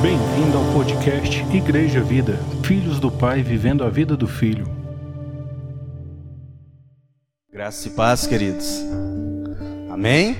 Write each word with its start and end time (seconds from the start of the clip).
Bem-vindo 0.00 0.56
ao 0.56 0.72
podcast 0.72 1.44
Igreja 1.52 2.00
Vida, 2.00 2.38
Filhos 2.62 3.00
do 3.00 3.10
Pai 3.10 3.42
vivendo 3.42 3.82
a 3.82 3.88
vida 3.88 4.16
do 4.16 4.28
Filho. 4.28 4.64
Graça 7.52 7.88
e 7.88 7.90
paz, 7.90 8.28
queridos. 8.28 8.80
Amém? 9.90 10.36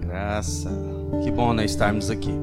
Graça. 0.00 0.70
Que 1.24 1.30
bom 1.30 1.54
nós 1.54 1.70
estarmos 1.70 2.10
aqui. 2.10 2.34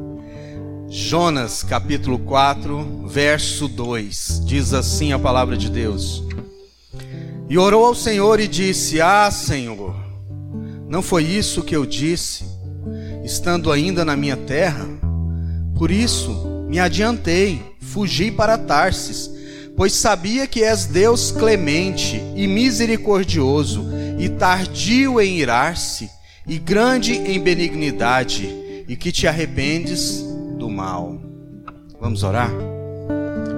Jonas, 0.90 1.62
capítulo 1.62 2.18
4, 2.18 3.06
verso 3.08 3.68
2. 3.68 4.46
Diz 4.46 4.74
assim 4.74 5.14
a 5.14 5.20
palavra 5.20 5.56
de 5.56 5.70
Deus. 5.70 6.24
E 7.50 7.58
orou 7.58 7.86
ao 7.86 7.96
Senhor 7.96 8.40
e 8.40 8.48
disse: 8.48 9.02
Ah, 9.02 9.30
Senhor, 9.30 9.96
não 10.88 11.02
foi 11.02 11.24
isso 11.24 11.64
que 11.64 11.76
eu 11.76 11.86
disse, 11.86 12.46
estando 13.24 13.72
ainda 13.72 14.06
na 14.06 14.16
minha 14.16 14.38
terra? 14.38 14.88
Por 15.76 15.92
isso 15.92 16.66
me 16.70 16.80
adiantei, 16.80 17.62
fugi 17.80 18.32
para 18.32 18.58
Tarsis, 18.58 19.30
pois 19.76 19.94
sabia 19.94 20.48
que 20.48 20.64
és 20.64 20.86
Deus 20.86 21.32
clemente 21.32 22.22
e 22.36 22.48
misericordioso, 22.48 23.86
e 24.18 24.30
tardio 24.30 25.20
em 25.20 25.38
irar-se, 25.38 26.10
e 26.48 26.58
grande 26.58 27.14
em 27.14 27.40
benignidade, 27.40 28.48
e 28.88 28.96
que 28.96 29.12
te 29.12 29.28
arrependes 29.28 30.24
do 30.58 30.70
mal. 30.70 31.20
Vamos 32.00 32.24
orar? 32.24 32.52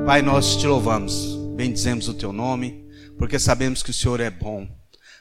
Pai, 0.05 0.21
nós 0.21 0.55
te 0.55 0.67
louvamos, 0.67 1.38
bendizemos 1.55 2.07
o 2.07 2.13
teu 2.13 2.31
nome, 2.31 2.84
porque 3.18 3.40
sabemos 3.40 3.82
que 3.82 3.92
o 3.92 3.94
Senhor 3.94 4.20
é 4.20 4.30
bom. 4.30 4.68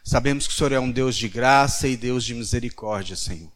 Sabemos 0.05 0.47
que 0.47 0.53
o 0.53 0.57
Senhor 0.57 0.73
é 0.73 0.80
um 0.80 0.91
Deus 0.91 1.16
de 1.16 1.29
graça 1.29 1.89
e 1.89 1.97
Deus 1.97 2.25
de 2.25 2.34
misericórdia, 2.34 3.17
Senhor. 3.17 3.51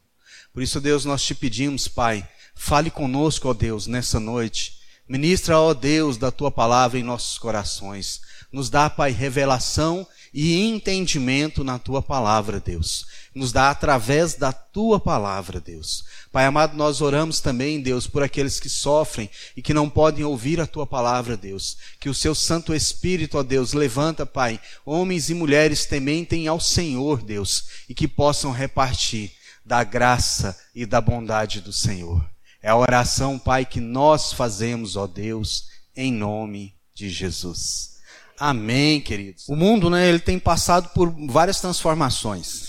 Por 0.53 0.63
isso, 0.63 0.81
Deus, 0.81 1.05
nós 1.05 1.23
te 1.23 1.35
pedimos, 1.35 1.87
Pai, 1.87 2.27
fale 2.55 2.91
conosco, 2.91 3.49
ó 3.49 3.55
Deus, 3.55 3.87
nessa 3.87 4.19
noite. 4.19 4.79
Ministra, 5.09 5.59
ó 5.59 5.75
Deus, 5.75 6.17
da 6.17 6.31
tua 6.31 6.51
palavra 6.51 6.99
em 6.99 7.03
nossos 7.03 7.39
corações. 7.39 8.21
Nos 8.51 8.71
dá, 8.71 8.89
Pai, 8.89 9.11
revelação 9.11 10.07
e 10.33 10.59
entendimento 10.59 11.63
na 11.63 11.79
tua 11.79 12.03
palavra, 12.03 12.61
Deus. 12.61 13.07
Nos 13.35 13.53
dá 13.53 13.71
através 13.71 14.35
da 14.35 14.53
tua 14.53 14.99
palavra, 14.99 15.61
Deus. 15.61 16.05
Pai 16.39 16.47
amado, 16.47 16.77
nós 16.77 17.01
oramos 17.01 17.41
também, 17.41 17.81
Deus, 17.81 18.07
por 18.07 18.23
aqueles 18.23 18.61
que 18.61 18.69
sofrem 18.69 19.29
e 19.57 19.61
que 19.61 19.75
não 19.75 19.91
podem 19.91 20.25
ouvir 20.25 20.61
a 20.61 20.69
tua 20.69 20.87
palavra, 20.87 21.37
Deus. 21.37 21.77
Que 21.99 22.09
o 22.09 22.15
seu 22.15 22.33
Santo 22.33 22.73
Espírito, 22.73 23.39
ó 23.39 23.43
Deus, 23.43 23.73
levanta, 23.73 24.25
Pai, 24.25 24.61
homens 24.87 25.31
e 25.31 25.35
mulheres 25.35 25.85
tementem 25.85 26.47
ao 26.47 26.61
Senhor, 26.61 27.25
Deus, 27.25 27.65
e 27.89 27.93
que 27.93 28.07
possam 28.07 28.53
repartir 28.53 29.33
da 29.67 29.83
graça 29.83 30.57
e 30.73 30.87
da 30.87 31.01
bondade 31.01 31.61
do 31.61 31.73
Senhor. 31.73 32.25
É 32.63 32.69
a 32.69 32.77
oração, 32.77 33.37
Pai, 33.37 33.65
que 33.65 33.81
nós 33.81 34.33
fazemos, 34.33 34.95
ó 34.95 35.09
Deus, 35.09 35.65
em 35.97 36.13
nome 36.13 36.73
de 36.95 37.11
Jesus. 37.11 37.99
Amém, 38.39 39.01
queridos. 39.01 39.49
O 39.49 39.57
mundo, 39.57 39.91
né, 39.91 40.09
ele 40.09 40.21
tem 40.21 40.39
passado 40.39 40.91
por 40.91 41.13
várias 41.27 41.61
transformações. 41.61 42.68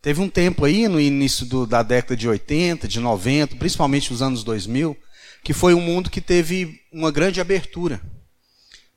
Teve 0.00 0.20
um 0.20 0.28
tempo 0.28 0.64
aí, 0.64 0.86
no 0.88 1.00
início 1.00 1.44
do, 1.46 1.66
da 1.66 1.82
década 1.82 2.16
de 2.16 2.28
80, 2.28 2.86
de 2.86 3.00
90, 3.00 3.56
principalmente 3.56 4.12
os 4.12 4.22
anos 4.22 4.44
2000, 4.44 4.96
que 5.42 5.52
foi 5.52 5.74
um 5.74 5.80
mundo 5.80 6.10
que 6.10 6.20
teve 6.20 6.80
uma 6.92 7.10
grande 7.10 7.40
abertura. 7.40 8.00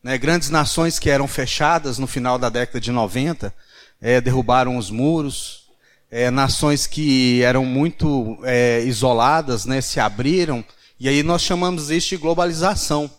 Né, 0.01 0.17
grandes 0.17 0.49
nações 0.49 0.97
que 0.97 1.09
eram 1.09 1.27
fechadas 1.27 1.97
no 1.97 2.07
final 2.07 2.39
da 2.39 2.47
década 2.47 2.79
de 2.79 2.89
90 2.91 3.53
é, 4.01 4.21
derrubaram 4.21 4.77
os 4.77 4.89
muros. 4.89 5.67
É, 6.11 6.31
nações 6.31 6.87
que 6.87 7.43
eram 7.43 7.65
muito 7.65 8.39
é, 8.43 8.81
isoladas 8.83 9.65
né, 9.65 9.81
se 9.81 9.99
abriram. 9.99 10.63
E 10.99 11.07
aí 11.07 11.21
nós 11.21 11.41
chamamos 11.41 11.89
isso 11.89 12.09
de 12.09 12.17
globalização. 12.17 13.09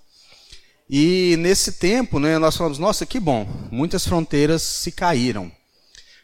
E 0.88 1.36
nesse 1.38 1.72
tempo, 1.72 2.18
né, 2.18 2.36
nós 2.36 2.56
falamos, 2.56 2.78
nossa, 2.78 3.06
que 3.06 3.20
bom, 3.20 3.46
muitas 3.70 4.04
fronteiras 4.04 4.62
se 4.62 4.90
caíram. 4.90 5.52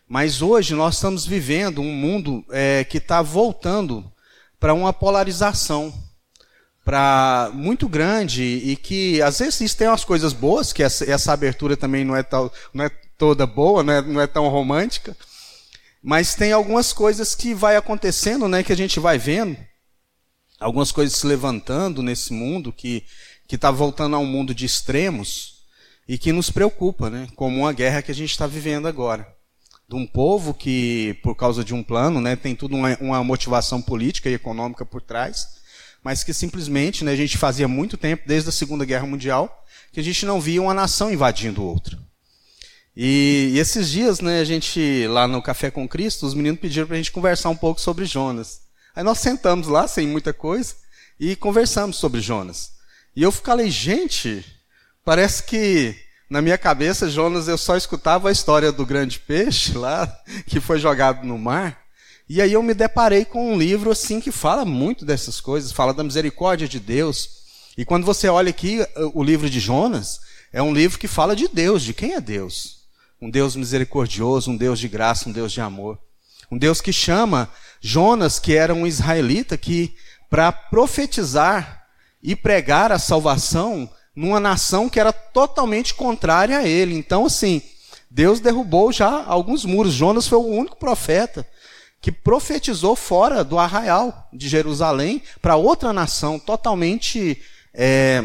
Mas 0.08 0.40
hoje 0.40 0.74
nós 0.74 0.94
estamos 0.94 1.26
vivendo 1.26 1.80
um 1.80 1.92
mundo 1.92 2.44
é, 2.50 2.84
que 2.84 2.98
está 2.98 3.22
voltando 3.22 4.04
para 4.58 4.72
uma 4.72 4.92
polarização 4.92 5.92
para 6.84 7.50
muito 7.52 7.88
grande 7.88 8.42
e 8.42 8.76
que 8.76 9.20
às 9.20 9.40
vezes 9.40 9.74
tem 9.74 9.88
umas 9.88 10.04
coisas 10.04 10.32
boas, 10.32 10.72
que 10.72 10.82
essa, 10.82 11.04
essa 11.10 11.32
abertura 11.32 11.76
também 11.76 12.04
não 12.04 12.14
é, 12.14 12.22
tal, 12.22 12.52
não 12.72 12.84
é 12.84 12.88
toda 13.18 13.44
boa, 13.44 13.82
não 13.82 13.92
é, 13.92 14.02
não 14.02 14.20
é 14.20 14.26
tão 14.26 14.48
romântica, 14.48 15.16
mas 16.00 16.36
tem 16.36 16.52
algumas 16.52 16.92
coisas 16.92 17.34
que 17.34 17.52
vai 17.52 17.74
acontecendo, 17.74 18.46
né, 18.46 18.62
que 18.62 18.72
a 18.72 18.76
gente 18.76 19.00
vai 19.00 19.18
vendo, 19.18 19.56
algumas 20.60 20.92
coisas 20.92 21.18
se 21.18 21.26
levantando 21.26 22.02
nesse 22.02 22.32
mundo 22.32 22.72
que 22.72 23.04
que 23.46 23.54
está 23.54 23.70
voltando 23.70 24.16
a 24.16 24.18
um 24.18 24.26
mundo 24.26 24.54
de 24.54 24.66
extremos 24.66 25.64
e 26.08 26.18
que 26.18 26.32
nos 26.32 26.50
preocupa, 26.50 27.08
né? 27.08 27.28
como 27.36 27.58
uma 27.60 27.72
guerra 27.72 28.02
que 28.02 28.10
a 28.10 28.14
gente 28.14 28.30
está 28.30 28.46
vivendo 28.46 28.88
agora. 28.88 29.35
De 29.88 29.94
um 29.94 30.06
povo 30.06 30.52
que, 30.52 31.18
por 31.22 31.34
causa 31.34 31.62
de 31.62 31.72
um 31.72 31.82
plano, 31.82 32.20
né, 32.20 32.34
tem 32.34 32.56
tudo 32.56 32.74
uma, 32.74 32.96
uma 33.00 33.24
motivação 33.24 33.80
política 33.80 34.28
e 34.28 34.34
econômica 34.34 34.84
por 34.84 35.00
trás, 35.00 35.46
mas 36.02 36.24
que 36.24 36.32
simplesmente 36.32 37.04
né, 37.04 37.12
a 37.12 37.16
gente 37.16 37.38
fazia 37.38 37.68
muito 37.68 37.96
tempo, 37.96 38.24
desde 38.26 38.48
a 38.48 38.52
Segunda 38.52 38.84
Guerra 38.84 39.06
Mundial, 39.06 39.64
que 39.92 40.00
a 40.00 40.02
gente 40.02 40.26
não 40.26 40.40
via 40.40 40.60
uma 40.60 40.74
nação 40.74 41.10
invadindo 41.10 41.62
outra. 41.62 41.98
E, 42.96 43.50
e 43.54 43.58
esses 43.58 43.90
dias, 43.90 44.20
né, 44.20 44.40
a 44.40 44.44
gente, 44.44 45.06
lá 45.08 45.28
no 45.28 45.42
Café 45.42 45.70
com 45.70 45.86
Cristo, 45.86 46.26
os 46.26 46.34
meninos 46.34 46.60
pediram 46.60 46.86
para 46.86 46.94
a 46.94 46.98
gente 46.98 47.12
conversar 47.12 47.50
um 47.50 47.56
pouco 47.56 47.80
sobre 47.80 48.06
Jonas. 48.06 48.62
Aí 48.94 49.04
nós 49.04 49.18
sentamos 49.18 49.68
lá, 49.68 49.86
sem 49.86 50.06
muita 50.06 50.32
coisa, 50.32 50.74
e 51.20 51.36
conversamos 51.36 51.96
sobre 51.96 52.20
Jonas. 52.20 52.70
E 53.14 53.22
eu 53.22 53.30
falei, 53.30 53.70
gente, 53.70 54.44
parece 55.04 55.42
que 55.42 56.05
na 56.28 56.42
minha 56.42 56.58
cabeça, 56.58 57.08
Jonas, 57.08 57.46
eu 57.46 57.56
só 57.56 57.76
escutava 57.76 58.28
a 58.28 58.32
história 58.32 58.72
do 58.72 58.84
grande 58.84 59.20
peixe 59.20 59.76
lá, 59.78 60.06
que 60.46 60.60
foi 60.60 60.78
jogado 60.78 61.24
no 61.24 61.38
mar. 61.38 61.86
E 62.28 62.42
aí 62.42 62.52
eu 62.52 62.62
me 62.62 62.74
deparei 62.74 63.24
com 63.24 63.52
um 63.52 63.56
livro 63.56 63.90
assim 63.92 64.20
que 64.20 64.32
fala 64.32 64.64
muito 64.64 65.04
dessas 65.04 65.40
coisas, 65.40 65.70
fala 65.70 65.94
da 65.94 66.02
misericórdia 66.02 66.66
de 66.66 66.80
Deus. 66.80 67.28
E 67.78 67.84
quando 67.84 68.04
você 68.04 68.28
olha 68.28 68.50
aqui 68.50 68.84
o 69.14 69.22
livro 69.22 69.48
de 69.48 69.60
Jonas, 69.60 70.18
é 70.52 70.60
um 70.60 70.74
livro 70.74 70.98
que 70.98 71.06
fala 71.06 71.36
de 71.36 71.46
Deus, 71.46 71.82
de 71.82 71.94
quem 71.94 72.14
é 72.14 72.20
Deus. 72.20 72.86
Um 73.20 73.30
Deus 73.30 73.54
misericordioso, 73.54 74.50
um 74.50 74.56
Deus 74.56 74.80
de 74.80 74.88
graça, 74.88 75.28
um 75.28 75.32
Deus 75.32 75.52
de 75.52 75.60
amor. 75.60 75.98
Um 76.50 76.58
Deus 76.58 76.80
que 76.80 76.92
chama 76.92 77.48
Jonas, 77.80 78.40
que 78.40 78.56
era 78.56 78.74
um 78.74 78.86
israelita, 78.86 79.56
que 79.56 79.94
para 80.28 80.50
profetizar 80.50 81.84
e 82.20 82.34
pregar 82.34 82.90
a 82.90 82.98
salvação 82.98 83.88
numa 84.16 84.40
nação 84.40 84.88
que 84.88 84.98
era 84.98 85.12
totalmente 85.12 85.94
contrária 85.94 86.58
a 86.58 86.66
ele. 86.66 86.96
Então, 86.96 87.26
assim, 87.26 87.60
Deus 88.10 88.40
derrubou 88.40 88.90
já 88.90 89.24
alguns 89.26 89.66
muros. 89.66 89.92
Jonas 89.92 90.26
foi 90.26 90.38
o 90.38 90.46
único 90.46 90.78
profeta 90.78 91.46
que 92.00 92.10
profetizou 92.10 92.96
fora 92.96 93.44
do 93.44 93.58
arraial 93.58 94.28
de 94.32 94.48
Jerusalém 94.48 95.22
para 95.42 95.56
outra 95.56 95.92
nação 95.92 96.38
totalmente 96.38 97.40
é, 97.74 98.24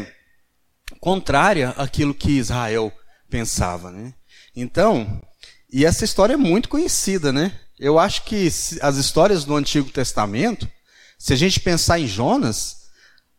contrária 0.98 1.70
àquilo 1.76 2.14
que 2.14 2.38
Israel 2.38 2.90
pensava. 3.28 3.90
Né? 3.90 4.14
Então, 4.56 5.20
e 5.70 5.84
essa 5.84 6.04
história 6.04 6.34
é 6.34 6.38
muito 6.38 6.68
conhecida, 6.68 7.32
né? 7.32 7.52
Eu 7.78 7.98
acho 7.98 8.22
que 8.24 8.46
as 8.80 8.96
histórias 8.96 9.44
do 9.44 9.56
Antigo 9.56 9.90
Testamento, 9.90 10.68
se 11.18 11.32
a 11.32 11.36
gente 11.36 11.58
pensar 11.58 11.98
em 11.98 12.06
Jonas, 12.06 12.81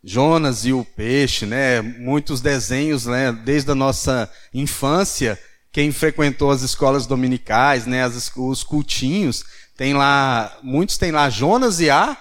Jonas 0.03 0.65
e 0.65 0.73
o 0.73 0.83
peixe, 0.83 1.45
né? 1.45 1.81
Muitos 1.81 2.41
desenhos, 2.41 3.05
né? 3.05 3.31
Desde 3.31 3.71
a 3.71 3.75
nossa 3.75 4.29
infância, 4.53 5.39
quem 5.71 5.91
frequentou 5.91 6.51
as 6.51 6.61
escolas 6.61 7.07
dominicais, 7.07 7.85
né? 7.85 8.03
As, 8.03 8.31
os 8.35 8.63
cultinhos, 8.63 9.45
tem 9.77 9.93
lá, 9.93 10.57
muitos 10.61 10.97
tem 10.97 11.11
lá 11.11 11.29
Jonas 11.29 11.79
e 11.79 11.89
a 11.89 12.17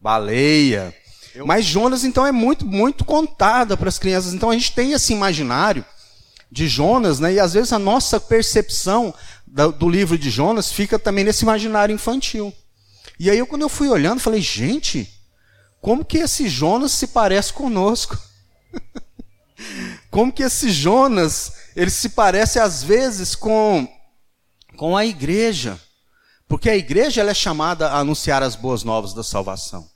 baleia. 0.00 0.92
Mas 1.44 1.64
Jonas, 1.64 2.02
então, 2.02 2.26
é 2.26 2.32
muito, 2.32 2.66
muito 2.66 3.04
contada 3.04 3.76
para 3.76 3.88
as 3.88 3.98
crianças. 3.98 4.34
Então, 4.34 4.50
a 4.50 4.54
gente 4.54 4.72
tem 4.72 4.92
esse 4.92 5.12
imaginário 5.12 5.84
de 6.50 6.66
Jonas, 6.66 7.20
né? 7.20 7.34
E 7.34 7.40
às 7.40 7.52
vezes 7.52 7.72
a 7.72 7.78
nossa 7.78 8.18
percepção 8.18 9.14
do, 9.46 9.70
do 9.70 9.88
livro 9.88 10.18
de 10.18 10.30
Jonas 10.30 10.72
fica 10.72 10.98
também 10.98 11.24
nesse 11.24 11.44
imaginário 11.44 11.94
infantil. 11.94 12.52
E 13.18 13.30
aí, 13.30 13.44
quando 13.46 13.62
eu 13.62 13.68
fui 13.68 13.88
olhando, 13.88 14.20
falei, 14.20 14.40
gente, 14.40 15.15
como 15.80 16.04
que 16.04 16.18
esse 16.18 16.48
Jonas 16.48 16.92
se 16.92 17.08
parece 17.08 17.52
conosco? 17.52 18.18
Como 20.10 20.32
que 20.32 20.42
esse 20.42 20.70
Jonas, 20.70 21.52
ele 21.74 21.90
se 21.90 22.10
parece 22.10 22.58
às 22.58 22.82
vezes 22.82 23.34
com, 23.34 23.86
com 24.76 24.96
a 24.96 25.04
igreja? 25.04 25.78
Porque 26.48 26.70
a 26.70 26.76
igreja 26.76 27.20
ela 27.20 27.32
é 27.32 27.34
chamada 27.34 27.88
a 27.88 27.98
anunciar 27.98 28.42
as 28.42 28.56
boas 28.56 28.82
novas 28.82 29.12
da 29.12 29.22
salvação. 29.22 29.88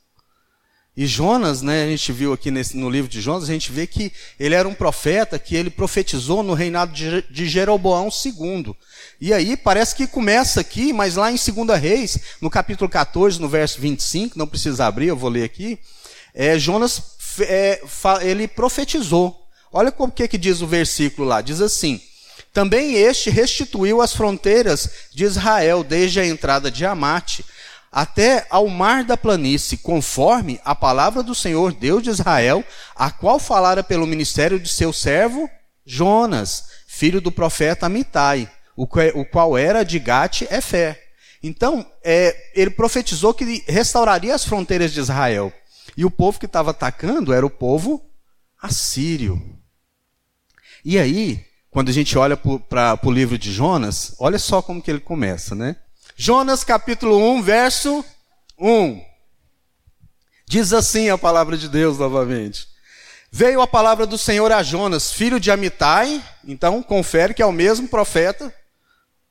E 1.00 1.06
Jonas, 1.06 1.62
né, 1.62 1.84
a 1.84 1.86
gente 1.86 2.12
viu 2.12 2.30
aqui 2.30 2.50
nesse, 2.50 2.76
no 2.76 2.90
livro 2.90 3.10
de 3.10 3.22
Jonas, 3.22 3.44
a 3.44 3.52
gente 3.54 3.72
vê 3.72 3.86
que 3.86 4.12
ele 4.38 4.54
era 4.54 4.68
um 4.68 4.74
profeta 4.74 5.38
que 5.38 5.56
ele 5.56 5.70
profetizou 5.70 6.42
no 6.42 6.52
reinado 6.52 6.92
de, 6.92 7.22
de 7.30 7.48
Jeroboão 7.48 8.10
II. 8.10 8.76
E 9.18 9.32
aí 9.32 9.56
parece 9.56 9.94
que 9.94 10.06
começa 10.06 10.60
aqui, 10.60 10.92
mas 10.92 11.16
lá 11.16 11.32
em 11.32 11.36
2 11.36 11.80
Reis, 11.80 12.18
no 12.38 12.50
capítulo 12.50 12.86
14, 12.86 13.40
no 13.40 13.48
verso 13.48 13.80
25, 13.80 14.38
não 14.38 14.46
precisa 14.46 14.84
abrir, 14.84 15.06
eu 15.06 15.16
vou 15.16 15.30
ler 15.30 15.44
aqui, 15.44 15.78
é, 16.34 16.58
Jonas, 16.58 17.02
é, 17.40 17.80
ele 18.20 18.46
profetizou. 18.46 19.48
Olha 19.72 19.94
o 19.96 20.10
que, 20.10 20.28
que 20.28 20.36
diz 20.36 20.60
o 20.60 20.66
versículo 20.66 21.26
lá, 21.26 21.40
diz 21.40 21.62
assim, 21.62 21.98
também 22.52 22.96
este 22.96 23.30
restituiu 23.30 24.02
as 24.02 24.12
fronteiras 24.12 24.90
de 25.14 25.24
Israel, 25.24 25.82
desde 25.82 26.20
a 26.20 26.26
entrada 26.26 26.70
de 26.70 26.84
Amate, 26.84 27.42
até 27.90 28.46
ao 28.50 28.68
mar 28.68 29.04
da 29.04 29.16
planície, 29.16 29.78
conforme 29.78 30.60
a 30.64 30.74
palavra 30.74 31.22
do 31.22 31.34
Senhor 31.34 31.72
Deus 31.72 32.02
de 32.02 32.10
Israel, 32.10 32.64
a 32.94 33.10
qual 33.10 33.38
falara 33.38 33.82
pelo 33.82 34.06
ministério 34.06 34.60
de 34.60 34.68
seu 34.68 34.92
servo 34.92 35.50
Jonas, 35.84 36.64
filho 36.86 37.20
do 37.20 37.32
profeta 37.32 37.86
Amitai, 37.86 38.50
o 38.76 38.86
qual 38.86 39.58
era 39.58 39.82
de 39.82 39.98
Gate 39.98 40.42
Efé. 40.42 41.00
Então, 41.42 41.84
é, 42.04 42.36
ele 42.54 42.70
profetizou 42.70 43.34
que 43.34 43.64
restauraria 43.66 44.34
as 44.34 44.44
fronteiras 44.44 44.92
de 44.92 45.00
Israel. 45.00 45.52
E 45.96 46.04
o 46.04 46.10
povo 46.10 46.38
que 46.38 46.46
estava 46.46 46.70
atacando 46.70 47.32
era 47.32 47.44
o 47.44 47.50
povo 47.50 48.04
assírio. 48.60 49.40
E 50.84 50.98
aí, 50.98 51.44
quando 51.70 51.88
a 51.88 51.92
gente 51.92 52.16
olha 52.16 52.36
para 52.36 52.98
o 53.02 53.10
livro 53.10 53.38
de 53.38 53.52
Jonas, 53.52 54.14
olha 54.18 54.38
só 54.38 54.62
como 54.62 54.82
que 54.82 54.90
ele 54.90 55.00
começa, 55.00 55.54
né? 55.54 55.76
Jonas 56.22 56.62
capítulo 56.62 57.16
1, 57.16 57.40
verso 57.40 58.04
1. 58.58 59.02
Diz 60.46 60.70
assim 60.70 61.08
a 61.08 61.16
palavra 61.16 61.56
de 61.56 61.66
Deus 61.66 61.96
novamente. 61.96 62.68
Veio 63.32 63.62
a 63.62 63.66
palavra 63.66 64.06
do 64.06 64.18
Senhor 64.18 64.52
a 64.52 64.62
Jonas, 64.62 65.10
filho 65.10 65.40
de 65.40 65.50
Amitai, 65.50 66.22
então 66.46 66.82
confere 66.82 67.32
que 67.32 67.40
é 67.40 67.46
o 67.46 67.50
mesmo 67.50 67.88
profeta 67.88 68.54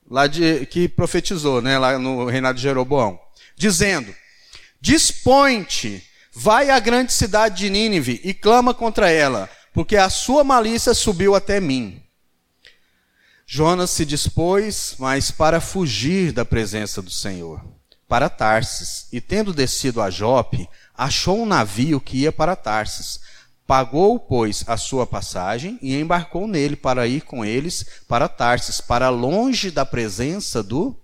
lá 0.10 0.26
de, 0.26 0.66
que 0.66 0.90
profetizou, 0.90 1.62
né, 1.62 1.78
lá 1.78 2.00
no 2.00 2.26
reinado 2.26 2.56
de 2.56 2.64
Jeroboão, 2.64 3.20
dizendo: 3.56 4.12
Dispõe-te, 4.82 6.04
vai 6.34 6.72
à 6.72 6.80
grande 6.80 7.14
cidade 7.14 7.58
de 7.58 7.70
Nínive 7.70 8.20
e 8.24 8.34
clama 8.34 8.74
contra 8.74 9.12
ela, 9.12 9.48
porque 9.76 9.96
a 9.96 10.10
sua 10.10 10.44
malícia 10.44 10.96
subiu 10.96 11.36
até 11.36 11.60
mim. 11.60 12.02
Jonas 13.52 13.90
se 13.90 14.06
dispôs, 14.06 14.94
mas 15.00 15.32
para 15.32 15.60
fugir 15.60 16.32
da 16.32 16.46
presença 16.46 17.02
do 17.02 17.10
Senhor, 17.10 17.60
para 18.08 18.30
Tarsis, 18.30 19.08
e 19.12 19.20
tendo 19.20 19.56
descido 19.56 20.04
a 20.04 20.12
Jope, 20.12 20.70
achou 20.96 21.42
um 21.42 21.48
navio 21.48 22.00
que 22.00 22.18
ia 22.18 22.32
para 22.32 22.56
Tarsis. 22.56 23.20
Pagou, 23.66 24.20
pois, 24.20 24.64
a 24.68 24.78
sua 24.78 25.08
passagem 25.08 25.80
e 25.82 26.00
embarcou 26.00 26.48
nele 26.48 26.76
para 26.76 27.08
ir 27.08 27.22
com 27.22 27.44
eles 27.44 27.84
para 28.08 28.30
Tarsis, 28.30 28.80
para 28.80 29.10
longe 29.10 29.72
da 29.72 29.84
presença 29.84 30.62
do 30.62 30.96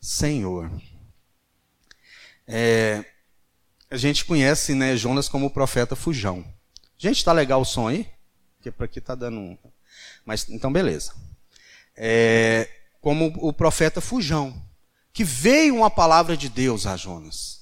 Senhor. 0.00 0.72
É, 2.48 3.04
a 3.90 3.98
gente 3.98 4.24
conhece 4.24 4.74
né, 4.74 4.96
Jonas 4.96 5.28
como 5.28 5.44
o 5.44 5.50
profeta 5.50 5.94
fujão. 5.94 6.42
Gente, 6.96 7.18
está 7.18 7.34
legal 7.34 7.60
o 7.60 7.66
som 7.66 7.86
aí? 7.86 8.08
Porque 8.56 8.70
para 8.70 8.86
aqui 8.86 8.98
está 8.98 9.14
dando 9.14 9.38
um. 9.38 9.58
Mas 10.24 10.48
então, 10.48 10.72
beleza 10.72 11.12
é, 12.02 12.66
como 12.98 13.30
o 13.36 13.52
profeta 13.52 14.00
Fujão, 14.00 14.54
que 15.12 15.22
veio 15.22 15.76
uma 15.76 15.90
palavra 15.90 16.34
de 16.34 16.48
Deus 16.48 16.86
a 16.86 16.96
Jonas 16.96 17.60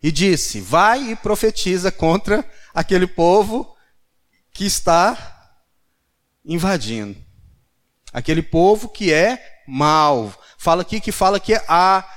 e 0.00 0.12
disse: 0.12 0.60
Vai 0.60 1.10
e 1.10 1.16
profetiza 1.16 1.90
contra 1.90 2.48
aquele 2.72 3.08
povo 3.08 3.76
que 4.52 4.64
está 4.64 5.60
invadindo. 6.44 7.20
Aquele 8.12 8.42
povo 8.42 8.88
que 8.88 9.12
é 9.12 9.62
mau. 9.66 10.32
Fala 10.56 10.82
aqui 10.82 11.00
que 11.00 11.10
fala 11.10 11.40
que 11.40 11.54
a, 11.66 12.08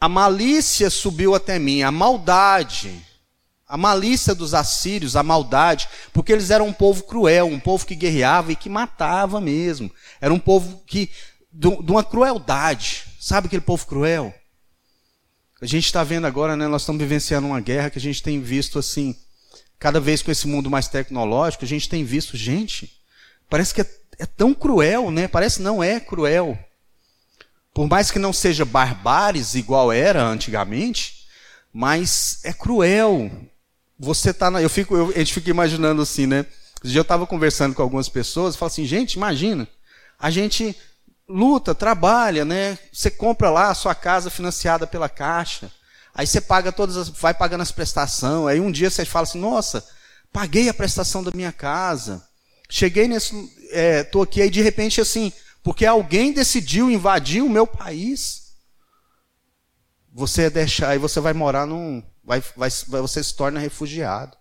a 0.00 0.08
malícia 0.08 0.88
subiu 0.88 1.34
até 1.34 1.58
mim, 1.58 1.82
a 1.82 1.90
maldade 1.90 3.04
a 3.68 3.76
malícia 3.76 4.34
dos 4.34 4.54
assírios, 4.54 5.14
a 5.14 5.22
maldade, 5.22 5.88
porque 6.12 6.32
eles 6.32 6.50
eram 6.50 6.68
um 6.68 6.72
povo 6.72 7.02
cruel, 7.02 7.46
um 7.46 7.60
povo 7.60 7.84
que 7.84 7.94
guerreava 7.94 8.50
e 8.50 8.56
que 8.56 8.68
matava 8.68 9.40
mesmo. 9.40 9.90
Era 10.20 10.32
um 10.32 10.38
povo 10.38 10.82
que 10.86 11.10
de 11.52 11.68
uma 11.68 12.02
crueldade. 12.02 13.04
Sabe 13.20 13.46
aquele 13.46 13.60
povo 13.60 13.84
cruel? 13.86 14.34
A 15.60 15.66
gente 15.66 15.84
está 15.84 16.02
vendo 16.02 16.26
agora, 16.26 16.56
né, 16.56 16.66
nós 16.66 16.82
estamos 16.82 17.00
vivenciando 17.00 17.48
uma 17.48 17.60
guerra 17.60 17.90
que 17.90 17.98
a 17.98 18.00
gente 18.00 18.22
tem 18.22 18.40
visto 18.40 18.78
assim, 18.78 19.14
cada 19.78 20.00
vez 20.00 20.22
com 20.22 20.30
esse 20.30 20.46
mundo 20.46 20.70
mais 20.70 20.88
tecnológico, 20.88 21.64
a 21.64 21.68
gente 21.68 21.88
tem 21.88 22.04
visto, 22.04 22.36
gente, 22.36 22.92
parece 23.50 23.74
que 23.74 23.80
é, 23.80 23.90
é 24.20 24.26
tão 24.26 24.54
cruel, 24.54 25.10
né? 25.10 25.28
Parece 25.28 25.60
não 25.60 25.82
é 25.82 26.00
cruel. 26.00 26.58
Por 27.74 27.88
mais 27.88 28.10
que 28.10 28.18
não 28.18 28.32
seja 28.32 28.64
barbáries 28.64 29.54
igual 29.54 29.92
era 29.92 30.22
antigamente, 30.22 31.26
mas 31.72 32.40
é 32.44 32.52
cruel 32.52 33.30
você 33.98 34.32
tá 34.32 34.50
na, 34.50 34.62
eu 34.62 34.70
fico, 34.70 34.96
eu, 34.96 35.08
a 35.08 35.18
gente 35.18 35.34
fica 35.34 35.50
imaginando 35.50 36.02
assim, 36.02 36.26
né? 36.26 36.46
Esse 36.82 36.92
dia 36.92 37.00
eu 37.00 37.02
estava 37.02 37.26
conversando 37.26 37.74
com 37.74 37.82
algumas 37.82 38.08
pessoas, 38.08 38.54
falo 38.54 38.70
assim, 38.70 38.84
gente, 38.84 39.14
imagina, 39.14 39.66
a 40.18 40.30
gente 40.30 40.76
luta, 41.28 41.74
trabalha, 41.74 42.44
né? 42.44 42.78
Você 42.92 43.10
compra 43.10 43.50
lá 43.50 43.70
a 43.70 43.74
sua 43.74 43.94
casa 43.94 44.30
financiada 44.30 44.86
pela 44.86 45.08
Caixa, 45.08 45.70
aí 46.14 46.26
você 46.26 46.40
paga 46.40 46.70
todas, 46.70 46.96
as, 46.96 47.08
vai 47.08 47.34
pagando 47.34 47.62
as 47.62 47.72
prestações, 47.72 48.46
aí 48.46 48.60
um 48.60 48.70
dia 48.70 48.88
você 48.88 49.04
fala 49.04 49.24
assim, 49.24 49.40
nossa, 49.40 49.84
paguei 50.32 50.68
a 50.68 50.74
prestação 50.74 51.22
da 51.22 51.32
minha 51.34 51.52
casa, 51.52 52.24
cheguei 52.70 53.08
nesse, 53.08 53.34
é, 53.72 54.04
tô 54.04 54.22
aqui 54.22 54.40
aí 54.40 54.50
de 54.50 54.62
repente 54.62 55.00
assim, 55.00 55.32
porque 55.62 55.84
alguém 55.84 56.32
decidiu 56.32 56.88
invadir 56.88 57.42
o 57.42 57.50
meu 57.50 57.66
país, 57.66 58.54
você 60.12 60.48
deixar, 60.48 60.90
aí 60.90 60.98
você 60.98 61.20
vai 61.20 61.32
morar 61.32 61.66
num 61.66 62.02
vai, 62.28 62.42
vai, 62.54 62.70
você 63.00 63.24
se 63.24 63.34
torna 63.34 63.58
refugiado, 63.58 64.36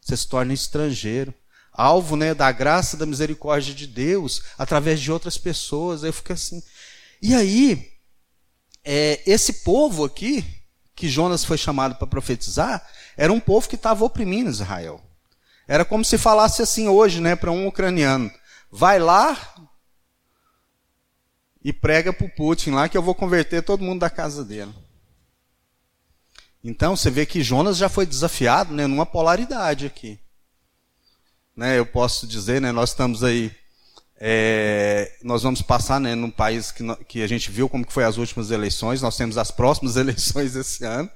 você 0.00 0.16
se 0.16 0.28
torna 0.28 0.54
estrangeiro, 0.54 1.34
alvo 1.72 2.14
né, 2.14 2.32
da 2.32 2.52
graça, 2.52 2.96
da 2.96 3.04
misericórdia 3.04 3.74
de 3.74 3.86
Deus, 3.88 4.42
através 4.56 5.00
de 5.00 5.10
outras 5.10 5.36
pessoas. 5.36 6.04
Eu 6.04 6.12
fico 6.12 6.32
assim. 6.32 6.62
E 7.20 7.34
aí, 7.34 7.90
é, 8.84 9.20
esse 9.26 9.64
povo 9.64 10.04
aqui, 10.04 10.44
que 10.94 11.08
Jonas 11.08 11.44
foi 11.44 11.58
chamado 11.58 11.96
para 11.96 12.06
profetizar, 12.06 12.88
era 13.16 13.32
um 13.32 13.40
povo 13.40 13.68
que 13.68 13.74
estava 13.74 14.04
oprimindo 14.04 14.48
Israel. 14.48 15.02
Era 15.66 15.84
como 15.84 16.04
se 16.04 16.16
falasse 16.16 16.62
assim 16.62 16.86
hoje, 16.86 17.20
né, 17.20 17.34
para 17.34 17.50
um 17.50 17.66
ucraniano: 17.66 18.30
vai 18.70 19.00
lá 19.00 19.36
e 21.64 21.72
prega 21.72 22.12
para 22.12 22.26
o 22.26 22.30
Putin 22.30 22.70
lá 22.70 22.88
que 22.88 22.96
eu 22.96 23.02
vou 23.02 23.16
converter 23.16 23.62
todo 23.62 23.82
mundo 23.82 24.00
da 24.00 24.10
casa 24.10 24.44
dele. 24.44 24.72
Então 26.64 26.96
você 26.96 27.10
vê 27.10 27.26
que 27.26 27.42
Jonas 27.42 27.76
já 27.76 27.88
foi 27.88 28.06
desafiado 28.06 28.72
né, 28.72 28.86
numa 28.86 29.04
polaridade 29.04 29.84
aqui. 29.84 30.18
Né, 31.56 31.78
eu 31.78 31.84
posso 31.84 32.26
dizer, 32.26 32.60
né, 32.60 32.72
nós 32.72 32.90
estamos 32.90 33.24
aí, 33.24 33.50
é, 34.16 35.12
nós 35.22 35.42
vamos 35.42 35.60
passar 35.60 36.00
né, 36.00 36.14
num 36.14 36.30
país 36.30 36.70
que, 36.70 36.82
que 37.06 37.22
a 37.22 37.26
gente 37.26 37.50
viu 37.50 37.68
como 37.68 37.84
que 37.84 37.92
foi 37.92 38.04
as 38.04 38.16
últimas 38.16 38.50
eleições, 38.50 39.02
nós 39.02 39.16
temos 39.16 39.36
as 39.36 39.50
próximas 39.50 39.96
eleições 39.96 40.54
esse 40.54 40.84
ano. 40.84 41.10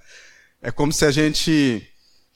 É 0.60 0.70
como 0.70 0.92
se 0.92 1.04
a 1.04 1.10
gente, 1.10 1.88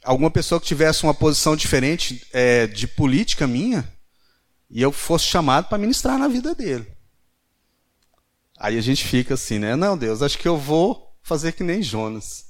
alguma 0.05 0.31
pessoa 0.31 0.61
que 0.61 0.67
tivesse 0.67 1.03
uma 1.03 1.13
posição 1.13 1.57
diferente 1.57 2.27
é, 2.33 2.67
de 2.67 2.87
política 2.87 3.47
minha, 3.47 3.87
e 4.71 4.81
eu 4.81 4.93
fosse 4.93 5.25
chamado 5.25 5.67
para 5.69 5.79
ministrar 5.79 6.17
na 6.17 6.29
vida 6.29 6.55
dele. 6.55 6.87
Aí 8.57 8.79
a 8.79 8.81
gente 8.81 9.05
fica 9.05 9.35
assim, 9.35 9.59
né? 9.59 9.75
Não, 9.75 9.99
Deus, 9.99 10.23
acho 10.23 10.39
que 10.39 10.47
eu 10.47 10.57
vou 10.57 11.13
fazer 11.23 11.53
que 11.53 11.65
nem 11.65 11.83
Jonas. 11.83 12.50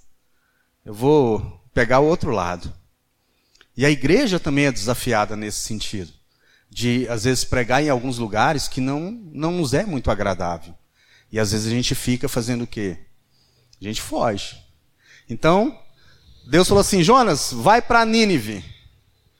Eu 0.91 0.95
vou 0.95 1.63
pegar 1.73 2.01
o 2.01 2.05
outro 2.05 2.33
lado. 2.33 2.75
E 3.77 3.87
a 3.87 3.91
igreja 3.91 4.41
também 4.41 4.67
é 4.67 4.73
desafiada 4.73 5.37
nesse 5.37 5.61
sentido, 5.61 6.13
de 6.69 7.07
às 7.09 7.23
vezes 7.23 7.45
pregar 7.45 7.81
em 7.81 7.89
alguns 7.89 8.19
lugares 8.19 8.67
que 8.67 8.81
não, 8.81 9.13
não 9.33 9.53
nos 9.53 9.73
é 9.73 9.87
muito 9.87 10.11
agradável. 10.11 10.75
E 11.31 11.39
às 11.39 11.53
vezes 11.53 11.69
a 11.69 11.71
gente 11.71 11.95
fica 11.95 12.29
fazendo 12.29 12.65
o 12.65 12.67
quê? 12.67 12.99
A 13.81 13.85
gente 13.85 14.03
foge. 14.03 14.61
Então, 15.29 15.81
Deus 16.49 16.67
falou 16.67 16.81
assim: 16.81 17.05
Jonas, 17.05 17.53
vai 17.53 17.81
para 17.81 18.05
Nínive. 18.05 18.65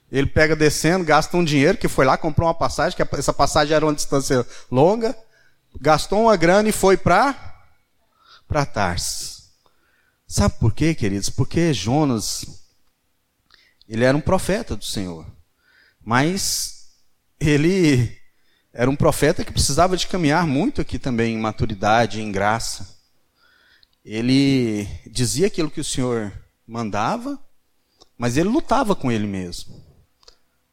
Ele 0.09 0.29
pega 0.29 0.55
descendo, 0.55 1.05
gasta 1.05 1.37
um 1.37 1.43
dinheiro, 1.43 1.77
que 1.77 1.89
foi 1.89 2.05
lá, 2.05 2.17
comprou 2.17 2.47
uma 2.47 2.55
passagem, 2.55 2.97
que 2.97 3.17
essa 3.17 3.33
passagem 3.33 3.75
era 3.75 3.85
uma 3.85 3.95
distância 3.95 4.47
longa, 4.71 5.19
gastou 5.81 6.23
uma 6.23 6.37
grana 6.37 6.69
e 6.69 6.73
foi 6.73 6.97
para 6.97 7.35
Tarsis. 8.73 9.40
Sabe 10.31 10.61
por 10.61 10.73
quê, 10.73 10.95
queridos? 10.95 11.29
Porque 11.29 11.75
Jonas, 11.75 12.47
ele 13.89 14.05
era 14.05 14.17
um 14.17 14.21
profeta 14.21 14.77
do 14.77 14.85
Senhor. 14.85 15.27
Mas 16.01 16.93
ele 17.41 18.17
era 18.73 18.89
um 18.89 18.95
profeta 18.95 19.45
que 19.45 19.53
precisava 19.53 19.97
de 19.97 20.07
caminhar 20.07 20.47
muito 20.47 20.81
aqui 20.81 21.01
também 21.01 21.35
em 21.35 21.41
maturidade, 21.41 22.21
em 22.21 22.31
graça. 22.31 22.97
Ele 24.05 24.87
dizia 25.05 25.49
aquilo 25.49 25.69
que 25.69 25.81
o 25.81 25.85
Senhor 25.85 26.33
mandava, 26.65 27.37
Mas 28.17 28.37
ele 28.37 28.49
lutava 28.49 28.95
com 28.95 29.11
ele 29.11 29.27
mesmo. 29.27 29.85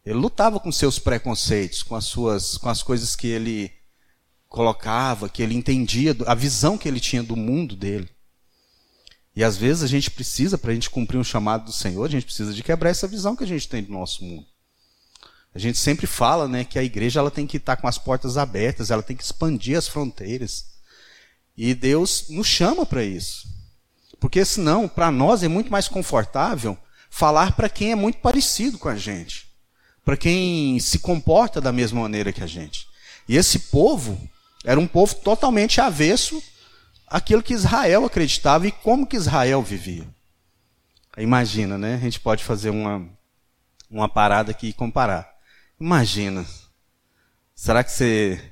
Ele 0.05 0.19
lutava 0.19 0.59
com 0.59 0.71
seus 0.71 0.99
preconceitos, 0.99 1.81
com 1.81 1.95
as 1.95 2.05
suas, 2.05 2.59
com 2.59 2.69
as 2.69 2.83
coisas 2.83 3.15
que 3.15 3.25
ele 3.25 3.73
colocava, 4.47 5.27
que 5.27 5.41
ele 5.41 5.55
entendia, 5.55 6.15
a 6.27 6.35
visão 6.35 6.77
que 6.77 6.87
ele 6.87 6.99
tinha 6.99 7.23
do 7.23 7.35
mundo 7.35 7.75
dele. 7.75 8.15
E 9.37 9.43
às 9.43 9.55
vezes 9.55 9.83
a 9.83 9.87
gente 9.87 10.09
precisa, 10.09 10.57
para 10.57 10.71
a 10.71 10.73
gente 10.73 10.89
cumprir 10.89 11.19
um 11.19 11.23
chamado 11.23 11.65
do 11.65 11.71
Senhor, 11.71 12.03
a 12.03 12.09
gente 12.09 12.25
precisa 12.25 12.51
de 12.51 12.63
quebrar 12.63 12.89
essa 12.89 13.07
visão 13.07 13.35
que 13.35 13.43
a 13.43 13.47
gente 13.47 13.69
tem 13.69 13.83
do 13.83 13.91
nosso 13.91 14.25
mundo. 14.25 14.47
A 15.53 15.59
gente 15.59 15.77
sempre 15.77 16.07
fala 16.07 16.47
né, 16.47 16.63
que 16.63 16.79
a 16.79 16.83
igreja 16.83 17.19
ela 17.19 17.29
tem 17.29 17.45
que 17.45 17.57
estar 17.57 17.75
com 17.77 17.87
as 17.87 17.99
portas 17.99 18.35
abertas, 18.35 18.89
ela 18.89 19.03
tem 19.03 19.15
que 19.15 19.23
expandir 19.23 19.77
as 19.77 19.87
fronteiras. 19.87 20.65
E 21.55 21.75
Deus 21.75 22.25
nos 22.29 22.47
chama 22.47 22.83
para 22.83 23.03
isso. 23.03 23.47
Porque 24.19 24.43
senão, 24.43 24.87
para 24.87 25.11
nós 25.11 25.43
é 25.43 25.47
muito 25.47 25.71
mais 25.71 25.87
confortável 25.87 26.75
falar 27.09 27.55
para 27.55 27.69
quem 27.69 27.91
é 27.91 27.95
muito 27.95 28.17
parecido 28.17 28.79
com 28.79 28.89
a 28.89 28.95
gente 28.95 29.47
para 30.07 30.15
quem 30.15 30.79
se 30.79 30.99
comporta 30.99 31.59
da 31.59 31.73
mesma 31.73 31.99
maneira 31.99 32.31
que 32.31 32.41
a 32.41 32.47
gente. 32.47 32.87
E 33.27 33.35
esse 33.35 33.59
povo 33.59 34.17
era 34.63 34.79
um 34.79 34.87
povo 34.87 35.13
totalmente 35.15 35.81
avesso 35.81 36.41
àquilo 37.07 37.41
que 37.41 37.53
Israel 37.53 38.05
acreditava 38.05 38.67
e 38.67 38.71
como 38.71 39.07
que 39.07 39.15
Israel 39.15 39.63
vivia. 39.63 40.05
Imagina, 41.17 41.77
né? 41.77 41.95
A 41.95 41.99
gente 41.99 42.19
pode 42.19 42.43
fazer 42.43 42.69
uma, 42.69 43.09
uma 43.89 44.07
parada 44.07 44.51
aqui 44.51 44.67
e 44.67 44.73
comparar. 44.73 45.27
Imagina. 45.79 46.45
Será 47.55 47.83
que 47.83 47.91
você 47.91 48.51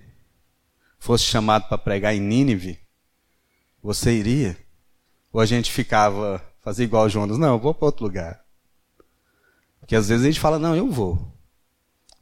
fosse 0.97 1.25
chamado 1.25 1.67
para 1.67 1.77
pregar 1.77 2.15
em 2.15 2.19
Nínive? 2.19 2.79
Você 3.83 4.13
iria? 4.13 4.57
Ou 5.31 5.39
a 5.39 5.45
gente 5.45 5.71
ficava, 5.71 6.43
fazer 6.61 6.85
igual 6.85 7.07
Jonas? 7.07 7.37
Não, 7.37 7.53
eu 7.53 7.59
vou 7.59 7.73
para 7.73 7.85
outro 7.85 8.05
lugar. 8.05 8.43
Porque 9.79 9.95
às 9.95 10.07
vezes 10.09 10.23
a 10.23 10.27
gente 10.27 10.39
fala, 10.39 10.57
não, 10.57 10.75
eu 10.75 10.89
vou. 10.89 11.34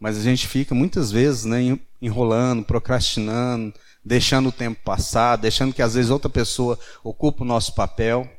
Mas 0.04 0.18
a 0.18 0.22
gente 0.22 0.50
fica 0.50 0.76
muitas 0.76 1.14
vezes 1.14 1.46
né, 1.46 1.80
enrolando, 2.02 2.66
procrastinando, 2.66 3.74
deixando 4.04 4.50
o 4.50 4.52
tempo 4.52 4.82
passar, 4.84 5.38
deixando 5.38 5.74
que 5.74 5.82
às 5.82 5.94
vezes 5.94 6.12
outra 6.12 6.30
pessoa 6.30 6.78
ocupe 7.02 7.42
o 7.42 7.46
nosso 7.46 7.74
papel. 7.74 8.30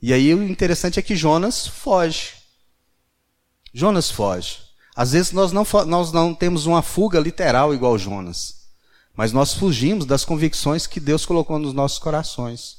E 0.00 0.12
aí 0.12 0.32
o 0.32 0.44
interessante 0.44 1.00
é 1.00 1.02
que 1.02 1.16
Jonas 1.16 1.66
foge. 1.66 2.34
Jonas 3.74 4.12
foge. 4.12 4.58
Às 4.94 5.10
vezes 5.10 5.32
nós 5.32 5.50
não, 5.50 5.66
nós 5.88 6.12
não 6.12 6.32
temos 6.32 6.66
uma 6.66 6.82
fuga 6.82 7.18
literal 7.18 7.74
igual 7.74 7.98
Jonas, 7.98 8.68
mas 9.16 9.32
nós 9.32 9.54
fugimos 9.54 10.06
das 10.06 10.24
convicções 10.24 10.86
que 10.86 11.00
Deus 11.00 11.26
colocou 11.26 11.58
nos 11.58 11.72
nossos 11.72 11.98
corações. 11.98 12.76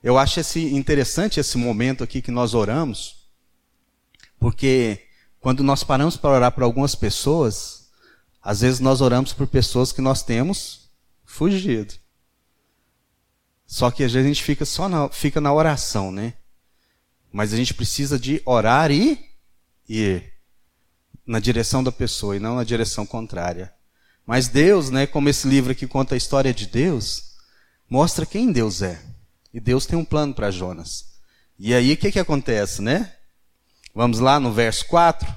Eu 0.00 0.16
acho 0.16 0.38
esse 0.38 0.72
interessante 0.72 1.40
esse 1.40 1.58
momento 1.58 2.04
aqui 2.04 2.22
que 2.22 2.30
nós 2.30 2.54
oramos, 2.54 3.26
porque 4.38 5.10
quando 5.42 5.64
nós 5.64 5.82
paramos 5.82 6.16
para 6.16 6.30
orar 6.30 6.52
por 6.52 6.62
algumas 6.62 6.94
pessoas, 6.94 7.88
às 8.40 8.60
vezes 8.60 8.78
nós 8.78 9.00
oramos 9.00 9.32
por 9.32 9.48
pessoas 9.48 9.90
que 9.90 10.00
nós 10.00 10.22
temos 10.22 10.88
fugido. 11.24 11.94
Só 13.66 13.90
que 13.90 14.04
às 14.04 14.12
vezes 14.12 14.24
a 14.24 14.32
gente 14.32 14.44
fica 14.44 14.64
só 14.64 14.88
na, 14.88 15.08
fica 15.08 15.40
na 15.40 15.52
oração, 15.52 16.12
né? 16.12 16.34
Mas 17.32 17.52
a 17.52 17.56
gente 17.56 17.74
precisa 17.74 18.20
de 18.20 18.40
orar 18.46 18.92
e 18.92 19.18
ir 19.88 20.32
na 21.26 21.40
direção 21.40 21.82
da 21.82 21.90
pessoa 21.90 22.36
e 22.36 22.40
não 22.40 22.54
na 22.54 22.64
direção 22.64 23.04
contrária. 23.04 23.74
Mas 24.24 24.46
Deus, 24.46 24.90
né, 24.90 25.08
como 25.08 25.28
esse 25.28 25.48
livro 25.48 25.72
aqui 25.72 25.88
conta 25.88 26.14
a 26.14 26.18
história 26.18 26.54
de 26.54 26.68
Deus, 26.68 27.34
mostra 27.90 28.24
quem 28.24 28.52
Deus 28.52 28.80
é. 28.80 29.02
E 29.52 29.58
Deus 29.58 29.86
tem 29.86 29.98
um 29.98 30.04
plano 30.04 30.32
para 30.32 30.52
Jonas. 30.52 31.16
E 31.58 31.74
aí 31.74 31.94
o 31.94 31.96
que, 31.96 32.12
que 32.12 32.20
acontece, 32.20 32.80
né? 32.80 33.12
Vamos 33.94 34.20
lá 34.20 34.40
no 34.40 34.50
verso 34.50 34.86
4. 34.86 35.28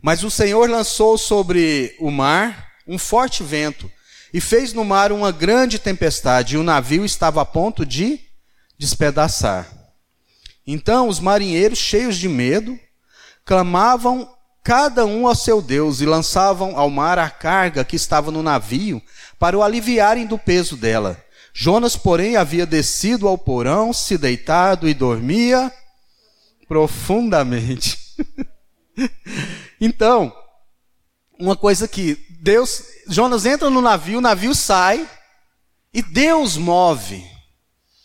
Mas 0.00 0.24
o 0.24 0.30
Senhor 0.30 0.70
lançou 0.70 1.18
sobre 1.18 1.94
o 2.00 2.10
mar 2.10 2.68
um 2.86 2.96
forte 2.96 3.42
vento 3.42 3.90
e 4.32 4.40
fez 4.40 4.72
no 4.72 4.84
mar 4.84 5.12
uma 5.12 5.30
grande 5.30 5.78
tempestade, 5.78 6.54
e 6.54 6.58
o 6.58 6.62
navio 6.62 7.04
estava 7.04 7.42
a 7.42 7.44
ponto 7.44 7.84
de 7.84 8.20
despedaçar. 8.78 9.66
Então 10.66 11.08
os 11.08 11.20
marinheiros, 11.20 11.78
cheios 11.78 12.16
de 12.16 12.28
medo, 12.28 12.78
clamavam 13.44 14.30
cada 14.62 15.04
um 15.04 15.26
ao 15.26 15.34
seu 15.34 15.60
Deus 15.60 16.00
e 16.00 16.06
lançavam 16.06 16.78
ao 16.78 16.88
mar 16.88 17.18
a 17.18 17.28
carga 17.28 17.84
que 17.84 17.96
estava 17.96 18.30
no 18.30 18.42
navio 18.42 19.02
para 19.38 19.56
o 19.56 19.62
aliviarem 19.62 20.26
do 20.26 20.38
peso 20.38 20.76
dela. 20.76 21.22
Jonas, 21.52 21.96
porém, 21.96 22.36
havia 22.36 22.64
descido 22.64 23.26
ao 23.26 23.36
porão, 23.36 23.92
se 23.92 24.16
deitado 24.16 24.88
e 24.88 24.94
dormia 24.94 25.72
profundamente. 26.68 27.98
então, 29.80 30.32
uma 31.38 31.56
coisa 31.56 31.88
que 31.88 32.14
Deus, 32.40 32.82
Jonas 33.08 33.46
entra 33.46 33.70
no 33.70 33.80
navio, 33.80 34.18
o 34.18 34.22
navio 34.22 34.54
sai 34.54 35.08
e 35.92 36.02
Deus 36.02 36.56
move. 36.56 37.24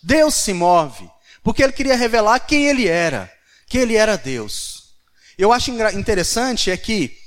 Deus 0.01 0.34
se 0.36 0.53
move, 0.53 1.10
porque 1.43 1.63
ele 1.63 1.74
queria 1.74 1.96
revelar 1.96 2.39
quem 2.39 2.65
ele 2.65 2.88
era, 2.88 3.32
que 3.67 3.77
ele 3.77 3.96
era 3.96 4.17
Deus. 4.17 4.96
Eu 5.38 5.51
acho 5.51 5.72
interessante 5.72 6.72
é 6.72 6.77
que 6.77 7.17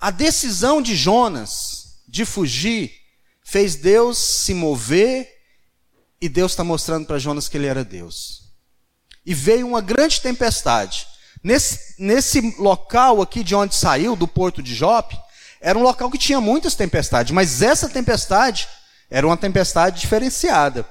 a 0.00 0.10
decisão 0.10 0.82
de 0.82 0.96
Jonas 0.96 2.00
de 2.08 2.24
fugir 2.24 2.92
fez 3.44 3.76
Deus 3.76 4.18
se 4.18 4.54
mover 4.54 5.28
e 6.20 6.28
Deus 6.28 6.52
está 6.52 6.62
mostrando 6.62 7.06
para 7.06 7.18
Jonas 7.18 7.48
que 7.48 7.56
ele 7.56 7.66
era 7.66 7.84
Deus 7.84 8.41
e 9.24 9.34
veio 9.34 9.66
uma 9.66 9.80
grande 9.80 10.20
tempestade. 10.20 11.06
Nesse, 11.42 11.94
nesse 11.98 12.54
local 12.58 13.20
aqui 13.20 13.42
de 13.42 13.54
onde 13.54 13.74
saiu, 13.74 14.14
do 14.14 14.28
porto 14.28 14.62
de 14.62 14.74
Jope, 14.74 15.18
era 15.60 15.78
um 15.78 15.82
local 15.82 16.10
que 16.10 16.18
tinha 16.18 16.40
muitas 16.40 16.74
tempestades, 16.74 17.32
mas 17.32 17.62
essa 17.62 17.88
tempestade 17.88 18.68
era 19.10 19.26
uma 19.26 19.36
tempestade 19.36 20.00
diferenciada. 20.00 20.86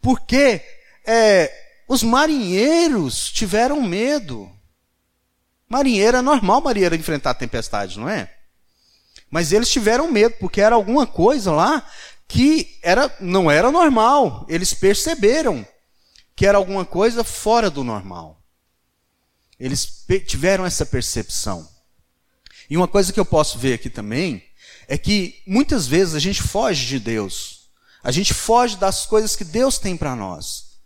Porque 0.00 0.62
é, 1.06 1.52
os 1.88 2.02
marinheiros 2.02 3.30
tiveram 3.30 3.82
medo. 3.82 4.50
Marinheiro 5.68 6.18
é 6.18 6.22
normal 6.22 6.60
marinheiro 6.60 6.94
enfrentar 6.94 7.34
tempestade, 7.34 7.98
não 7.98 8.08
é? 8.08 8.30
Mas 9.30 9.52
eles 9.52 9.68
tiveram 9.68 10.10
medo, 10.10 10.36
porque 10.38 10.60
era 10.60 10.74
alguma 10.74 11.06
coisa 11.06 11.50
lá 11.50 11.86
que 12.28 12.78
era, 12.82 13.14
não 13.20 13.50
era 13.50 13.70
normal. 13.70 14.46
Eles 14.48 14.72
perceberam 14.72 15.66
que 16.36 16.46
era 16.46 16.58
alguma 16.58 16.84
coisa 16.84 17.22
fora 17.22 17.70
do 17.70 17.84
normal. 17.84 18.42
Eles 19.58 20.04
tiveram 20.26 20.64
essa 20.66 20.84
percepção. 20.84 21.68
E 22.68 22.76
uma 22.76 22.88
coisa 22.88 23.12
que 23.12 23.20
eu 23.20 23.24
posso 23.24 23.58
ver 23.58 23.74
aqui 23.74 23.88
também 23.88 24.42
é 24.88 24.98
que 24.98 25.42
muitas 25.46 25.86
vezes 25.86 26.14
a 26.14 26.18
gente 26.18 26.42
foge 26.42 26.86
de 26.86 26.98
Deus. 26.98 27.70
A 28.02 28.10
gente 28.10 28.34
foge 28.34 28.76
das 28.76 29.06
coisas 29.06 29.36
que 29.36 29.44
Deus 29.44 29.78
tem 29.78 29.96
para 29.96 30.16
nós. 30.16 30.78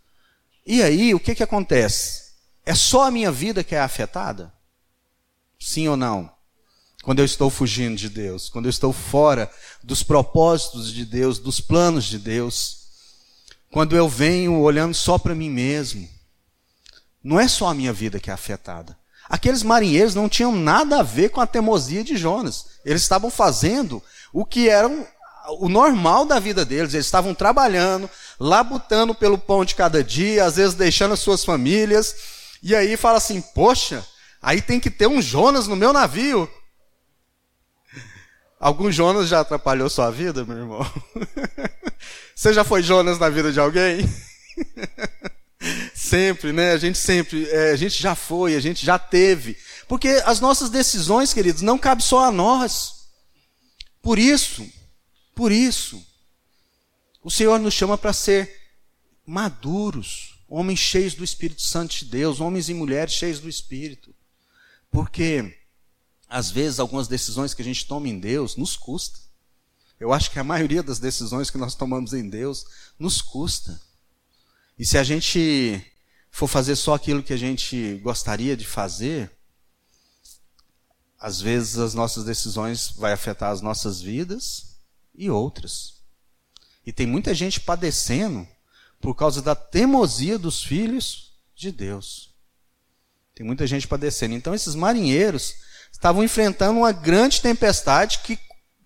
E 0.65 0.81
aí, 0.83 1.13
o 1.13 1.19
que, 1.19 1.35
que 1.35 1.43
acontece? 1.43 2.29
É 2.65 2.75
só 2.75 3.05
a 3.05 3.11
minha 3.11 3.31
vida 3.31 3.63
que 3.63 3.75
é 3.75 3.79
afetada? 3.79 4.53
Sim 5.59 5.87
ou 5.87 5.97
não? 5.97 6.31
Quando 7.03 7.19
eu 7.19 7.25
estou 7.25 7.49
fugindo 7.49 7.97
de 7.97 8.09
Deus, 8.09 8.49
quando 8.49 8.65
eu 8.65 8.69
estou 8.69 8.93
fora 8.93 9.51
dos 9.83 10.03
propósitos 10.03 10.93
de 10.93 11.05
Deus, 11.05 11.39
dos 11.39 11.59
planos 11.59 12.05
de 12.05 12.19
Deus. 12.19 12.78
Quando 13.71 13.95
eu 13.95 14.09
venho 14.09 14.59
olhando 14.59 14.93
só 14.93 15.17
para 15.17 15.35
mim 15.35 15.49
mesmo, 15.49 16.07
não 17.23 17.39
é 17.39 17.47
só 17.47 17.67
a 17.67 17.73
minha 17.73 17.93
vida 17.93 18.19
que 18.19 18.29
é 18.29 18.33
afetada. 18.33 18.97
Aqueles 19.29 19.61
marinheiros 19.61 20.15
não 20.15 20.27
tinham 20.27 20.55
nada 20.55 20.99
a 20.99 21.03
ver 21.03 21.29
com 21.29 21.39
a 21.39 21.45
teimosia 21.45 22.03
de 22.03 22.17
Jonas. 22.17 22.79
Eles 22.83 23.03
estavam 23.03 23.29
fazendo 23.29 24.01
o 24.33 24.43
que 24.43 24.67
era 24.67 24.89
o 25.59 25.69
normal 25.69 26.25
da 26.25 26.39
vida 26.39 26.65
deles. 26.65 26.95
Eles 26.95 27.05
estavam 27.05 27.35
trabalhando, 27.35 28.09
labutando 28.39 29.13
pelo 29.13 29.37
pão 29.37 29.63
de 29.63 29.75
cada 29.75 30.03
dia, 30.03 30.45
às 30.45 30.55
vezes 30.55 30.73
deixando 30.73 31.13
as 31.13 31.19
suas 31.19 31.45
famílias. 31.45 32.15
E 32.63 32.75
aí 32.75 32.97
fala 32.97 33.17
assim: 33.19 33.39
Poxa, 33.39 34.03
aí 34.41 34.63
tem 34.63 34.79
que 34.79 34.89
ter 34.89 35.05
um 35.05 35.21
Jonas 35.21 35.67
no 35.67 35.75
meu 35.75 35.93
navio. 35.93 36.49
Algum 38.59 38.91
Jonas 38.91 39.29
já 39.29 39.41
atrapalhou 39.41 39.91
sua 39.91 40.09
vida, 40.09 40.43
meu 40.43 40.57
irmão? 40.57 40.93
Você 42.39 42.53
já 42.53 42.63
foi 42.63 42.81
Jonas 42.81 43.19
na 43.19 43.27
vida 43.27 43.51
de 43.51 43.59
alguém? 43.59 44.09
sempre, 45.93 46.53
né? 46.53 46.71
A 46.71 46.77
gente 46.77 46.97
sempre, 46.97 47.45
é, 47.49 47.71
a 47.71 47.75
gente 47.75 48.01
já 48.01 48.15
foi, 48.15 48.55
a 48.55 48.61
gente 48.61 48.85
já 48.85 48.97
teve. 48.97 49.57
Porque 49.89 50.07
as 50.23 50.39
nossas 50.39 50.69
decisões, 50.69 51.33
queridos, 51.33 51.61
não 51.61 51.77
cabem 51.77 52.01
só 52.01 52.23
a 52.23 52.31
nós. 52.31 53.09
Por 54.01 54.17
isso, 54.17 54.65
por 55.35 55.51
isso, 55.51 56.01
o 57.21 57.29
Senhor 57.29 57.59
nos 57.59 57.73
chama 57.73 57.97
para 57.97 58.13
ser 58.13 58.49
maduros, 59.25 60.39
homens 60.47 60.79
cheios 60.79 61.15
do 61.15 61.25
Espírito 61.25 61.61
Santo 61.61 61.93
de 61.93 62.05
Deus, 62.05 62.39
homens 62.39 62.69
e 62.69 62.73
mulheres 62.73 63.15
cheios 63.15 63.41
do 63.41 63.49
Espírito. 63.49 64.15
Porque 64.89 65.57
às 66.29 66.49
vezes, 66.49 66.79
algumas 66.79 67.09
decisões 67.09 67.53
que 67.53 67.61
a 67.61 67.65
gente 67.65 67.85
toma 67.85 68.07
em 68.07 68.17
Deus 68.17 68.55
nos 68.55 68.77
custa. 68.77 69.28
Eu 69.99 70.13
acho 70.13 70.31
que 70.31 70.39
a 70.39 70.43
maioria 70.43 70.81
das 70.81 70.99
decisões 70.99 71.49
que 71.49 71.57
nós 71.57 71.75
tomamos 71.75 72.13
em 72.13 72.29
Deus 72.29 72.65
nos 72.97 73.21
custa. 73.21 73.79
E 74.77 74.85
se 74.85 74.97
a 74.97 75.03
gente 75.03 75.83
for 76.31 76.47
fazer 76.47 76.75
só 76.75 76.93
aquilo 76.93 77.23
que 77.23 77.33
a 77.33 77.37
gente 77.37 77.95
gostaria 78.03 78.55
de 78.55 78.65
fazer, 78.65 79.29
às 81.19 81.41
vezes 81.41 81.77
as 81.77 81.93
nossas 81.93 82.23
decisões 82.23 82.91
vai 82.91 83.11
afetar 83.11 83.51
as 83.51 83.61
nossas 83.61 84.01
vidas 84.01 84.77
e 85.13 85.29
outras. 85.29 85.95
E 86.85 86.93
tem 86.93 87.05
muita 87.05 87.33
gente 87.33 87.59
padecendo 87.59 88.47
por 89.01 89.15
causa 89.15 89.41
da 89.41 89.53
teimosia 89.53 90.39
dos 90.39 90.63
filhos 90.63 91.33
de 91.53 91.71
Deus. 91.71 92.33
Tem 93.35 93.45
muita 93.45 93.67
gente 93.67 93.87
padecendo. 93.87 94.33
Então 94.33 94.55
esses 94.55 94.75
marinheiros 94.75 95.55
estavam 95.91 96.23
enfrentando 96.23 96.79
uma 96.79 96.91
grande 96.91 97.41
tempestade 97.41 98.19
que, 98.19 98.39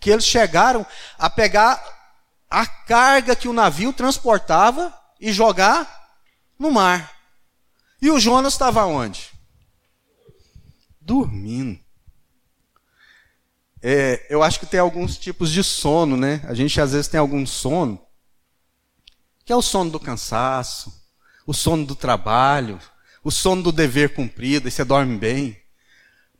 que 0.03 0.09
eles 0.09 0.25
chegaram 0.25 0.85
a 1.17 1.29
pegar 1.29 1.81
a 2.49 2.67
carga 2.67 3.37
que 3.37 3.47
o 3.47 3.53
navio 3.53 3.93
transportava 3.93 4.93
e 5.19 5.31
jogar 5.31 6.11
no 6.59 6.69
mar. 6.69 7.11
E 8.01 8.11
o 8.11 8.19
Jonas 8.19 8.53
estava 8.53 8.85
onde? 8.85 9.31
Dormindo. 10.99 11.79
É, 13.81 14.27
eu 14.29 14.43
acho 14.43 14.59
que 14.59 14.65
tem 14.65 14.79
alguns 14.79 15.17
tipos 15.17 15.49
de 15.49 15.63
sono, 15.63 16.17
né? 16.17 16.41
A 16.47 16.53
gente 16.53 16.79
às 16.81 16.91
vezes 16.91 17.07
tem 17.07 17.19
algum 17.19 17.45
sono, 17.45 17.99
que 19.45 19.53
é 19.53 19.55
o 19.55 19.61
sono 19.61 19.89
do 19.89 19.99
cansaço, 19.99 20.93
o 21.47 21.53
sono 21.53 21.85
do 21.85 21.95
trabalho, 21.95 22.77
o 23.23 23.31
sono 23.31 23.63
do 23.63 23.71
dever 23.71 24.13
cumprido, 24.13 24.67
e 24.67 24.71
você 24.71 24.83
dorme 24.83 25.17
bem. 25.17 25.62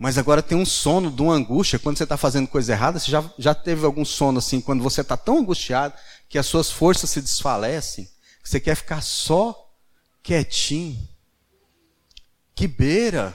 Mas 0.03 0.17
agora 0.17 0.43
tem 0.43 0.57
um 0.57 0.65
sono 0.65 1.09
de 1.09 1.21
uma 1.21 1.33
angústia, 1.33 1.79
quando 1.79 1.97
você 1.97 2.03
está 2.03 2.17
fazendo 2.17 2.45
coisa 2.45 2.73
errada, 2.73 2.99
você 2.99 3.09
já, 3.09 3.23
já 3.39 3.55
teve 3.55 3.85
algum 3.85 4.03
sono 4.03 4.39
assim, 4.39 4.59
quando 4.59 4.83
você 4.83 4.99
está 4.99 5.15
tão 5.15 5.37
angustiado 5.37 5.93
que 6.27 6.37
as 6.37 6.45
suas 6.45 6.69
forças 6.69 7.09
se 7.09 7.21
desfalecem, 7.21 8.03
que 8.43 8.49
você 8.49 8.59
quer 8.59 8.75
ficar 8.75 8.99
só 8.99 9.73
quietinho, 10.21 11.07
que 12.53 12.67
beira 12.67 13.33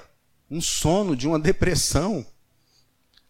um 0.50 0.60
sono 0.60 1.16
de 1.16 1.26
uma 1.26 1.38
depressão? 1.38 2.26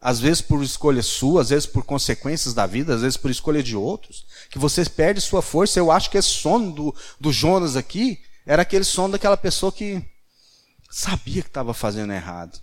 Às 0.00 0.18
vezes 0.18 0.40
por 0.40 0.60
escolha 0.60 1.00
sua, 1.00 1.42
às 1.42 1.50
vezes 1.50 1.66
por 1.66 1.84
consequências 1.84 2.54
da 2.54 2.66
vida, 2.66 2.92
às 2.92 3.02
vezes 3.02 3.16
por 3.16 3.30
escolha 3.30 3.62
de 3.62 3.76
outros, 3.76 4.26
que 4.50 4.58
você 4.58 4.84
perde 4.84 5.20
sua 5.20 5.42
força. 5.42 5.78
Eu 5.78 5.92
acho 5.92 6.10
que 6.10 6.18
esse 6.18 6.30
sono 6.30 6.72
do, 6.72 6.96
do 7.20 7.32
Jonas 7.32 7.76
aqui 7.76 8.20
era 8.44 8.62
aquele 8.62 8.82
sono 8.82 9.12
daquela 9.12 9.36
pessoa 9.36 9.70
que 9.70 10.04
sabia 10.90 11.42
que 11.42 11.48
estava 11.48 11.72
fazendo 11.72 12.12
errado, 12.12 12.60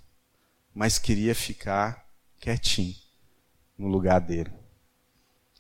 mas 0.76 1.00
queria 1.00 1.34
ficar 1.34 2.06
quietinho 2.38 2.96
no 3.78 3.88
lugar 3.88 4.20
dele. 4.20 4.52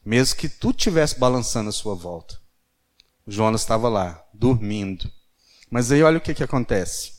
Mesmo 0.03 0.36
que 0.36 0.50
tudo 0.50 0.75
estivesse 0.75 1.17
balançando 1.17 1.69
à 1.69 1.72
sua 1.72 1.95
volta. 1.95 2.38
O 3.25 3.31
Jonas 3.31 3.62
estava 3.62 3.88
lá, 3.88 4.24
dormindo. 4.34 5.10
Mas 5.72 5.91
aí 5.91 6.03
olha 6.03 6.17
o 6.17 6.22
que, 6.22 6.34
que 6.34 6.43
acontece. 6.43 7.13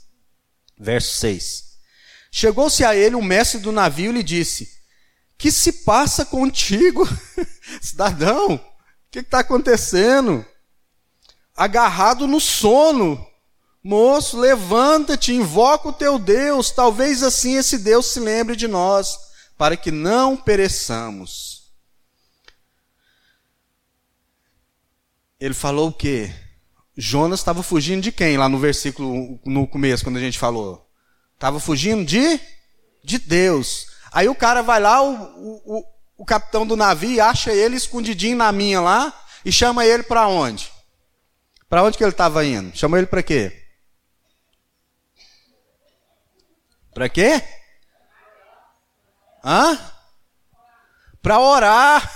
Verso 0.79 1.17
6. 1.17 1.79
Chegou-se 2.31 2.85
a 2.85 2.95
ele 2.95 3.17
o 3.17 3.23
mestre 3.23 3.61
do 3.61 3.73
navio 3.73 4.11
e 4.11 4.17
lhe 4.17 4.23
disse: 4.23 4.79
Que 5.39 5.51
se 5.51 5.73
passa 5.85 6.25
contigo, 6.25 7.09
cidadão? 7.81 8.55
O 8.57 8.61
que 9.11 9.21
está 9.21 9.41
acontecendo? 9.41 10.45
Agarrado 11.57 12.27
no 12.27 12.41
sono. 12.41 13.26
Moço, 13.87 14.37
levanta-te, 14.37 15.33
invoca 15.33 15.91
o 15.91 15.93
teu 15.93 16.19
Deus, 16.19 16.73
talvez 16.73 17.23
assim 17.23 17.55
esse 17.55 17.79
Deus 17.79 18.07
se 18.07 18.19
lembre 18.19 18.57
de 18.57 18.67
nós, 18.67 19.17
para 19.57 19.77
que 19.77 19.93
não 19.93 20.37
pereçamos. 20.37 21.71
Ele 25.39 25.55
falou 25.55 25.91
o 25.91 25.93
quê? 25.93 26.35
Jonas 26.97 27.39
estava 27.39 27.63
fugindo 27.63 28.03
de 28.03 28.11
quem 28.11 28.37
lá 28.37 28.49
no 28.49 28.59
versículo, 28.59 29.39
no 29.45 29.69
começo, 29.69 30.03
quando 30.03 30.17
a 30.17 30.21
gente 30.21 30.37
falou? 30.37 30.85
Estava 31.35 31.61
fugindo 31.61 32.05
de, 32.05 32.41
de 33.05 33.19
Deus. 33.21 33.87
Aí 34.11 34.29
o 34.29 34.35
cara 34.35 34.65
vai 34.65 34.81
lá, 34.81 35.01
o, 35.01 35.63
o, 35.65 35.85
o 36.19 36.25
capitão 36.25 36.67
do 36.67 36.75
navio, 36.75 37.23
acha 37.23 37.53
ele 37.53 37.77
escondidinho 37.77 38.37
na 38.37 38.51
minha 38.51 38.81
lá 38.81 39.17
e 39.45 39.53
chama 39.53 39.87
ele 39.87 40.03
para 40.03 40.27
onde? 40.27 40.73
Para 41.69 41.85
onde 41.85 41.97
que 41.97 42.03
ele 42.03 42.11
estava 42.11 42.45
indo? 42.45 42.77
Chama 42.77 42.99
ele 42.99 43.07
para 43.07 43.23
quê? 43.23 43.66
Para 46.97 47.11
quê? 47.11 47.43
Hã? 49.45 49.79
Para 51.21 51.39
orar. 51.39 52.11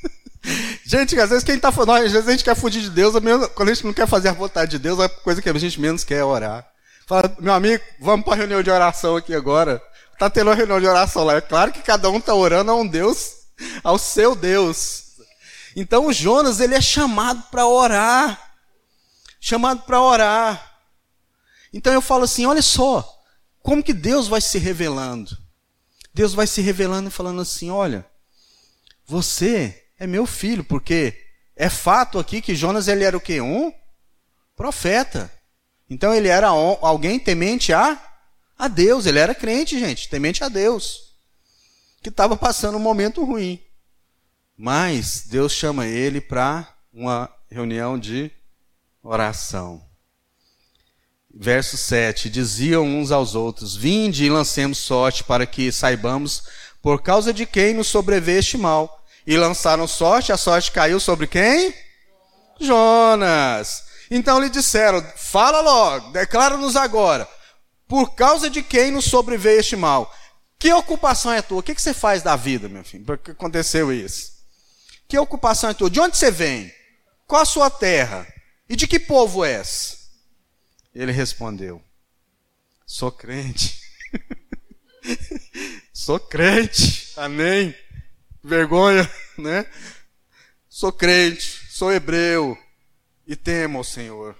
gente, 0.82 1.20
às 1.20 1.28
vezes 1.28 1.44
quem 1.44 1.56
está 1.56 1.70
falando, 1.70 2.06
às 2.06 2.10
vezes 2.10 2.26
a 2.26 2.30
gente 2.30 2.42
quer 2.42 2.56
fugir 2.56 2.80
de 2.80 2.88
Deus, 2.88 3.12
quando 3.54 3.68
a 3.68 3.74
gente 3.74 3.84
não 3.84 3.92
quer 3.92 4.08
fazer 4.08 4.30
a 4.30 4.32
vontade 4.32 4.70
de 4.70 4.78
Deus, 4.78 4.98
a 4.98 5.10
coisa 5.10 5.42
que 5.42 5.48
a 5.50 5.58
gente 5.58 5.78
menos 5.78 6.04
quer 6.04 6.20
é 6.20 6.24
orar. 6.24 6.66
Fala, 7.06 7.36
meu 7.38 7.52
amigo, 7.52 7.84
vamos 8.00 8.24
para 8.24 8.36
reunião 8.36 8.62
de 8.62 8.70
oração 8.70 9.14
aqui 9.14 9.34
agora. 9.34 9.78
Tá 10.18 10.30
tendo 10.30 10.48
uma 10.48 10.56
reunião 10.56 10.80
de 10.80 10.86
oração 10.86 11.22
lá. 11.22 11.34
É 11.34 11.42
claro 11.42 11.70
que 11.70 11.82
cada 11.82 12.08
um 12.08 12.16
está 12.16 12.34
orando 12.34 12.70
a 12.70 12.74
um 12.74 12.86
Deus, 12.86 13.30
ao 13.82 13.98
seu 13.98 14.34
Deus. 14.34 15.18
Então 15.76 16.06
o 16.06 16.14
Jonas, 16.14 16.60
ele 16.60 16.74
é 16.74 16.80
chamado 16.80 17.42
para 17.50 17.66
orar. 17.66 18.40
Chamado 19.38 19.82
para 19.82 20.00
orar. 20.00 20.78
Então 21.74 21.92
eu 21.92 22.00
falo 22.00 22.24
assim, 22.24 22.46
olha 22.46 22.62
só, 22.62 23.13
como 23.64 23.82
que 23.82 23.94
Deus 23.94 24.28
vai 24.28 24.42
se 24.42 24.58
revelando? 24.58 25.38
Deus 26.12 26.34
vai 26.34 26.46
se 26.46 26.60
revelando 26.60 27.08
e 27.08 27.10
falando 27.10 27.40
assim, 27.40 27.70
olha, 27.70 28.06
você 29.06 29.86
é 29.98 30.06
meu 30.06 30.26
filho, 30.26 30.62
porque 30.62 31.18
é 31.56 31.70
fato 31.70 32.18
aqui 32.18 32.42
que 32.42 32.54
Jonas 32.54 32.88
ele 32.88 33.04
era 33.04 33.16
o 33.16 33.20
quê? 33.20 33.40
Um 33.40 33.72
profeta. 34.54 35.32
Então 35.88 36.14
ele 36.14 36.28
era 36.28 36.48
alguém 36.48 37.18
temente 37.18 37.72
a, 37.72 37.98
a 38.58 38.68
Deus, 38.68 39.06
ele 39.06 39.18
era 39.18 39.34
crente, 39.34 39.80
gente, 39.80 40.10
temente 40.10 40.44
a 40.44 40.50
Deus, 40.50 41.14
que 42.02 42.10
estava 42.10 42.36
passando 42.36 42.76
um 42.76 42.80
momento 42.80 43.24
ruim. 43.24 43.64
Mas 44.54 45.26
Deus 45.26 45.52
chama 45.52 45.86
ele 45.86 46.20
para 46.20 46.68
uma 46.92 47.34
reunião 47.50 47.98
de 47.98 48.30
oração. 49.02 49.82
Verso 51.36 51.76
7: 51.76 52.30
Diziam 52.30 52.84
uns 52.84 53.10
aos 53.10 53.34
outros: 53.34 53.74
Vinde 53.74 54.24
e 54.24 54.30
lancemos 54.30 54.78
sorte 54.78 55.24
para 55.24 55.44
que 55.46 55.72
saibamos 55.72 56.44
por 56.80 57.02
causa 57.02 57.32
de 57.32 57.44
quem 57.44 57.74
nos 57.74 57.88
sobreveio 57.88 58.38
este 58.38 58.56
mal. 58.56 59.02
E 59.26 59.36
lançaram 59.36 59.88
sorte, 59.88 60.32
a 60.32 60.36
sorte 60.36 60.70
caiu 60.70 61.00
sobre 61.00 61.26
quem? 61.26 61.74
Jonas. 62.60 63.84
Então 64.10 64.38
lhe 64.38 64.48
disseram: 64.48 65.04
Fala 65.16 65.60
logo, 65.60 66.10
declara-nos 66.10 66.76
agora, 66.76 67.28
por 67.88 68.14
causa 68.14 68.48
de 68.48 68.62
quem 68.62 68.92
nos 68.92 69.06
sobreveio 69.06 69.58
este 69.58 69.74
mal. 69.74 70.12
Que 70.56 70.72
ocupação 70.72 71.32
é 71.32 71.42
tua? 71.42 71.58
O 71.58 71.62
que, 71.62 71.74
você 71.74 71.92
faz 71.92 72.22
da 72.22 72.36
vida, 72.36 72.68
meu 72.68 72.84
filho? 72.84 73.04
Por 73.04 73.18
que 73.18 73.32
aconteceu 73.32 73.92
isso? 73.92 74.32
Que 75.08 75.18
ocupação 75.18 75.70
é 75.70 75.74
tua? 75.74 75.90
De 75.90 76.00
onde 76.00 76.16
você 76.16 76.30
vem? 76.30 76.72
Qual 77.26 77.42
a 77.42 77.46
sua 77.46 77.68
terra? 77.68 78.26
E 78.68 78.76
de 78.76 78.86
que 78.86 79.00
povo 79.00 79.44
és? 79.44 80.03
Ele 80.94 81.12
respondeu: 81.12 81.82
Sou 82.86 83.10
crente. 83.10 83.80
Sou 85.92 86.20
crente. 86.20 87.12
Amém. 87.16 87.74
Vergonha, 88.42 89.10
né? 89.38 89.66
Sou 90.68 90.92
crente, 90.92 91.66
sou 91.70 91.92
hebreu, 91.92 92.58
e 93.26 93.36
temo 93.36 93.78
ao 93.78 93.84
Senhor. 93.84 94.36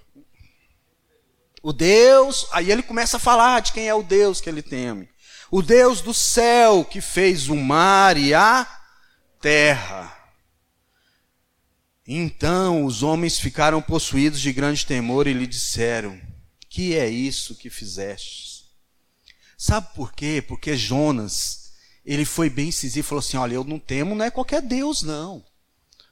O 1.62 1.72
Deus, 1.72 2.46
aí 2.50 2.70
ele 2.70 2.82
começa 2.82 3.16
a 3.16 3.20
falar 3.20 3.60
de 3.60 3.72
quem 3.72 3.88
é 3.88 3.94
o 3.94 4.02
Deus 4.02 4.40
que 4.40 4.50
ele 4.50 4.60
teme. 4.60 5.08
O 5.50 5.62
Deus 5.62 6.00
do 6.00 6.12
céu 6.12 6.84
que 6.84 7.00
fez 7.00 7.48
o 7.48 7.56
mar 7.56 8.16
e 8.16 8.34
a 8.34 8.66
terra. 9.40 10.14
Então 12.06 12.84
os 12.84 13.02
homens 13.02 13.38
ficaram 13.38 13.80
possuídos 13.80 14.40
de 14.40 14.52
grande 14.52 14.84
temor 14.84 15.26
e 15.26 15.32
lhe 15.32 15.46
disseram: 15.46 16.20
Que 16.74 16.98
é 16.98 17.08
isso 17.08 17.54
que 17.54 17.70
fizeste? 17.70 18.64
Sabe 19.56 19.94
por 19.94 20.12
quê? 20.12 20.42
Porque 20.44 20.76
Jonas, 20.76 21.70
ele 22.04 22.24
foi 22.24 22.50
bem 22.50 22.70
incisivo 22.70 23.06
e 23.06 23.08
falou 23.08 23.20
assim: 23.20 23.36
Olha, 23.36 23.54
eu 23.54 23.62
não 23.62 23.78
temo, 23.78 24.16
não 24.16 24.24
é 24.24 24.28
qualquer 24.28 24.60
Deus, 24.60 25.00
não. 25.00 25.44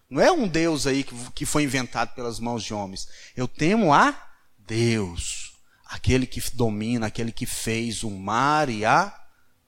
Não 0.08 0.20
é 0.22 0.30
um 0.30 0.46
Deus 0.46 0.86
aí 0.86 1.02
que, 1.02 1.16
que 1.34 1.44
foi 1.44 1.64
inventado 1.64 2.14
pelas 2.14 2.38
mãos 2.38 2.62
de 2.62 2.72
homens. 2.72 3.08
Eu 3.36 3.48
temo 3.48 3.92
a 3.92 4.16
Deus, 4.56 5.52
aquele 5.84 6.28
que 6.28 6.40
domina, 6.54 7.08
aquele 7.08 7.32
que 7.32 7.44
fez 7.44 8.04
o 8.04 8.10
mar 8.10 8.68
e 8.68 8.84
a 8.84 9.12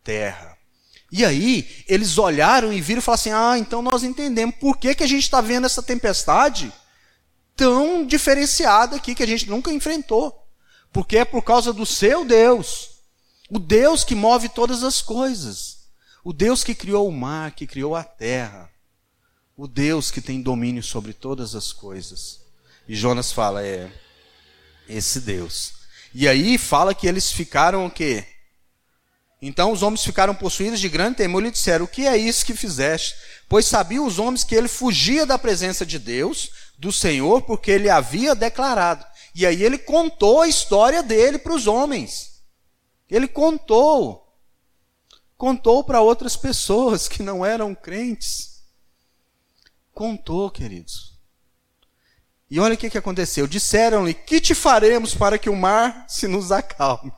terra. 0.05 0.57
E 1.11 1.25
aí, 1.25 1.69
eles 1.89 2.19
olharam 2.19 2.73
e 2.73 2.81
viram 2.81 3.01
e 3.01 3.03
falaram 3.03 3.21
assim: 3.21 3.33
ah, 3.33 3.59
então 3.59 3.83
nós 3.83 4.05
entendemos 4.05 4.55
por 4.61 4.79
que, 4.79 4.95
que 4.95 5.03
a 5.03 5.09
gente 5.09 5.25
está 5.25 5.41
vendo 5.41 5.67
essa 5.67 5.83
tempestade 5.83 6.73
tão 7.57 8.07
diferenciada 8.07 8.95
aqui 8.95 9.13
que 9.13 9.25
a 9.25 9.27
gente 9.27 9.51
nunca 9.51 9.73
enfrentou. 9.73 10.44
Porque 10.95 11.19
é 11.19 11.25
por 11.27 11.43
causa 11.43 11.75
do 11.75 11.85
seu 11.85 12.25
Deus, 12.25 12.89
o 13.51 13.59
Deus 13.59 14.03
que 14.03 14.15
move 14.15 14.49
todas 14.49 14.83
as 14.83 15.03
coisas, 15.03 15.89
o 16.25 16.33
Deus 16.33 16.65
que 16.65 16.75
criou 16.75 17.07
o 17.07 17.13
mar, 17.13 17.51
que 17.51 17.67
criou 17.67 17.95
a 17.95 18.03
terra 18.03 18.73
o 19.57 19.69
Deus 19.69 20.11
que 20.11 20.21
tem 20.21 20.43
domínio 20.43 20.83
sobre 20.83 21.13
todas 21.13 21.55
as 21.55 21.73
coisas. 21.73 22.41
E 22.89 22.95
Jonas 22.95 23.33
fala: 23.33 23.65
é 23.65 23.91
esse 24.89 25.21
Deus. 25.21 25.73
E 26.13 26.29
aí 26.29 26.59
fala 26.59 26.95
que 26.95 27.07
eles 27.07 27.33
ficaram 27.33 27.87
o 27.87 27.91
quê? 27.91 28.25
Então 29.41 29.73
os 29.73 29.83
homens 29.83 30.03
ficaram 30.03 30.35
possuídos 30.35 30.81
de 30.81 30.89
grande 30.89 31.17
temor 31.17 31.43
e 31.43 31.47
lhe 31.47 31.51
disseram: 31.51 31.85
O 31.85 31.89
que 31.89 32.07
é 32.07 32.17
isso 32.17 32.45
que 32.45 32.55
fizeste? 32.55 33.15
Pois 33.49 33.67
sabiam 33.67 34.07
os 34.07 34.19
homens 34.19 34.43
que 34.43 34.55
ele 34.55 34.69
fugia 34.69 35.25
da 35.25 35.39
presença 35.39 35.85
de 35.85 35.99
Deus, 35.99 36.51
do 36.79 36.91
Senhor, 36.91 37.43
porque 37.43 37.71
ele 37.71 37.89
havia 37.89 38.35
declarado. 38.35 39.05
E 39.35 39.45
aí 39.45 39.63
ele 39.63 39.79
contou 39.79 40.43
a 40.43 40.49
história 40.49 41.03
dele 41.03 41.39
para 41.39 41.55
os 41.55 41.67
homens. 41.67 42.43
Ele 43.11 43.27
contou. 43.27 44.25
Contou 45.37 45.83
para 45.83 46.01
outras 46.01 46.37
pessoas 46.37 47.09
que 47.09 47.23
não 47.23 47.45
eram 47.45 47.75
crentes. 47.75 48.63
Contou, 49.93 50.51
queridos. 50.51 51.15
E 52.49 52.61
olha 52.61 52.75
o 52.75 52.77
que, 52.77 52.91
que 52.91 52.99
aconteceu. 52.99 53.47
Disseram-lhe: 53.47 54.15
Que 54.15 54.41
te 54.41 54.55
faremos 54.55 55.15
para 55.15 55.39
que 55.39 55.51
o 55.51 55.57
mar 55.57 56.05
se 56.09 56.29
nos 56.29 56.53
acalme? 56.53 57.13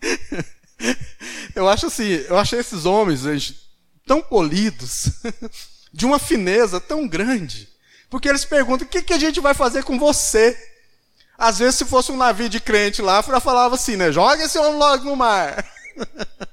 eu 1.54 1.68
acho 1.68 1.86
assim, 1.86 2.08
eu 2.08 2.36
achei 2.38 2.58
esses 2.58 2.84
homens, 2.86 3.20
gente, 3.20 3.70
tão 4.06 4.20
polidos, 4.20 5.10
de 5.92 6.04
uma 6.04 6.18
fineza 6.18 6.80
tão 6.80 7.06
grande. 7.06 7.68
Porque 8.08 8.28
eles 8.28 8.44
perguntam: 8.44 8.86
o 8.86 8.90
que, 8.90 9.02
que 9.02 9.12
a 9.12 9.18
gente 9.18 9.38
vai 9.40 9.54
fazer 9.54 9.84
com 9.84 9.98
você? 9.98 10.56
Às 11.40 11.58
vezes, 11.58 11.76
se 11.76 11.86
fosse 11.86 12.12
um 12.12 12.18
navio 12.18 12.50
de 12.50 12.60
crente 12.60 13.00
lá, 13.00 13.24
eu 13.26 13.40
falava 13.40 13.74
assim, 13.74 13.96
né? 13.96 14.12
Joga 14.12 14.44
esse 14.44 14.58
homem 14.58 14.78
logo 14.78 15.04
no 15.04 15.16
mar. 15.16 15.64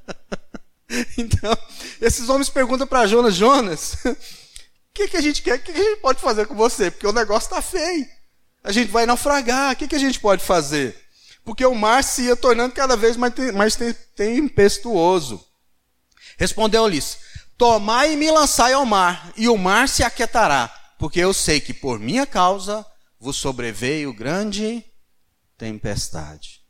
então, 1.17 1.57
esses 2.01 2.29
homens 2.29 2.47
perguntam 2.47 2.87
para 2.87 3.05
Jonas: 3.05 3.35
Jonas, 3.35 3.97
o 4.05 4.15
que, 4.95 5.09
que 5.09 5.17
a 5.17 5.21
gente 5.21 5.41
quer? 5.41 5.57
O 5.57 5.59
que, 5.59 5.73
que 5.73 5.81
a 5.81 5.83
gente 5.83 5.99
pode 5.99 6.21
fazer 6.21 6.47
com 6.47 6.55
você? 6.55 6.89
Porque 6.89 7.05
o 7.05 7.11
negócio 7.11 7.47
está 7.47 7.61
feio. 7.61 8.07
A 8.63 8.71
gente 8.71 8.89
vai 8.89 9.05
naufragar. 9.05 9.73
O 9.73 9.75
que, 9.75 9.89
que 9.89 9.95
a 9.95 9.99
gente 9.99 10.21
pode 10.21 10.41
fazer? 10.41 10.95
Porque 11.43 11.65
o 11.65 11.75
mar 11.75 12.01
se 12.01 12.23
ia 12.23 12.37
tornando 12.37 12.73
cada 12.73 12.95
vez 12.95 13.17
mais, 13.17 13.33
mais 13.53 13.77
tempestuoso. 14.15 15.45
Respondeu-lhes: 16.37 17.17
Tomai 17.57 18.13
e 18.13 18.15
me 18.15 18.31
lançai 18.31 18.71
ao 18.71 18.85
mar, 18.85 19.33
e 19.35 19.49
o 19.49 19.57
mar 19.57 19.89
se 19.89 20.01
aquietará 20.01 20.73
porque 20.97 21.19
eu 21.19 21.33
sei 21.33 21.59
que 21.59 21.73
por 21.73 21.99
minha 21.99 22.25
causa 22.25 22.85
vos 23.19 23.37
sobreveio 23.37 24.13
grande 24.13 24.83
tempestade. 25.57 26.61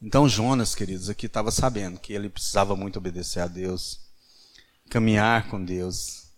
Então 0.00 0.28
Jonas, 0.28 0.74
queridos, 0.74 1.08
aqui 1.08 1.26
estava 1.26 1.50
sabendo 1.50 1.98
que 1.98 2.12
ele 2.12 2.28
precisava 2.28 2.74
muito 2.74 2.96
obedecer 2.96 3.40
a 3.40 3.46
Deus, 3.46 4.00
caminhar 4.90 5.48
com 5.48 5.64
Deus, 5.64 6.28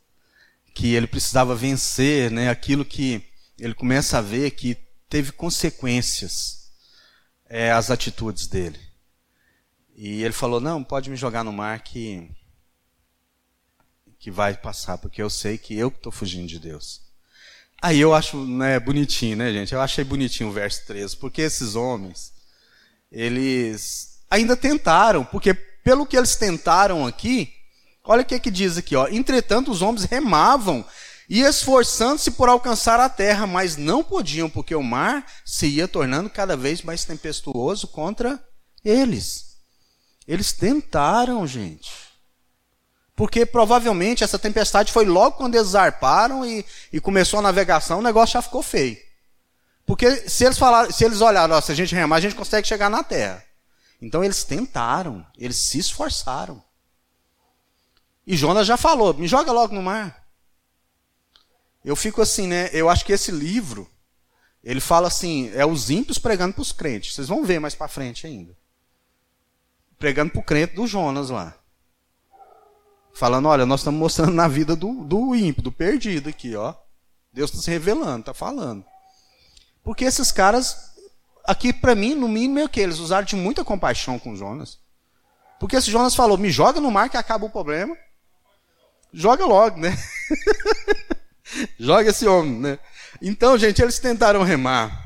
que 0.75 0.95
ele 0.95 1.07
precisava 1.07 1.55
vencer, 1.55 2.31
né, 2.31 2.51
aquilo 2.51 2.85
que 2.85 3.27
ele 3.59 3.75
começa 3.75 4.19
a 4.19 4.21
ver 4.21 4.51
que 4.51 4.77
teve 5.09 5.33
consequências 5.33 6.71
é, 7.47 7.71
as 7.71 7.91
atitudes 7.91 8.47
dele. 8.47 8.81
E 9.95 10.23
ele 10.23 10.35
falou: 10.35 10.61
não, 10.61 10.83
pode 10.83 11.09
me 11.09 11.17
jogar 11.17 11.45
no 11.45 11.53
mar 11.53 11.83
que 11.83 12.31
que 14.19 14.31
vai 14.31 14.57
passar, 14.57 14.97
porque 14.97 15.21
eu 15.21 15.29
sei 15.29 15.59
que 15.59 15.75
eu 15.75 15.89
estou 15.89 16.11
fugindo 16.11 16.49
de 16.49 16.59
Deus. 16.59 17.03
Aí 17.85 18.01
eu 18.01 18.15
acho 18.15 18.39
né, 18.47 18.81
bonitinho, 18.81 19.37
né, 19.37 19.53
gente? 19.53 19.75
Eu 19.75 19.81
achei 19.83 20.03
bonitinho 20.03 20.49
o 20.49 20.53
verso 20.53 20.87
13, 20.87 21.19
porque 21.19 21.43
esses 21.43 21.75
homens, 21.75 22.33
eles 23.13 24.21
ainda 24.31 24.57
tentaram, 24.57 25.23
porque 25.23 25.53
pelo 25.53 26.07
que 26.07 26.17
eles 26.17 26.35
tentaram 26.35 27.07
aqui, 27.07 27.53
olha 28.03 28.23
o 28.23 28.25
que, 28.25 28.37
é 28.37 28.39
que 28.39 28.51
diz 28.51 28.79
aqui, 28.79 28.97
ó. 28.97 29.07
Entretanto, 29.09 29.71
os 29.71 29.83
homens 29.83 30.05
remavam 30.05 30.83
e 31.29 31.43
esforçando-se 31.43 32.31
por 32.31 32.49
alcançar 32.49 32.99
a 33.01 33.09
terra, 33.11 33.47
mas 33.47 33.77
não 33.77 34.03
podiam, 34.03 34.49
porque 34.49 34.75
o 34.75 34.83
mar 34.83 35.27
se 35.45 35.67
ia 35.67 35.87
tornando 35.87 36.31
cada 36.31 36.57
vez 36.57 36.81
mais 36.81 37.05
tempestuoso 37.05 37.87
contra 37.89 38.43
eles. 38.83 39.59
Eles 40.27 40.55
tentaram, 40.55 41.47
gente. 41.47 41.91
Porque 43.17 43.47
provavelmente 43.47 44.25
essa 44.25 44.39
tempestade 44.39 44.93
foi 44.93 45.05
logo 45.05 45.37
quando 45.37 45.55
eles 45.55 45.69
zarparam 45.69 46.45
e, 46.45 46.65
e 46.93 47.01
começou 47.01 47.39
a 47.39 47.43
navegação, 47.43 48.01
o 48.01 48.03
negócio 48.03 48.33
já 48.33 48.43
ficou 48.43 48.63
feio. 48.63 48.99
Porque 49.87 50.29
se 50.29 50.45
eles 50.45 50.59
falaram, 50.59 50.91
se 50.91 51.05
eles 51.05 51.21
olharam, 51.21 51.61
se 51.61 51.71
a 51.71 51.75
gente 51.75 51.95
remar, 51.95 52.17
a 52.17 52.21
gente 52.21 52.35
consegue 52.35 52.67
chegar 52.67 52.91
na 52.91 53.05
terra. 53.05 53.45
Então 54.01 54.25
eles 54.25 54.43
tentaram, 54.43 55.25
eles 55.39 55.57
se 55.57 55.79
esforçaram. 55.79 56.63
E 58.27 58.37
Jonas 58.37 58.67
já 58.67 58.77
falou, 58.77 59.15
me 59.15 59.29
joga 59.29 59.53
logo 59.53 59.75
no 59.75 59.83
mar. 59.83 60.25
Eu 61.85 61.95
fico 61.95 62.23
assim, 62.23 62.47
né? 62.47 62.71
Eu 62.73 62.89
acho 62.89 63.05
que 63.05 63.13
esse 63.13 63.31
livro, 63.31 63.89
ele 64.63 64.81
fala 64.81 65.09
assim, 65.09 65.53
é 65.55 65.67
os 65.67 65.91
ímpios 65.91 66.19
pregando 66.19 66.55
para 66.55 66.63
os 66.63 66.73
crentes. 66.73 67.15
Vocês 67.15 67.29
vão 67.29 67.45
ver 67.45 67.61
mais 67.61 67.75
para 67.75 67.87
frente 67.87 68.27
ainda. 68.27 68.57
Pregando 69.99 70.33
para 70.33 70.41
o 70.41 70.45
crente 70.45 70.75
do 70.75 70.87
Jonas 70.87 71.29
lá. 71.29 71.55
Falando, 73.15 73.49
olha, 73.49 73.65
nós 73.65 73.81
estamos 73.81 73.99
mostrando 73.99 74.33
na 74.33 74.49
vida 74.49 74.75
do, 74.75 75.05
do 75.05 75.35
ímpio, 75.35 75.63
do 75.63 75.71
perdido 75.71 76.29
aqui, 76.29 76.57
ó. 76.57 76.75
Deus 77.33 77.51
está 77.51 77.63
se 77.63 77.71
revelando, 77.71 78.21
está 78.21 78.35
falando. 78.35 78.85
Porque 79.83 80.05
esses 80.05 80.33
caras, 80.33 80.93
aqui 81.45 81.73
para 81.73 81.95
mim, 81.95 82.15
no 82.15 82.29
mínimo 82.29 82.59
é 82.59 82.65
o 82.65 82.69
que? 82.69 82.81
Eles 82.81 82.99
usaram 82.99 83.25
de 83.25 83.37
muita 83.37 83.65
compaixão 83.65 84.19
com 84.19 84.35
Jonas. 84.35 84.79
Porque 85.61 85.77
esse 85.77 85.91
Jonas 85.91 86.15
falou, 86.15 86.37
me 86.37 86.51
joga 86.51 86.81
no 86.81 86.91
mar 86.91 87.09
que 87.09 87.17
acaba 87.17 87.47
o 87.47 87.51
problema. 87.51 87.97
Joga 89.13 89.47
logo, 89.47 89.79
né? 89.79 89.97
joga 91.79 92.11
esse 92.11 92.27
homem, 92.27 92.59
né? 92.59 92.79
Então, 93.23 93.57
gente, 93.57 93.81
eles 93.81 93.99
tentaram 93.99 94.43
remar. 94.43 95.05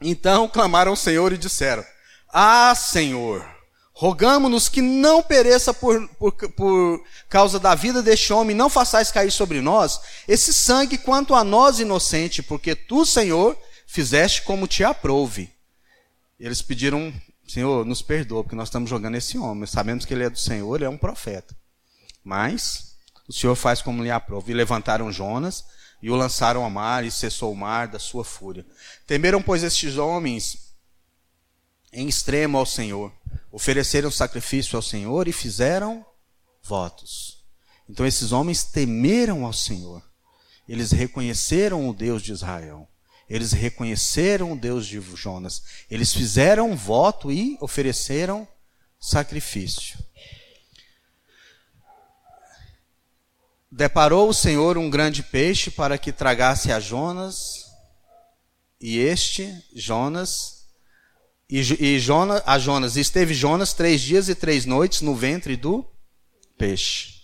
Então 0.00 0.48
clamaram 0.48 0.90
ao 0.92 0.96
Senhor 0.96 1.32
e 1.32 1.38
disseram: 1.38 1.84
Ah, 2.32 2.74
Senhor, 2.74 3.44
Rogamos-nos 4.00 4.68
que 4.68 4.80
não 4.80 5.20
pereça 5.20 5.74
por, 5.74 6.08
por, 6.10 6.32
por, 6.52 7.04
causa 7.28 7.58
da 7.58 7.74
vida 7.74 8.00
deste 8.00 8.32
homem, 8.32 8.54
não 8.54 8.70
façais 8.70 9.10
cair 9.10 9.32
sobre 9.32 9.60
nós 9.60 10.00
esse 10.28 10.54
sangue 10.54 10.96
quanto 10.96 11.34
a 11.34 11.42
nós 11.42 11.80
inocente, 11.80 12.40
porque 12.40 12.76
tu, 12.76 13.04
Senhor, 13.04 13.58
fizeste 13.88 14.42
como 14.42 14.68
te 14.68 14.84
aprouve. 14.84 15.52
Eles 16.38 16.62
pediram, 16.62 17.12
Senhor, 17.48 17.84
nos 17.84 18.00
perdoa, 18.00 18.44
porque 18.44 18.54
nós 18.54 18.68
estamos 18.68 18.88
jogando 18.88 19.16
esse 19.16 19.36
homem. 19.36 19.66
Sabemos 19.66 20.04
que 20.04 20.14
ele 20.14 20.22
é 20.22 20.30
do 20.30 20.38
Senhor, 20.38 20.76
ele 20.76 20.84
é 20.84 20.88
um 20.88 20.96
profeta. 20.96 21.56
Mas 22.22 22.94
o 23.28 23.32
Senhor 23.32 23.56
faz 23.56 23.82
como 23.82 24.04
lhe 24.04 24.12
aprouve. 24.12 24.52
E 24.52 24.54
levantaram 24.54 25.10
Jonas 25.10 25.64
e 26.00 26.08
o 26.08 26.14
lançaram 26.14 26.62
ao 26.62 26.70
mar, 26.70 27.04
e 27.04 27.10
cessou 27.10 27.52
o 27.52 27.56
mar 27.56 27.88
da 27.88 27.98
sua 27.98 28.24
fúria. 28.24 28.64
Temeram, 29.08 29.42
pois, 29.42 29.64
estes 29.64 29.96
homens 29.96 30.68
em 31.92 32.06
extremo 32.06 32.56
ao 32.58 32.64
Senhor 32.64 33.12
ofereceram 33.50 34.10
sacrifício 34.10 34.76
ao 34.76 34.82
Senhor 34.82 35.28
e 35.28 35.32
fizeram 35.32 36.04
votos. 36.62 37.44
Então 37.88 38.06
esses 38.06 38.32
homens 38.32 38.64
temeram 38.64 39.44
ao 39.44 39.52
Senhor. 39.52 40.02
Eles 40.68 40.92
reconheceram 40.92 41.88
o 41.88 41.94
Deus 41.94 42.22
de 42.22 42.32
Israel. 42.32 42.88
Eles 43.28 43.52
reconheceram 43.52 44.52
o 44.52 44.58
Deus 44.58 44.86
de 44.86 45.00
Jonas. 45.00 45.62
Eles 45.90 46.12
fizeram 46.12 46.76
voto 46.76 47.30
e 47.30 47.56
ofereceram 47.60 48.46
sacrifício. 48.98 49.98
Deparou 53.70 54.30
o 54.30 54.34
Senhor 54.34 54.78
um 54.78 54.88
grande 54.88 55.22
peixe 55.22 55.70
para 55.70 55.98
que 55.98 56.10
tragasse 56.10 56.72
a 56.72 56.80
Jonas, 56.80 57.66
e 58.80 58.98
este, 58.98 59.52
Jonas, 59.74 60.57
e, 61.50 61.60
e 61.60 61.98
Jonas, 61.98 62.42
a 62.44 62.58
Jonas, 62.58 62.96
esteve 62.96 63.32
Jonas 63.32 63.72
três 63.72 64.00
dias 64.00 64.28
e 64.28 64.34
três 64.34 64.66
noites 64.66 65.00
no 65.00 65.14
ventre 65.14 65.56
do 65.56 65.84
peixe. 66.58 67.22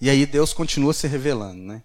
E 0.00 0.10
aí 0.10 0.26
Deus 0.26 0.52
continua 0.52 0.92
se 0.92 1.06
revelando, 1.06 1.62
né? 1.62 1.82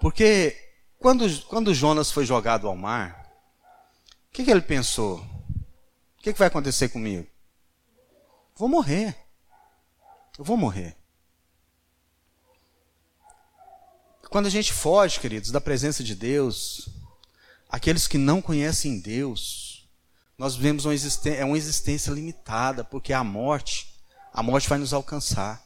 Porque 0.00 0.54
quando, 0.98 1.26
quando 1.46 1.72
Jonas 1.72 2.10
foi 2.10 2.26
jogado 2.26 2.68
ao 2.68 2.76
mar, 2.76 3.32
o 4.28 4.32
que, 4.32 4.44
que 4.44 4.50
ele 4.50 4.60
pensou? 4.60 5.18
O 6.18 6.22
que, 6.22 6.32
que 6.32 6.38
vai 6.38 6.48
acontecer 6.48 6.88
comigo? 6.90 7.26
Vou 8.54 8.68
morrer. 8.68 9.16
Eu 10.38 10.44
vou 10.44 10.56
morrer. 10.56 10.96
Quando 14.28 14.46
a 14.46 14.50
gente 14.50 14.72
foge, 14.72 15.20
queridos, 15.20 15.50
da 15.50 15.60
presença 15.60 16.02
de 16.02 16.14
Deus, 16.14 16.88
aqueles 17.68 18.06
que 18.06 18.18
não 18.18 18.40
conhecem 18.40 19.00
Deus, 19.00 19.88
nós 20.38 20.56
vivemos 20.56 20.84
uma 20.84 20.94
existência, 20.94 21.38
é 21.38 21.44
uma 21.44 21.56
existência 21.56 22.10
limitada, 22.10 22.84
porque 22.84 23.12
a 23.12 23.22
morte, 23.22 23.94
a 24.32 24.42
morte 24.42 24.68
vai 24.68 24.78
nos 24.78 24.92
alcançar. 24.92 25.64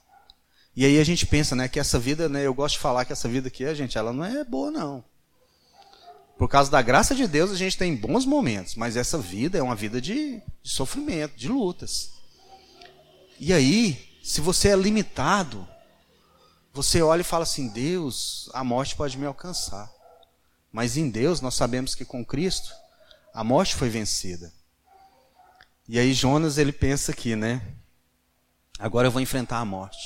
E 0.76 0.84
aí 0.84 0.98
a 0.98 1.04
gente 1.04 1.26
pensa, 1.26 1.56
né, 1.56 1.68
que 1.68 1.80
essa 1.80 1.98
vida, 1.98 2.28
né, 2.28 2.46
eu 2.46 2.54
gosto 2.54 2.74
de 2.74 2.80
falar 2.80 3.04
que 3.04 3.12
essa 3.12 3.28
vida 3.28 3.48
aqui, 3.48 3.64
a 3.64 3.74
gente, 3.74 3.98
ela 3.98 4.12
não 4.12 4.24
é 4.24 4.44
boa 4.44 4.70
não. 4.70 5.04
Por 6.36 6.48
causa 6.48 6.70
da 6.70 6.80
graça 6.80 7.14
de 7.14 7.26
Deus, 7.26 7.50
a 7.50 7.56
gente 7.56 7.76
tem 7.76 7.96
bons 7.96 8.24
momentos, 8.24 8.76
mas 8.76 8.96
essa 8.96 9.18
vida 9.18 9.58
é 9.58 9.62
uma 9.62 9.74
vida 9.74 10.00
de, 10.00 10.40
de 10.62 10.70
sofrimento, 10.70 11.36
de 11.36 11.48
lutas. 11.48 12.12
E 13.40 13.52
aí, 13.52 13.98
se 14.22 14.40
você 14.40 14.68
é 14.68 14.76
limitado, 14.76 15.66
você 16.72 17.02
olha 17.02 17.22
e 17.22 17.24
fala 17.24 17.42
assim: 17.42 17.68
Deus, 17.68 18.48
a 18.54 18.62
morte 18.62 18.94
pode 18.94 19.18
me 19.18 19.26
alcançar 19.26 19.97
Mas 20.78 20.96
em 20.96 21.10
Deus 21.10 21.40
nós 21.40 21.56
sabemos 21.56 21.96
que 21.96 22.04
com 22.04 22.24
Cristo 22.24 22.72
a 23.34 23.42
morte 23.42 23.74
foi 23.74 23.88
vencida. 23.88 24.52
E 25.88 25.98
aí 25.98 26.14
Jonas 26.14 26.56
ele 26.56 26.70
pensa 26.70 27.10
aqui, 27.10 27.34
né? 27.34 27.60
Agora 28.78 29.08
eu 29.08 29.10
vou 29.10 29.20
enfrentar 29.20 29.58
a 29.58 29.64
morte. 29.64 29.98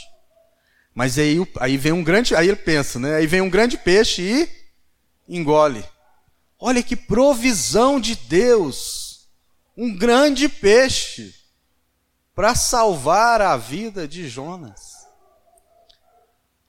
Mas 0.95 1.19
aí, 1.19 1.37
aí 1.61 1.77
vem 1.77 1.93
um 1.93 2.03
grande, 2.03 2.35
aí 2.35 2.49
ele 2.49 2.57
pensa, 2.57 2.99
né? 2.99 3.17
Aí 3.17 3.27
vem 3.27 3.43
um 3.43 3.51
grande 3.51 3.77
peixe 3.77 4.23
e 4.23 5.37
engole. 5.37 5.85
Olha 6.59 6.83
que 6.83 6.97
provisão 6.97 8.01
de 8.01 8.17
Deus! 8.17 9.29
Um 9.77 9.95
grande 9.95 10.49
peixe 10.49 11.35
para 12.35 12.55
salvar 12.55 13.43
a 13.43 13.59
vida 13.59 14.09
de 14.09 14.27
Jonas. 14.27 15.07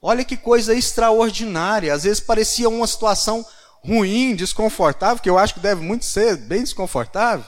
Olha 0.02 0.26
que 0.26 0.36
coisa 0.36 0.74
extraordinária. 0.74 1.94
Às 1.94 2.04
vezes 2.04 2.20
parecia 2.20 2.68
uma 2.68 2.86
situação 2.86 3.46
ruim, 3.84 4.34
desconfortável, 4.34 5.22
que 5.22 5.28
eu 5.28 5.38
acho 5.38 5.54
que 5.54 5.60
deve 5.60 5.82
muito 5.82 6.06
ser 6.06 6.36
bem 6.36 6.62
desconfortável. 6.62 7.44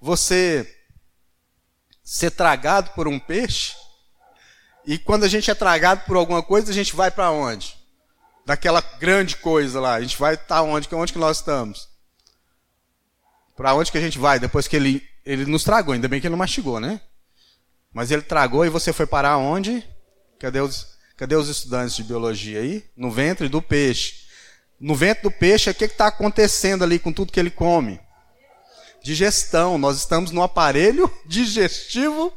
Você 0.00 0.72
ser 2.04 2.30
tragado 2.30 2.90
por 2.90 3.08
um 3.08 3.18
peixe. 3.18 3.74
E 4.86 4.96
quando 4.96 5.24
a 5.24 5.28
gente 5.28 5.50
é 5.50 5.54
tragado 5.54 6.04
por 6.06 6.16
alguma 6.16 6.42
coisa, 6.42 6.70
a 6.70 6.74
gente 6.74 6.96
vai 6.96 7.10
para 7.10 7.30
onde? 7.30 7.76
Daquela 8.46 8.80
grande 8.80 9.36
coisa 9.36 9.80
lá. 9.80 9.94
A 9.94 10.00
gente 10.00 10.16
vai 10.16 10.34
estar 10.34 10.46
tá 10.46 10.62
onde? 10.62 10.88
Onde 10.94 11.12
que 11.12 11.18
nós 11.18 11.38
estamos? 11.38 11.88
Para 13.54 13.74
onde 13.74 13.90
que 13.90 13.98
a 13.98 14.00
gente 14.00 14.18
vai 14.18 14.38
depois 14.38 14.68
que 14.68 14.76
ele, 14.76 15.06
ele 15.24 15.44
nos 15.44 15.64
tragou? 15.64 15.92
Ainda 15.92 16.08
bem 16.08 16.20
que 16.20 16.26
ele 16.26 16.32
não 16.32 16.38
mastigou, 16.38 16.80
né? 16.80 17.00
Mas 17.92 18.10
ele 18.10 18.22
tragou 18.22 18.64
e 18.64 18.70
você 18.70 18.92
foi 18.92 19.06
parar 19.06 19.36
onde? 19.36 19.84
Cadê 20.38 20.60
os, 20.60 20.96
cadê 21.16 21.34
os 21.34 21.48
estudantes 21.48 21.96
de 21.96 22.04
biologia 22.04 22.60
aí? 22.60 22.88
No 22.96 23.10
ventre 23.10 23.48
do 23.48 23.60
peixe. 23.60 24.27
No 24.80 24.94
ventre 24.94 25.24
do 25.24 25.30
peixe, 25.30 25.70
o 25.70 25.74
que 25.74 25.84
está 25.84 26.06
acontecendo 26.06 26.84
ali 26.84 26.98
com 26.98 27.12
tudo 27.12 27.32
que 27.32 27.40
ele 27.40 27.50
come? 27.50 28.00
digestão. 29.02 29.78
Nós 29.78 29.96
estamos 29.96 30.30
no 30.30 30.42
aparelho 30.42 31.10
digestivo 31.26 32.32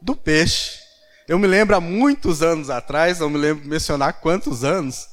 do 0.00 0.16
peixe. 0.16 0.80
Eu 1.28 1.38
me 1.38 1.46
lembro 1.46 1.76
há 1.76 1.80
muitos 1.80 2.42
anos 2.42 2.68
atrás, 2.68 3.20
não 3.20 3.30
me 3.30 3.38
lembro 3.38 3.66
mencionar 3.66 4.14
quantos 4.14 4.64
anos, 4.64 5.06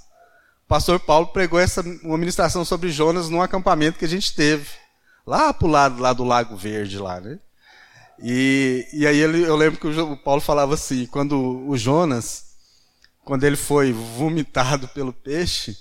o 0.66 0.68
pastor 0.68 1.00
Paulo 1.00 1.28
pregou 1.28 1.60
essa 1.60 1.82
uma 2.04 2.18
ministração 2.18 2.66
sobre 2.66 2.92
Jonas 2.92 3.30
num 3.30 3.42
acampamento 3.42 3.98
que 3.98 4.06
a 4.06 4.10
gente 4.10 4.36
teve, 4.36 4.68
lá 5.26 5.54
para 5.54 5.68
o 5.68 5.72
lado 5.72 6.02
lá 6.02 6.14
do 6.14 6.24
Lago 6.24 6.56
Verde, 6.56 6.98
lá, 6.98 7.20
né? 7.20 7.40
E, 8.22 8.88
e 8.92 9.08
aí 9.08 9.18
ele, 9.18 9.44
eu 9.44 9.56
lembro 9.56 9.80
que 9.80 9.88
o 9.88 10.18
Paulo 10.18 10.42
falava 10.42 10.74
assim, 10.74 11.06
quando 11.06 11.68
o 11.68 11.78
Jonas, 11.78 12.56
quando 13.24 13.46
ele 13.46 13.56
foi 13.56 13.94
vomitado 13.94 14.88
pelo 14.90 15.14
peixe, 15.14 15.78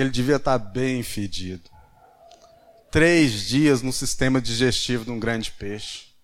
ele 0.00 0.10
devia 0.10 0.36
estar 0.36 0.58
bem 0.58 1.02
fedido 1.02 1.74
três 2.94 3.48
dias 3.48 3.82
no 3.82 3.92
sistema 3.92 4.40
digestivo 4.40 5.04
de 5.04 5.10
um 5.10 5.18
grande 5.18 5.50
peixe, 5.50 6.14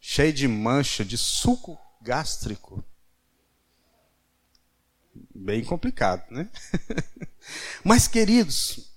cheio 0.00 0.32
de 0.32 0.48
mancha, 0.48 1.04
de 1.04 1.16
suco 1.16 1.78
gástrico. 2.02 2.82
Bem 5.32 5.62
complicado, 5.62 6.28
né? 6.32 6.50
Mas, 7.84 8.08
queridos, 8.08 8.90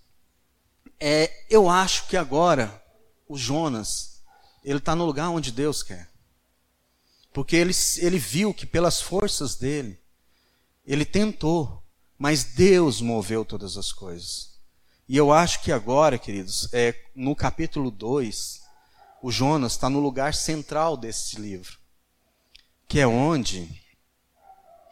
é, 1.00 1.46
eu 1.52 1.70
acho 1.70 2.08
que 2.08 2.18
agora 2.18 2.84
o 3.28 3.38
Jonas, 3.38 4.24
ele 4.64 4.80
está 4.80 4.96
no 4.96 5.06
lugar 5.06 5.30
onde 5.30 5.52
Deus 5.52 5.84
quer. 5.84 6.10
Porque 7.32 7.56
ele, 7.56 7.74
ele 7.98 8.18
viu 8.18 8.56
que 8.56 8.66
pelas 8.66 9.00
forças 9.00 9.56
dele, 9.56 10.00
ele 10.84 11.06
tentou, 11.06 11.83
mas 12.18 12.44
Deus 12.44 13.02
moveu 13.02 13.44
todas 13.44 13.78
as 13.78 13.92
coisas. 13.92 14.54
E 15.08 15.18
eu 15.18 15.32
acho 15.32 15.62
que 15.62 15.72
agora, 15.72 16.18
queridos, 16.18 16.70
é, 16.74 16.96
no 17.16 17.36
capítulo 17.36 17.92
2, 17.92 18.62
o 19.22 19.32
Jonas 19.32 19.74
está 19.74 19.90
no 19.90 20.00
lugar 20.00 20.34
central 20.34 20.96
desse 20.96 21.40
livro, 21.40 21.78
que 22.88 23.00
é 23.00 23.08
onde 23.08 23.70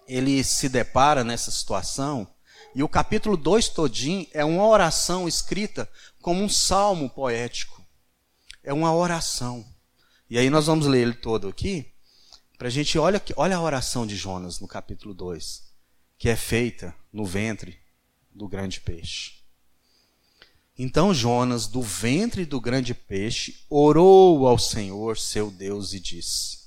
ele 0.07 0.43
se 0.43 0.67
depara 0.67 1.23
nessa 1.23 1.49
situação. 1.51 2.27
E 2.75 2.83
o 2.83 2.89
capítulo 2.89 3.37
2 3.37 3.69
todinho 3.69 4.27
é 4.33 4.43
uma 4.43 4.65
oração 4.65 5.27
escrita 5.27 5.89
como 6.21 6.43
um 6.43 6.49
salmo 6.49 7.09
poético. 7.09 7.81
É 8.63 8.73
uma 8.73 8.93
oração. 8.93 9.65
E 10.29 10.37
aí 10.37 10.49
nós 10.49 10.67
vamos 10.67 10.87
ler 10.87 11.01
ele 11.01 11.13
todo 11.13 11.47
aqui, 11.47 11.91
para 12.57 12.67
a 12.67 12.71
gente, 12.71 12.97
olha, 12.99 13.21
olha 13.35 13.57
a 13.57 13.61
oração 13.61 14.05
de 14.05 14.15
Jonas 14.15 14.59
no 14.59 14.67
capítulo 14.67 15.13
2, 15.13 15.70
que 16.21 16.29
é 16.29 16.35
feita 16.35 16.93
no 17.11 17.25
ventre 17.25 17.79
do 18.31 18.47
grande 18.47 18.79
peixe. 18.79 19.39
Então 20.77 21.11
Jonas, 21.15 21.65
do 21.65 21.81
ventre 21.81 22.45
do 22.45 22.61
grande 22.61 22.93
peixe, 22.93 23.65
orou 23.67 24.47
ao 24.47 24.59
Senhor, 24.59 25.17
seu 25.17 25.49
Deus, 25.49 25.93
e 25.93 25.99
disse: 25.99 26.59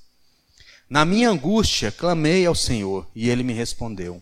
Na 0.90 1.04
minha 1.04 1.30
angústia 1.30 1.92
clamei 1.92 2.44
ao 2.44 2.54
Senhor, 2.56 3.08
e 3.14 3.30
ele 3.30 3.44
me 3.44 3.52
respondeu. 3.52 4.20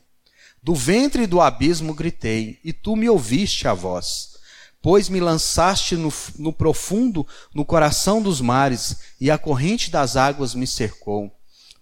Do 0.63 0.75
ventre 0.75 1.27
do 1.27 1.41
abismo 1.41 1.95
gritei, 1.95 2.61
e 2.63 2.71
tu 2.71 2.95
me 2.95 3.09
ouviste 3.09 3.67
a 3.67 3.73
voz. 3.73 4.37
Pois 4.83 5.09
me 5.09 5.19
lançaste 5.19 5.97
no, 5.97 6.13
no 6.39 6.53
profundo, 6.53 7.27
no 7.55 7.65
coração 7.65 8.21
dos 8.21 8.43
mares, 8.43 8.99
e 9.19 9.31
a 9.31 9.39
corrente 9.39 9.91
das 9.91 10.15
águas 10.15 10.55
me 10.55 10.67
cercou. 10.67 11.35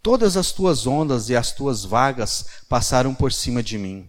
Todas 0.03 0.37
as 0.37 0.51
tuas 0.51 0.87
ondas 0.87 1.29
e 1.29 1.37
as 1.37 1.53
tuas 1.53 1.85
vagas 1.85 2.47
passaram 2.69 3.15
por 3.15 3.33
cima 3.33 3.63
de 3.63 3.77
mim. 3.77 4.09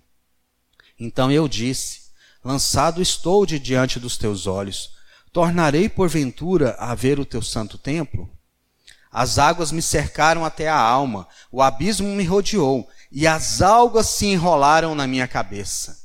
Então 0.99 1.31
eu 1.31 1.47
disse: 1.47 2.11
lançado 2.43 3.01
estou 3.01 3.45
de 3.45 3.59
diante 3.59 3.99
dos 3.99 4.17
teus 4.17 4.47
olhos. 4.47 4.91
Tornarei 5.33 5.89
porventura 5.89 6.75
a 6.79 6.93
ver 6.95 7.19
o 7.19 7.25
teu 7.25 7.41
santo 7.41 7.77
templo? 7.77 8.29
As 9.11 9.37
águas 9.37 9.71
me 9.71 9.81
cercaram 9.81 10.45
até 10.45 10.69
a 10.69 10.79
alma, 10.79 11.27
o 11.51 11.61
abismo 11.61 12.07
me 12.07 12.23
rodeou, 12.23 12.87
e 13.11 13.27
as 13.27 13.61
algas 13.61 14.07
se 14.07 14.25
enrolaram 14.25 14.95
na 14.95 15.05
minha 15.05 15.27
cabeça. 15.27 16.00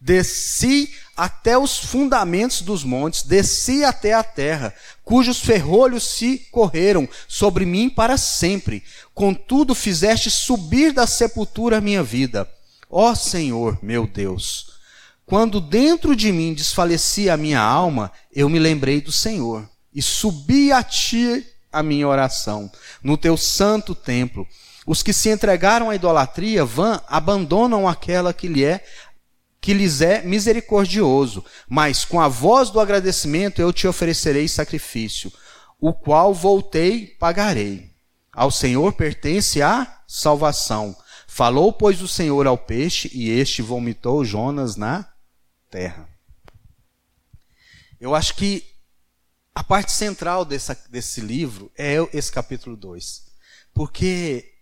Desci 0.00 0.92
até 1.16 1.58
os 1.58 1.78
fundamentos 1.78 2.62
dos 2.62 2.84
montes, 2.84 3.24
desci 3.24 3.82
até 3.82 4.14
a 4.14 4.22
terra, 4.22 4.72
cujos 5.04 5.40
ferrolhos 5.40 6.04
se 6.04 6.38
correram 6.52 7.08
sobre 7.26 7.66
mim 7.66 7.90
para 7.90 8.16
sempre. 8.16 8.84
Contudo, 9.12 9.74
fizeste 9.74 10.30
subir 10.30 10.92
da 10.92 11.06
sepultura 11.06 11.78
a 11.78 11.80
minha 11.80 12.02
vida. 12.02 12.48
Ó 12.88 13.14
Senhor, 13.14 13.78
meu 13.82 14.06
Deus, 14.06 14.78
quando 15.26 15.60
dentro 15.60 16.14
de 16.14 16.32
mim 16.32 16.54
desfalecia 16.54 17.34
a 17.34 17.36
minha 17.36 17.60
alma, 17.60 18.12
eu 18.32 18.48
me 18.48 18.58
lembrei 18.58 19.00
do 19.00 19.12
Senhor 19.12 19.68
e 19.92 20.00
subi 20.00 20.72
a 20.72 20.82
ti 20.82 21.44
a 21.72 21.82
minha 21.82 22.06
oração 22.08 22.70
no 23.02 23.16
teu 23.16 23.36
santo 23.36 23.94
templo. 23.94 24.46
Os 24.86 25.02
que 25.02 25.12
se 25.12 25.28
entregaram 25.28 25.90
à 25.90 25.94
idolatria 25.94 26.64
vã 26.64 26.98
abandonam 27.06 27.86
aquela 27.86 28.32
que 28.32 28.48
lhe 28.48 28.64
é 28.64 28.82
que 29.60 29.74
lhes 29.74 30.00
é 30.00 30.22
misericordioso, 30.22 31.44
mas 31.68 32.04
com 32.04 32.20
a 32.20 32.28
voz 32.28 32.70
do 32.70 32.80
agradecimento 32.80 33.60
eu 33.60 33.72
te 33.72 33.86
oferecerei 33.86 34.46
sacrifício, 34.48 35.32
o 35.80 35.92
qual 35.92 36.32
voltei 36.32 37.06
pagarei. 37.06 37.92
Ao 38.32 38.50
Senhor 38.50 38.92
pertence 38.92 39.60
a 39.60 40.02
salvação. 40.06 40.96
Falou, 41.26 41.72
pois, 41.72 42.00
o 42.00 42.08
Senhor 42.08 42.46
ao 42.46 42.56
peixe, 42.56 43.10
e 43.12 43.30
este 43.30 43.62
vomitou 43.62 44.24
Jonas 44.24 44.76
na 44.76 45.08
terra. 45.70 46.08
Eu 48.00 48.14
acho 48.14 48.34
que 48.34 48.64
a 49.54 49.64
parte 49.64 49.90
central 49.90 50.44
dessa, 50.44 50.76
desse 50.88 51.20
livro 51.20 51.70
é 51.76 51.96
esse 52.12 52.30
capítulo 52.30 52.76
2. 52.76 53.24
Porque 53.74 54.52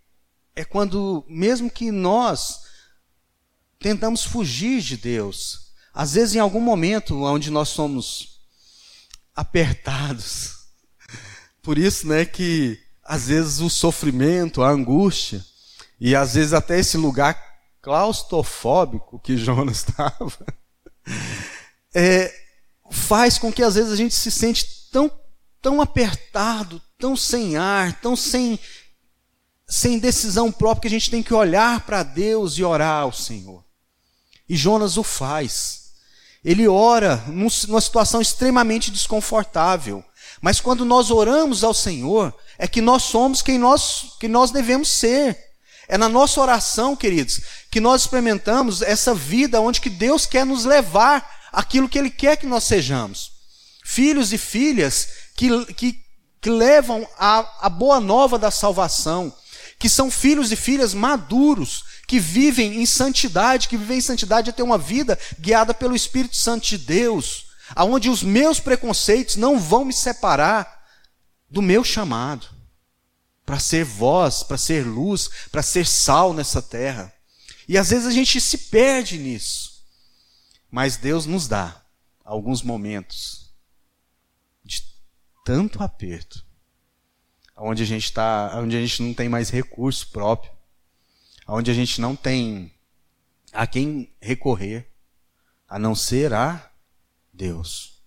é 0.55 0.65
quando, 0.65 1.23
mesmo 1.27 1.69
que 1.69 1.91
nós 1.91 2.65
tentamos 3.79 4.23
fugir 4.23 4.81
de 4.81 4.97
Deus, 4.97 5.71
às 5.93 6.13
vezes 6.13 6.35
em 6.35 6.39
algum 6.39 6.61
momento 6.61 7.23
onde 7.23 7.49
nós 7.49 7.69
somos 7.69 8.39
apertados, 9.35 10.55
por 11.61 11.77
isso, 11.77 12.07
né, 12.07 12.25
que 12.25 12.79
às 13.03 13.27
vezes 13.27 13.59
o 13.59 13.69
sofrimento, 13.69 14.61
a 14.61 14.69
angústia, 14.69 15.43
e 15.99 16.15
às 16.15 16.35
vezes 16.35 16.53
até 16.53 16.79
esse 16.79 16.97
lugar 16.97 17.41
claustrofóbico 17.81 19.19
que 19.19 19.37
Jonas 19.37 19.77
estava, 19.87 20.45
é, 21.93 22.33
faz 22.91 23.37
com 23.37 23.51
que 23.51 23.63
às 23.63 23.75
vezes 23.75 23.91
a 23.91 23.95
gente 23.95 24.13
se 24.13 24.29
sente 24.29 24.89
tão, 24.91 25.11
tão 25.61 25.81
apertado, 25.81 26.81
tão 26.97 27.15
sem 27.15 27.57
ar, 27.57 27.99
tão 28.01 28.15
sem, 28.15 28.59
sem 29.67 29.99
decisão 29.99 30.51
própria, 30.51 30.81
que 30.81 30.87
a 30.87 30.99
gente 30.99 31.09
tem 31.09 31.23
que 31.23 31.33
olhar 31.33 31.85
para 31.85 32.03
Deus 32.03 32.57
e 32.57 32.63
orar 32.63 33.03
ao 33.03 33.13
Senhor. 33.13 33.66
E 34.47 34.55
Jonas 34.55 34.97
o 34.97 35.03
faz. 35.03 35.87
Ele 36.43 36.67
ora 36.67 37.23
numa 37.27 37.81
situação 37.81 38.21
extremamente 38.21 38.89
desconfortável. 38.91 40.03
Mas 40.41 40.61
quando 40.61 40.85
nós 40.85 41.11
oramos 41.11 41.63
ao 41.63 41.73
Senhor, 41.73 42.33
é 42.57 42.67
que 42.67 42.81
nós 42.81 43.03
somos 43.03 43.41
quem 43.41 43.57
nós, 43.57 44.15
quem 44.19 44.29
nós 44.29 44.51
devemos 44.51 44.89
ser. 44.89 45.37
É 45.87 45.97
na 45.97 46.09
nossa 46.09 46.39
oração, 46.41 46.95
queridos, 46.95 47.41
que 47.71 47.79
nós 47.79 48.01
experimentamos 48.01 48.81
essa 48.81 49.13
vida 49.13 49.61
onde 49.61 49.81
que 49.81 49.89
Deus 49.89 50.25
quer 50.25 50.45
nos 50.45 50.65
levar 50.65 51.49
aquilo 51.51 51.87
que 51.89 51.97
Ele 51.97 52.09
quer 52.09 52.37
que 52.37 52.45
nós 52.45 52.65
sejamos. 52.65 53.31
Filhos 53.83 54.33
e 54.33 54.37
filhas 54.37 55.07
que, 55.35 55.65
que, 55.73 55.99
que 56.41 56.49
levam 56.49 57.07
a, 57.17 57.49
a 57.61 57.69
boa 57.69 57.99
nova 57.99 58.37
da 58.37 58.51
salvação, 58.51 59.33
que 59.79 59.89
são 59.89 60.11
filhos 60.11 60.51
e 60.51 60.55
filhas 60.55 60.93
maduros, 60.93 61.83
que 62.07 62.19
vivem 62.19 62.81
em 62.81 62.85
santidade, 62.85 63.67
que 63.67 63.75
vivem 63.75 63.97
em 63.97 64.01
santidade 64.01 64.49
é 64.49 64.53
ter 64.53 64.63
uma 64.63 64.77
vida 64.77 65.19
guiada 65.37 65.73
pelo 65.73 65.95
Espírito 65.95 66.37
Santo 66.37 66.65
de 66.65 66.77
Deus, 66.77 67.47
aonde 67.75 68.09
os 68.09 68.23
meus 68.23 68.61
preconceitos 68.61 69.35
não 69.35 69.59
vão 69.59 69.83
me 69.83 69.93
separar 69.93 70.87
do 71.49 71.61
meu 71.61 71.83
chamado 71.83 72.47
para 73.45 73.59
ser 73.59 73.83
voz, 73.83 74.41
para 74.41 74.57
ser 74.57 74.85
luz, 74.85 75.29
para 75.51 75.61
ser 75.61 75.85
sal 75.85 76.33
nessa 76.33 76.61
terra. 76.61 77.13
E 77.67 77.77
às 77.77 77.89
vezes 77.89 78.07
a 78.07 78.11
gente 78.11 78.39
se 78.39 78.57
perde 78.57 79.17
nisso. 79.17 79.83
Mas 80.71 80.95
Deus 80.95 81.25
nos 81.25 81.47
dá 81.47 81.81
alguns 82.23 82.61
momentos 82.61 83.53
de 84.63 84.83
tanto 85.45 85.81
aperto, 85.83 86.45
onde 87.55 87.83
a 87.83 87.85
gente 87.85 88.03
está, 88.03 88.51
onde 88.59 88.75
a 88.77 88.81
gente 88.81 89.01
não 89.01 89.13
tem 89.13 89.29
mais 89.29 89.49
recurso 89.49 90.09
próprio, 90.09 90.56
onde 91.47 91.71
a 91.71 91.73
gente 91.73 92.01
não 92.01 92.15
tem 92.15 92.71
a 93.53 93.65
quem 93.65 94.11
recorrer, 94.21 94.87
a 95.67 95.79
não 95.79 95.95
ser 95.95 96.33
a 96.33 96.69
Deus. 97.33 98.01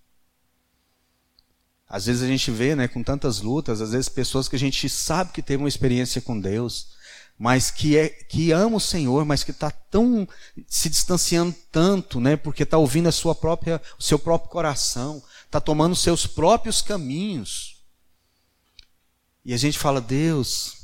Às 1.88 2.06
vezes 2.06 2.22
a 2.22 2.26
gente 2.26 2.50
vê, 2.50 2.76
né, 2.76 2.86
com 2.86 3.02
tantas 3.02 3.40
lutas, 3.40 3.80
às 3.80 3.90
vezes 3.90 4.08
pessoas 4.08 4.48
que 4.48 4.54
a 4.54 4.58
gente 4.58 4.88
sabe 4.88 5.32
que 5.32 5.42
teve 5.42 5.62
uma 5.62 5.68
experiência 5.68 6.20
com 6.20 6.38
Deus, 6.38 6.92
mas 7.36 7.70
que 7.70 7.96
é 7.96 8.08
que 8.08 8.52
ama 8.52 8.76
o 8.76 8.80
Senhor, 8.80 9.24
mas 9.24 9.42
que 9.42 9.50
está 9.50 9.70
tão 9.70 10.28
se 10.68 10.88
distanciando 10.88 11.54
tanto, 11.72 12.20
né, 12.20 12.36
porque 12.36 12.62
está 12.62 12.78
ouvindo 12.78 13.08
a 13.08 13.12
sua 13.12 13.34
própria, 13.34 13.80
o 13.98 14.02
seu 14.02 14.18
próprio 14.18 14.50
coração, 14.50 15.22
está 15.46 15.60
tomando 15.60 15.96
seus 15.96 16.26
próprios 16.26 16.80
caminhos. 16.80 17.82
E 19.44 19.54
a 19.54 19.56
gente 19.56 19.78
fala, 19.78 20.00
Deus, 20.00 20.79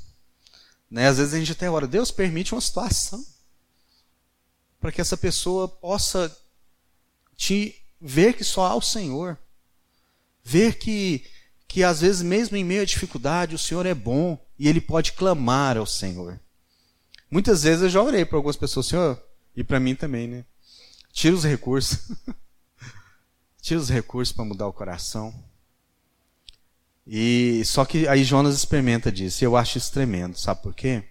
né, 0.91 1.09
às 1.09 1.19
vezes 1.19 1.35
a 1.35 1.39
gente 1.39 1.53
até 1.53 1.71
ora, 1.71 1.87
Deus 1.87 2.11
permite 2.11 2.55
uma 2.55 2.61
situação 2.61 3.25
para 4.81 4.93
que 4.93 5.01
essa 5.01 5.17
pessoa 5.17 5.67
possa 5.67 6.35
te 7.37 7.75
ver 8.01 8.35
que 8.35 8.45
só 8.45 8.67
há 8.67 8.75
o 8.75 8.83
Senhor. 8.83 9.39
Ver 10.45 10.79
que, 10.79 11.25
que 11.67 11.83
às 11.83 12.01
vezes, 12.01 12.23
mesmo 12.23 12.57
em 12.57 12.65
meio 12.65 12.83
à 12.83 12.85
dificuldade, 12.85 13.55
o 13.55 13.59
Senhor 13.59 13.85
é 13.85 13.95
bom 13.95 14.39
e 14.59 14.69
ele 14.69 14.81
pode 14.81 15.13
clamar 15.13 15.77
ao 15.77 15.87
Senhor. 15.87 16.39
Muitas 17.31 17.65
vezes 17.65 17.83
eu 17.83 17.91
já 17.91 18.03
orei 18.03 18.25
para 18.25 18.39
algumas 18.39 18.57
pessoas, 18.57 18.87
Senhor, 18.87 19.21
e 19.57 19.65
para 19.65 19.81
mim 19.81 19.95
também, 19.95 20.29
né? 20.29 20.45
Tira 21.13 21.35
os 21.35 21.45
recursos. 21.45 22.13
Tira 23.61 23.81
os 23.81 23.89
recursos 23.89 24.33
para 24.33 24.45
mudar 24.45 24.69
o 24.69 24.73
coração. 24.73 25.35
E 27.07 27.63
só 27.65 27.85
que 27.85 28.09
aí 28.09 28.25
Jonas 28.25 28.55
experimenta 28.55 29.13
disso. 29.13 29.43
E 29.43 29.47
eu 29.47 29.57
acho 29.57 29.79
isso 29.79 29.93
tremendo, 29.93 30.37
sabe 30.37 30.63
por 30.63 30.75
quê? 30.75 31.05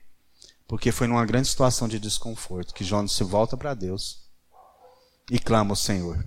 Porque 0.67 0.91
foi 0.91 1.07
numa 1.07 1.25
grande 1.25 1.47
situação 1.47 1.87
de 1.87 1.99
desconforto 1.99 2.73
que 2.73 2.83
Jonas 2.83 3.13
se 3.13 3.23
volta 3.23 3.55
para 3.55 3.73
Deus 3.73 4.25
e 5.31 5.39
clama 5.39 5.71
ao 5.71 5.75
Senhor. 5.75 6.25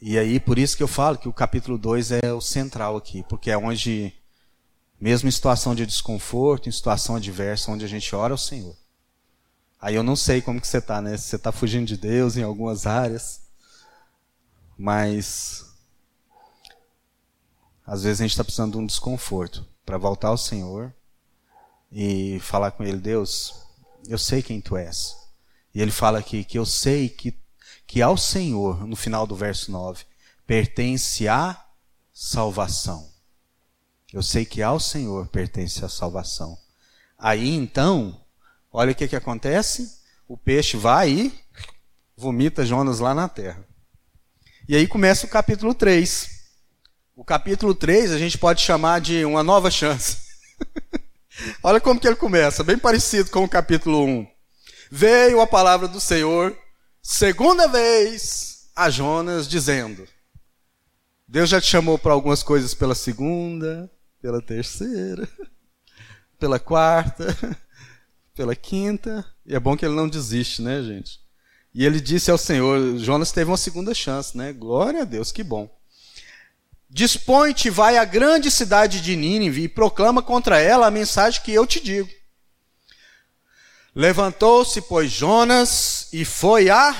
E 0.00 0.18
aí, 0.18 0.38
por 0.38 0.58
isso 0.58 0.76
que 0.76 0.82
eu 0.82 0.88
falo 0.88 1.16
que 1.16 1.28
o 1.28 1.32
capítulo 1.32 1.78
2 1.78 2.12
é 2.12 2.32
o 2.32 2.40
central 2.40 2.96
aqui, 2.96 3.24
porque 3.28 3.50
é 3.50 3.56
onde, 3.56 4.12
mesmo 5.00 5.28
em 5.28 5.32
situação 5.32 5.74
de 5.74 5.86
desconforto, 5.86 6.68
em 6.68 6.72
situação 6.72 7.16
adversa, 7.16 7.70
onde 7.70 7.84
a 7.84 7.88
gente 7.88 8.14
ora 8.14 8.34
ao 8.34 8.38
Senhor. 8.38 8.76
Aí 9.80 9.94
eu 9.94 10.02
não 10.02 10.14
sei 10.14 10.42
como 10.42 10.60
que 10.60 10.66
você 10.66 10.78
está, 10.78 11.00
né? 11.00 11.16
Se 11.16 11.24
você 11.24 11.36
está 11.36 11.50
fugindo 11.50 11.86
de 11.86 11.96
Deus 11.96 12.36
em 12.36 12.42
algumas 12.42 12.86
áreas, 12.86 13.40
mas 14.76 15.65
às 17.86 18.02
vezes 18.02 18.20
a 18.20 18.24
gente 18.24 18.32
está 18.32 18.44
precisando 18.44 18.72
de 18.72 18.78
um 18.78 18.86
desconforto 18.86 19.66
para 19.84 19.96
voltar 19.96 20.28
ao 20.28 20.38
Senhor 20.38 20.92
e 21.92 22.40
falar 22.40 22.72
com 22.72 22.82
Ele, 22.82 22.98
Deus, 22.98 23.54
eu 24.08 24.18
sei 24.18 24.42
quem 24.42 24.60
Tu 24.60 24.76
és. 24.76 25.16
E 25.72 25.80
Ele 25.80 25.92
fala 25.92 26.18
aqui 26.18 26.42
que 26.42 26.58
eu 26.58 26.66
sei 26.66 27.08
que 27.08 27.34
que 27.86 28.02
ao 28.02 28.16
Senhor, 28.16 28.84
no 28.84 28.96
final 28.96 29.28
do 29.28 29.36
verso 29.36 29.70
9, 29.70 30.04
pertence 30.44 31.28
a 31.28 31.64
salvação. 32.12 33.08
Eu 34.12 34.24
sei 34.24 34.44
que 34.44 34.60
ao 34.60 34.80
Senhor 34.80 35.28
pertence 35.28 35.84
a 35.84 35.88
salvação. 35.88 36.58
Aí 37.16 37.54
então, 37.54 38.20
olha 38.72 38.90
o 38.90 38.94
que, 38.94 39.06
que 39.06 39.14
acontece: 39.14 40.00
o 40.26 40.36
peixe 40.36 40.76
vai 40.76 41.10
e 41.10 41.40
vomita 42.16 42.66
Jonas 42.66 42.98
lá 42.98 43.14
na 43.14 43.28
terra. 43.28 43.64
E 44.68 44.74
aí 44.74 44.88
começa 44.88 45.26
o 45.26 45.30
capítulo 45.30 45.72
3. 45.72 46.35
O 47.18 47.24
capítulo 47.24 47.74
3 47.74 48.12
a 48.12 48.18
gente 48.18 48.36
pode 48.36 48.60
chamar 48.60 49.00
de 49.00 49.24
uma 49.24 49.42
nova 49.42 49.70
chance. 49.70 50.18
olha 51.64 51.80
como 51.80 51.98
que 51.98 52.06
ele 52.06 52.14
começa, 52.14 52.62
bem 52.62 52.78
parecido 52.78 53.30
com 53.30 53.42
o 53.42 53.48
capítulo 53.48 54.04
1. 54.04 54.26
Veio 54.90 55.40
a 55.40 55.46
palavra 55.46 55.88
do 55.88 55.98
Senhor 55.98 56.54
segunda 57.00 57.68
vez 57.68 58.68
a 58.76 58.90
Jonas 58.90 59.48
dizendo: 59.48 60.06
Deus 61.26 61.48
já 61.48 61.58
te 61.58 61.68
chamou 61.68 61.98
para 61.98 62.12
algumas 62.12 62.42
coisas 62.42 62.74
pela 62.74 62.94
segunda, 62.94 63.90
pela 64.20 64.42
terceira, 64.42 65.26
pela 66.38 66.58
quarta, 66.58 67.34
pela 68.36 68.54
quinta. 68.54 69.24
E 69.46 69.54
é 69.54 69.58
bom 69.58 69.74
que 69.74 69.86
ele 69.86 69.94
não 69.94 70.06
desiste, 70.06 70.60
né, 70.60 70.82
gente? 70.82 71.18
E 71.72 71.82
ele 71.86 71.98
disse 71.98 72.30
ao 72.30 72.36
Senhor: 72.36 72.98
Jonas 72.98 73.32
teve 73.32 73.50
uma 73.50 73.56
segunda 73.56 73.94
chance, 73.94 74.36
né? 74.36 74.52
Glória 74.52 75.00
a 75.00 75.06
Deus, 75.06 75.32
que 75.32 75.42
bom. 75.42 75.75
Dispõe-te, 76.88 77.68
vai 77.68 77.98
à 77.98 78.04
grande 78.04 78.50
cidade 78.50 79.00
de 79.00 79.16
Nínive 79.16 79.62
e 79.64 79.68
proclama 79.68 80.22
contra 80.22 80.60
ela 80.60 80.86
a 80.86 80.90
mensagem 80.90 81.42
que 81.42 81.52
eu 81.52 81.66
te 81.66 81.80
digo. 81.80 82.08
Levantou-se, 83.94 84.80
pois, 84.82 85.10
Jonas 85.10 86.08
e 86.12 86.24
foi 86.24 86.70
a 86.70 86.94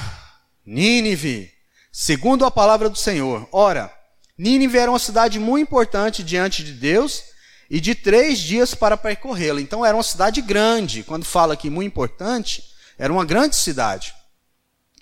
Nínive, 0.64 1.52
segundo 1.92 2.44
a 2.44 2.50
palavra 2.50 2.88
do 2.88 2.98
Senhor. 2.98 3.48
Ora, 3.52 3.92
Nínive 4.36 4.78
era 4.78 4.90
uma 4.90 4.98
cidade 4.98 5.38
muito 5.38 5.68
importante 5.68 6.22
diante 6.22 6.64
de 6.64 6.72
Deus 6.72 7.22
e 7.70 7.80
de 7.80 7.94
três 7.94 8.38
dias 8.38 8.74
para 8.74 8.96
percorrê-la. 8.96 9.60
Então 9.60 9.84
era 9.84 9.96
uma 9.96 10.02
cidade 10.02 10.40
grande. 10.40 11.02
Quando 11.02 11.24
fala 11.24 11.54
aqui 11.54 11.70
muito 11.70 11.88
importante, 11.88 12.64
era 12.98 13.12
uma 13.12 13.24
grande 13.24 13.56
cidade. 13.56 14.14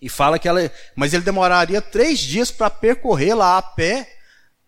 E 0.00 0.08
fala 0.08 0.38
que 0.38 0.48
ela. 0.48 0.70
Mas 0.94 1.14
ele 1.14 1.22
demoraria 1.22 1.80
três 1.80 2.18
dias 2.18 2.50
para 2.50 2.68
percorrê-la 2.70 3.56
a 3.56 3.62
pé, 3.62 4.13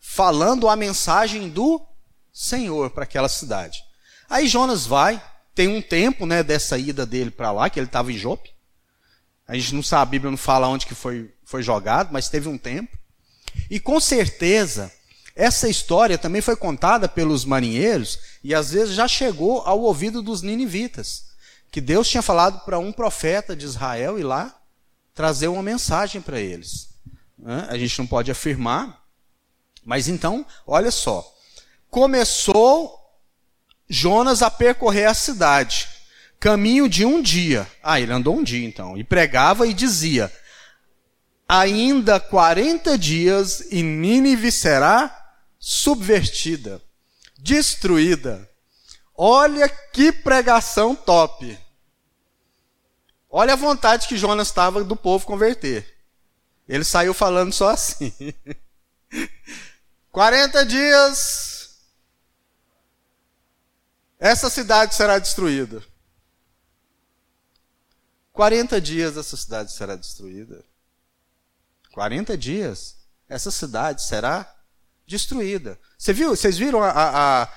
falando 0.08 0.68
a 0.68 0.76
mensagem 0.76 1.50
do 1.50 1.84
Senhor 2.32 2.90
para 2.90 3.02
aquela 3.02 3.28
cidade. 3.28 3.84
Aí 4.30 4.46
Jonas 4.46 4.86
vai, 4.86 5.22
tem 5.54 5.68
um 5.68 5.82
tempo, 5.82 6.24
né, 6.24 6.42
dessa 6.42 6.78
ida 6.78 7.04
dele 7.04 7.30
para 7.30 7.50
lá, 7.50 7.68
que 7.68 7.78
ele 7.78 7.86
estava 7.86 8.10
em 8.10 8.16
Jope. 8.16 8.50
A 9.46 9.54
gente 9.56 9.74
não 9.74 9.82
sabe, 9.82 10.02
a 10.02 10.12
Bíblia 10.12 10.30
não 10.30 10.38
fala 10.38 10.68
onde 10.68 10.86
que 10.86 10.94
foi, 10.94 11.34
foi 11.44 11.62
jogado, 11.62 12.10
mas 12.12 12.30
teve 12.30 12.48
um 12.48 12.56
tempo. 12.56 12.96
E 13.68 13.78
com 13.78 14.00
certeza, 14.00 14.90
essa 15.34 15.68
história 15.68 16.16
também 16.16 16.40
foi 16.40 16.56
contada 16.56 17.08
pelos 17.08 17.44
marinheiros 17.44 18.18
e 18.42 18.54
às 18.54 18.70
vezes 18.70 18.94
já 18.94 19.06
chegou 19.06 19.60
ao 19.62 19.80
ouvido 19.80 20.22
dos 20.22 20.40
ninivitas, 20.40 21.26
que 21.70 21.80
Deus 21.80 22.08
tinha 22.08 22.22
falado 22.22 22.64
para 22.64 22.78
um 22.78 22.92
profeta 22.92 23.54
de 23.54 23.66
Israel 23.66 24.18
ir 24.18 24.24
lá 24.24 24.56
trazer 25.12 25.48
uma 25.48 25.62
mensagem 25.62 26.22
para 26.22 26.40
eles. 26.40 26.88
A 27.68 27.76
gente 27.76 27.98
não 27.98 28.06
pode 28.06 28.30
afirmar, 28.30 29.05
mas 29.86 30.08
então, 30.08 30.44
olha 30.66 30.90
só. 30.90 31.24
Começou 31.88 32.92
Jonas 33.88 34.42
a 34.42 34.50
percorrer 34.50 35.08
a 35.08 35.14
cidade, 35.14 35.88
caminho 36.40 36.88
de 36.88 37.04
um 37.04 37.22
dia. 37.22 37.70
Ah, 37.80 38.00
ele 38.00 38.12
andou 38.12 38.36
um 38.36 38.42
dia 38.42 38.66
então, 38.66 38.98
e 38.98 39.04
pregava 39.04 39.64
e 39.64 39.72
dizia: 39.72 40.30
Ainda 41.48 42.18
40 42.18 42.98
dias 42.98 43.60
e 43.70 43.80
Nínive 43.80 44.50
será 44.50 45.34
subvertida, 45.56 46.82
destruída. 47.38 48.50
Olha 49.16 49.68
que 49.68 50.10
pregação 50.10 50.96
top. 50.96 51.56
Olha 53.30 53.52
a 53.52 53.56
vontade 53.56 54.08
que 54.08 54.16
Jonas 54.16 54.48
estava 54.48 54.82
do 54.82 54.96
povo 54.96 55.24
converter. 55.24 55.96
Ele 56.68 56.82
saiu 56.82 57.14
falando 57.14 57.52
só 57.52 57.68
assim. 57.68 58.12
40 60.16 60.64
dias 60.64 61.76
essa 64.18 64.48
cidade 64.48 64.94
será 64.94 65.18
destruída. 65.18 65.84
40 68.32 68.80
dias 68.80 69.18
essa 69.18 69.36
cidade 69.36 69.72
será 69.74 69.94
destruída. 69.94 70.64
40 71.92 72.34
dias 72.34 72.96
essa 73.28 73.50
cidade 73.50 74.02
será 74.04 74.50
destruída. 75.06 75.78
Você 75.98 76.14
viu? 76.14 76.30
Vocês 76.30 76.56
viram 76.56 76.82
a, 76.82 76.88
a, 76.88 77.42
a, 77.42 77.52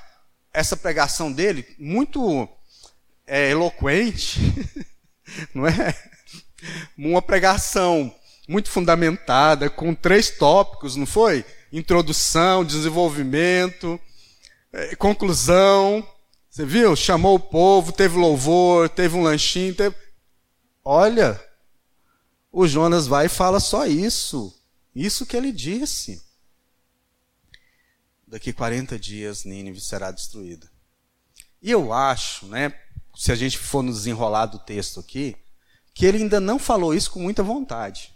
essa 0.52 0.76
pregação 0.76 1.32
dele 1.32 1.66
muito 1.80 2.46
é, 3.26 3.52
eloquente, 3.52 4.38
não 5.56 5.66
é? 5.66 5.98
Uma 6.98 7.22
pregação 7.22 8.14
muito 8.50 8.70
fundamentada, 8.70 9.70
com 9.70 9.96
três 9.96 10.30
tópicos, 10.30 10.98
não 10.98 11.06
foi? 11.06 11.46
Introdução, 11.72 12.66
desenvolvimento, 12.66 14.00
eh, 14.74 14.96
conclusão. 14.96 16.06
Você 16.50 16.66
viu? 16.66 16.96
Chamou 16.96 17.36
o 17.36 17.40
povo, 17.40 17.92
teve 17.92 18.18
louvor, 18.18 18.90
teve 18.90 19.16
um 19.16 19.22
lanchinho. 19.22 19.76
Teve... 19.76 19.96
Olha, 20.84 21.40
o 22.52 22.68
Jonas 22.68 23.08
vai 23.08 23.28
e 23.28 23.30
fala 23.30 23.60
só 23.60 23.86
isso. 23.86 24.56
Isso 24.96 25.26
que 25.26 25.38
ele 25.38 25.52
disse. 25.52 26.22
Daqui 28.28 28.52
40 28.52 28.98
dias 29.00 29.44
Nínive 29.44 29.80
será 29.80 30.12
destruída. 30.12 30.70
E 31.62 31.72
eu 31.72 31.92
acho, 31.92 32.48
né, 32.48 32.74
se 33.16 33.32
a 33.32 33.36
gente 33.36 33.58
for 33.58 33.84
nos 33.84 33.98
desenrolar 33.98 34.46
do 34.46 34.60
texto 34.60 35.00
aqui, 35.00 35.36
que 35.94 36.06
ele 36.06 36.20
ainda 36.20 36.40
não 36.40 36.58
falou 36.58 36.94
isso 36.94 37.12
com 37.12 37.20
muita 37.20 37.44
vontade. 37.44 38.14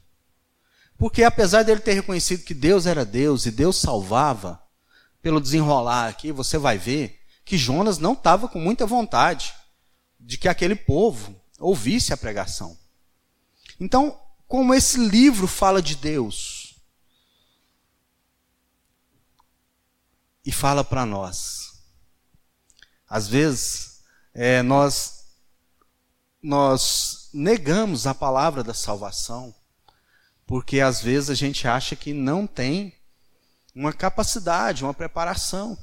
Porque 1.04 1.22
apesar 1.26 1.64
dele 1.64 1.82
ter 1.82 1.95
reconhecido 1.95 2.45
que 2.45 2.54
Deus 2.54 2.86
era 2.86 3.04
Deus 3.04 3.45
e 3.45 3.51
Deus 3.51 3.76
salvava, 3.76 4.64
pelo 5.22 5.41
desenrolar 5.41 6.08
aqui, 6.08 6.32
você 6.32 6.58
vai 6.58 6.78
ver 6.78 7.20
que 7.43 7.58
Jonas 7.58 7.97
não 7.97 8.14
estava 8.14 8.47
com 8.47 8.58
muita 8.58 8.86
vontade 8.86 9.54
de 10.18 10.38
que 10.38 10.47
aquele 10.47 10.76
povo 10.78 11.36
ouvisse 11.60 12.14
a 12.14 12.18
pregação. 12.18 12.78
Então, 13.82 14.18
como 14.47 14.74
esse 14.74 14.97
livro 14.97 15.45
fala 15.45 15.82
de 15.82 15.97
Deus 15.97 16.82
e 20.45 20.54
fala 20.54 20.86
para 20.86 21.06
nós, 21.06 21.84
às 23.10 23.28
vezes 23.28 24.01
é, 24.34 24.62
nós 24.62 25.26
nós 26.41 27.30
negamos 27.34 28.08
a 28.08 28.16
palavra 28.16 28.64
da 28.64 28.74
salvação 28.74 29.54
porque 30.46 30.80
às 30.80 31.02
vezes 31.02 31.30
a 31.30 31.36
gente 31.36 31.68
acha 31.68 31.96
que 31.96 32.14
não 32.14 32.46
tem 32.46 32.94
uma 33.74 33.94
capacidade, 33.94 34.84
uma 34.84 34.94
preparação. 34.94 35.78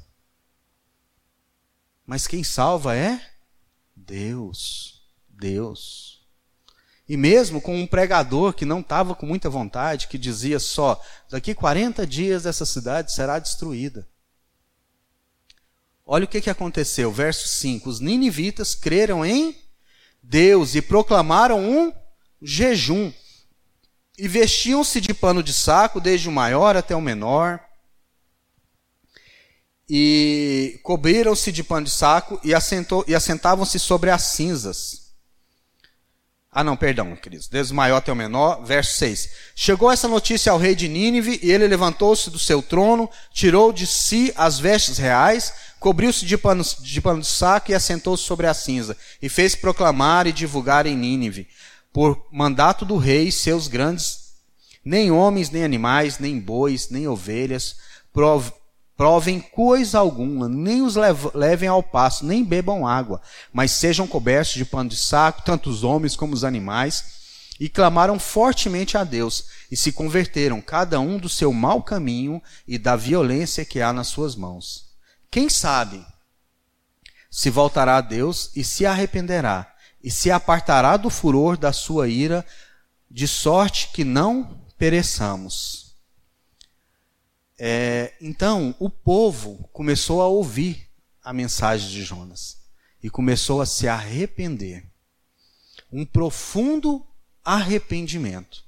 Mas 2.07 2.27
quem 2.27 2.43
salva 2.43 2.97
é 2.97 3.21
Deus. 3.97 5.03
Deus. 5.29 6.21
E 7.09 7.17
mesmo 7.17 7.61
com 7.61 7.77
um 7.77 7.87
pregador 7.87 8.53
que 8.53 8.65
não 8.65 8.81
estava 8.81 9.17
com 9.17 9.27
muita 9.27 9.51
vontade, 9.51 10.07
que 10.07 10.17
dizia 10.17 10.61
só: 10.61 11.01
daqui 11.29 11.55
40 11.55 12.07
dias 12.07 12.47
essa 12.47 12.65
cidade 12.65 13.13
será 13.13 13.39
destruída. 13.39 14.09
Olha 16.07 16.25
o 16.25 16.29
que, 16.29 16.41
que 16.41 16.51
aconteceu, 16.51 17.11
verso 17.11 17.49
5: 17.49 17.89
Os 17.89 18.01
ninivitas 18.01 18.75
creram 18.75 19.25
em 19.25 19.57
Deus 20.23 20.75
e 20.75 20.83
proclamaram 20.83 21.61
um 21.61 21.93
jejum. 22.43 23.13
E 24.21 24.29
vestiam-se 24.29 25.01
de 25.01 25.15
pano 25.15 25.43
de 25.43 25.53
saco, 25.53 26.01
desde 26.01 26.29
o 26.29 26.33
maior 26.33 26.77
até 26.77 26.95
o 26.95 27.01
menor 27.01 27.61
e 29.93 30.79
cobriram-se 30.85 31.51
de 31.51 31.65
pano 31.65 31.87
de 31.87 31.91
saco 31.91 32.41
e, 32.45 32.51
e 32.51 33.15
assentavam-se 33.15 33.79
sobre 33.81 34.09
as 34.09 34.23
cinzas. 34.23 35.11
Ah, 36.53 36.63
não, 36.63 36.77
perdão, 36.77 37.17
queridos. 37.17 37.49
Desde 37.49 37.73
o 37.73 37.77
maior 37.77 37.97
até 37.97 38.13
o 38.13 38.17
menor, 38.17 38.65
verso 38.65 38.97
6. 38.99 39.31
Chegou 39.57 39.91
essa 39.91 40.07
notícia 40.07 40.53
ao 40.53 40.59
rei 40.59 40.77
de 40.77 40.89
Nínive, 40.89 41.41
e 41.43 41.51
ele 41.51 41.67
levantou-se 41.67 42.31
do 42.31 42.39
seu 42.39 42.63
trono, 42.63 43.11
tirou 43.33 43.73
de 43.73 43.87
si 43.87 44.33
as 44.37 44.59
vestes 44.61 44.99
reais, 44.99 45.53
cobriu-se 45.81 46.25
de 46.25 46.37
pano, 46.37 46.65
de 46.81 47.01
pano 47.01 47.21
de 47.21 47.27
saco 47.27 47.71
e 47.71 47.75
assentou-se 47.75 48.23
sobre 48.23 48.47
a 48.47 48.55
cinza, 48.55 48.97
e 49.21 49.29
fez 49.29 49.55
proclamar 49.55 50.27
e 50.27 50.33
divulgar 50.33 50.87
em 50.87 50.97
Nínive, 50.97 51.49
por 51.93 52.27
mandato 52.31 52.85
do 52.85 52.97
rei, 52.97 53.31
seus 53.33 53.69
grandes, 53.69 54.31
nem 54.85 55.11
homens, 55.11 55.51
nem 55.51 55.65
animais, 55.65 56.19
nem 56.19 56.39
bois, 56.39 56.89
nem 56.89 57.07
ovelhas, 57.07 57.77
prov, 58.13 58.51
provem 58.97 59.41
coisa 59.41 59.99
alguma, 59.99 60.49
nem 60.49 60.83
os 60.83 60.95
levem 61.35 61.69
ao 61.69 61.83
passo, 61.83 62.25
nem 62.25 62.45
bebam 62.45 62.87
água, 62.87 63.21
mas 63.53 63.71
sejam 63.71 64.07
cobertos 64.07 64.55
de 64.55 64.65
pano 64.65 64.91
de 64.91 64.97
saco, 64.97 65.43
tanto 65.43 65.71
os 65.71 65.83
homens 65.83 66.15
como 66.15 66.35
os 66.35 66.45
animais, 66.45 67.19
e 67.59 67.69
clamaram 67.69 68.19
fortemente 68.19 68.97
a 68.97 69.05
Deus, 69.05 69.47
e 69.71 69.77
se 69.77 69.93
converteram, 69.93 70.61
cada 70.61 71.01
um 71.01 71.19
do 71.19 71.29
seu 71.29 71.53
mau 71.53 71.83
caminho 71.83 72.43
e 72.67 72.79
da 72.79 72.97
violência 72.97 73.65
que 73.65 73.81
há 73.81 73.93
nas 73.93 74.09
suas 74.09 74.35
mãos. 74.35 74.91
Quem 75.31 75.49
sabe 75.49 76.05
se 77.31 77.49
voltará 77.49 77.99
a 77.99 78.01
Deus 78.01 78.51
e 78.57 78.65
se 78.65 78.85
arrependerá, 78.85 79.73
e 80.03 80.11
se 80.11 80.31
apartará 80.31 80.97
do 80.97 81.11
furor 81.11 81.57
da 81.57 81.73
sua 81.73 82.09
ira, 82.09 82.45
de 83.11 83.29
sorte 83.29 83.89
que 83.93 84.05
não 84.05 84.61
pereçamos. 84.79 85.95
É, 87.59 88.15
então, 88.21 88.75
o 88.79 88.89
povo 88.89 89.69
começou 89.73 90.23
a 90.23 90.27
ouvir 90.27 90.89
a 91.23 91.33
mensagem 91.33 91.91
de 91.91 92.03
Jonas 92.03 92.57
e 93.03 93.11
começou 93.11 93.61
a 93.61 93.67
se 93.67 93.87
arrepender. 93.87 94.85
Um 95.93 96.07
profundo 96.07 97.07
arrependimento. 97.45 98.65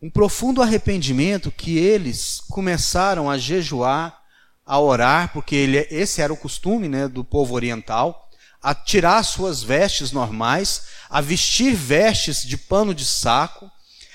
Um 0.00 0.10
profundo 0.10 0.60
arrependimento 0.60 1.50
que 1.50 1.78
eles 1.78 2.40
começaram 2.50 3.30
a 3.30 3.38
jejuar, 3.38 4.20
a 4.66 4.78
orar, 4.78 5.32
porque 5.32 5.54
ele, 5.54 5.78
esse 5.90 6.20
era 6.20 6.32
o 6.32 6.36
costume 6.36 6.88
né, 6.88 7.08
do 7.08 7.24
povo 7.24 7.54
oriental, 7.54 8.28
a 8.62 8.74
tirar 8.74 9.22
suas 9.24 9.62
vestes 9.62 10.12
normais, 10.12 10.82
a 11.10 11.20
vestir 11.20 11.74
vestes 11.74 12.42
de 12.42 12.56
pano 12.56 12.94
de 12.94 13.04
saco, 13.04 13.70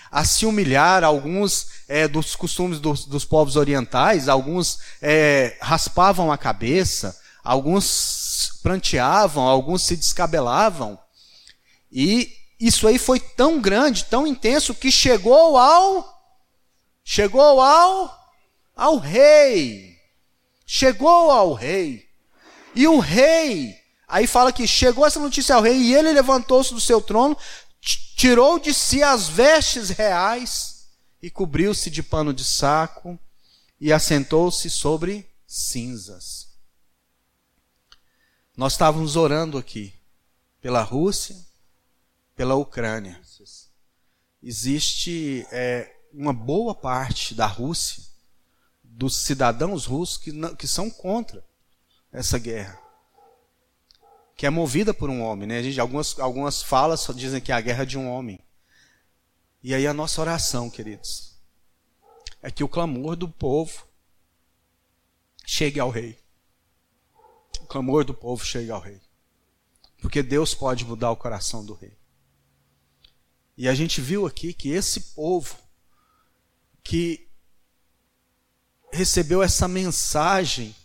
a 0.09 0.23
se 0.23 0.45
humilhar, 0.45 1.03
alguns 1.03 1.67
é, 1.87 2.07
dos 2.07 2.35
costumes 2.35 2.79
dos, 2.79 3.05
dos, 3.05 3.25
povos 3.25 3.55
orientais, 3.55 4.29
alguns 4.29 4.79
é, 5.01 5.57
raspavam 5.61 6.31
a 6.31 6.37
cabeça, 6.37 7.19
alguns 7.43 8.59
pranteavam, 8.63 9.43
alguns 9.43 9.83
se 9.83 9.95
descabelavam. 9.95 10.97
E 11.91 12.33
isso 12.59 12.87
aí 12.87 12.97
foi 12.97 13.19
tão 13.19 13.61
grande, 13.61 14.05
tão 14.05 14.25
intenso, 14.25 14.73
que 14.73 14.91
chegou 14.91 15.57
ao. 15.57 16.17
Chegou 17.03 17.61
ao. 17.61 18.33
ao 18.75 18.97
rei. 18.97 19.95
Chegou 20.65 21.31
ao 21.31 21.53
rei. 21.53 22.07
E 22.73 22.87
o 22.87 22.99
rei. 22.99 23.76
Aí 24.07 24.25
fala 24.25 24.53
que 24.53 24.65
chegou 24.65 25.05
essa 25.05 25.19
notícia 25.19 25.55
ao 25.55 25.61
rei 25.61 25.75
e 25.75 25.93
ele 25.93 26.13
levantou-se 26.13 26.73
do 26.73 26.79
seu 26.79 27.01
trono, 27.01 27.37
tirou 28.15 28.57
de 28.57 28.73
si 28.73 29.03
as 29.03 29.27
vestes 29.27 29.89
reais 29.89 30.87
e 31.21 31.29
cobriu-se 31.29 31.89
de 31.89 32.01
pano 32.01 32.33
de 32.33 32.45
saco 32.45 33.19
e 33.81 33.91
assentou-se 33.91 34.69
sobre 34.69 35.29
cinzas. 35.45 36.47
Nós 38.55 38.73
estávamos 38.73 39.17
orando 39.17 39.57
aqui 39.57 39.93
pela 40.61 40.81
Rússia, 40.81 41.35
pela 42.33 42.55
Ucrânia. 42.55 43.21
Existe 44.41 45.45
é, 45.51 45.93
uma 46.13 46.31
boa 46.31 46.73
parte 46.73 47.35
da 47.35 47.45
Rússia, 47.45 48.01
dos 48.81 49.17
cidadãos 49.17 49.85
russos, 49.85 50.17
que, 50.17 50.31
não, 50.31 50.55
que 50.55 50.67
são 50.67 50.89
contra 50.89 51.43
essa 52.11 52.39
guerra 52.39 52.86
que 54.38 54.45
é 54.45 54.49
movida 54.51 54.93
por 54.93 55.09
um 55.09 55.21
homem. 55.23 55.47
Né? 55.47 55.57
A 55.57 55.63
gente, 55.63 55.81
algumas, 55.81 56.17
algumas 56.19 56.61
falas 56.61 57.07
dizem 57.15 57.41
que 57.41 57.51
é 57.51 57.55
a 57.55 57.59
guerra 57.59 57.83
de 57.83 57.97
um 57.97 58.07
homem. 58.07 58.39
E 59.63 59.73
aí 59.73 59.88
a 59.88 59.93
nossa 59.93 60.21
oração, 60.21 60.69
queridos, 60.69 61.35
é 62.39 62.51
que 62.51 62.63
o 62.63 62.69
clamor 62.69 63.15
do 63.15 63.27
povo 63.27 63.88
chegue 65.43 65.79
ao 65.79 65.89
rei. 65.89 66.19
O 67.61 67.65
clamor 67.65 68.05
do 68.05 68.13
povo 68.13 68.45
chegue 68.45 68.69
ao 68.69 68.79
rei. 68.79 69.01
Porque 69.99 70.21
Deus 70.21 70.53
pode 70.53 70.85
mudar 70.85 71.09
o 71.09 71.17
coração 71.17 71.65
do 71.65 71.73
rei. 71.73 71.97
E 73.57 73.67
a 73.67 73.73
gente 73.73 73.99
viu 73.99 74.27
aqui 74.27 74.53
que 74.53 74.69
esse 74.69 75.15
povo 75.15 75.57
que 76.83 77.27
recebeu 78.93 79.41
essa 79.41 79.67
mensagem 79.67 80.75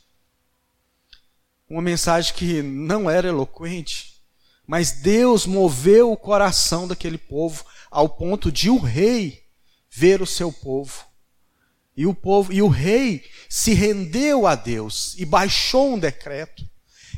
uma 1.72 1.80
mensagem 1.80 2.34
que 2.34 2.60
não 2.60 3.08
era 3.08 3.28
eloquente, 3.28 4.20
mas 4.66 4.92
Deus 4.92 5.46
moveu 5.46 6.12
o 6.12 6.16
coração 6.18 6.86
daquele 6.86 7.16
povo 7.16 7.64
ao 7.90 8.10
ponto 8.10 8.52
de 8.52 8.68
o 8.68 8.76
rei 8.76 9.42
ver 9.90 10.20
o 10.20 10.26
seu 10.26 10.52
povo. 10.52 11.06
E 11.96 12.06
o 12.06 12.12
povo 12.12 12.52
e 12.52 12.60
o 12.60 12.68
rei 12.68 13.24
se 13.48 13.72
rendeu 13.72 14.46
a 14.46 14.54
Deus 14.54 15.14
e 15.16 15.24
baixou 15.24 15.94
um 15.94 15.98
decreto. 15.98 16.62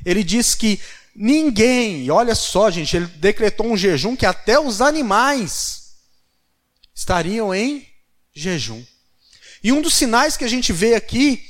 Ele 0.04 0.22
diz 0.22 0.54
que 0.54 0.80
ninguém, 1.16 2.08
olha 2.08 2.36
só, 2.36 2.70
gente, 2.70 2.96
ele 2.96 3.06
decretou 3.06 3.66
um 3.66 3.76
jejum 3.76 4.14
que 4.14 4.26
até 4.26 4.58
os 4.58 4.80
animais 4.80 5.96
estariam 6.94 7.52
em 7.52 7.88
jejum. 8.32 8.84
E 9.64 9.72
um 9.72 9.82
dos 9.82 9.94
sinais 9.94 10.36
que 10.36 10.44
a 10.44 10.48
gente 10.48 10.72
vê 10.72 10.94
aqui 10.94 11.44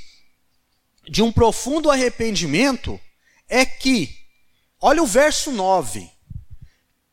de 1.08 1.22
um 1.22 1.30
profundo 1.32 1.90
arrependimento 1.90 3.00
é 3.48 3.64
que, 3.64 4.14
olha 4.80 5.02
o 5.02 5.06
verso 5.06 5.52
9: 5.52 6.10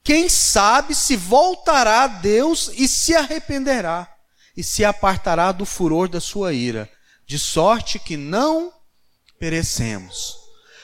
quem 0.04 0.28
sabe 0.28 0.96
se 0.96 1.16
voltará 1.16 2.04
a 2.04 2.08
Deus 2.08 2.72
e 2.74 2.88
se 2.88 3.16
arrependerá, 3.16 4.12
e 4.56 4.64
se 4.64 4.84
apartará 4.84 5.52
do 5.52 5.66
furor 5.66 6.10
da 6.10 6.20
sua 6.20 6.54
ira, 6.54 6.90
de 7.26 7.38
sorte 7.38 8.00
que 8.00 8.18
não 8.18 8.74
perecemos. 9.40 10.36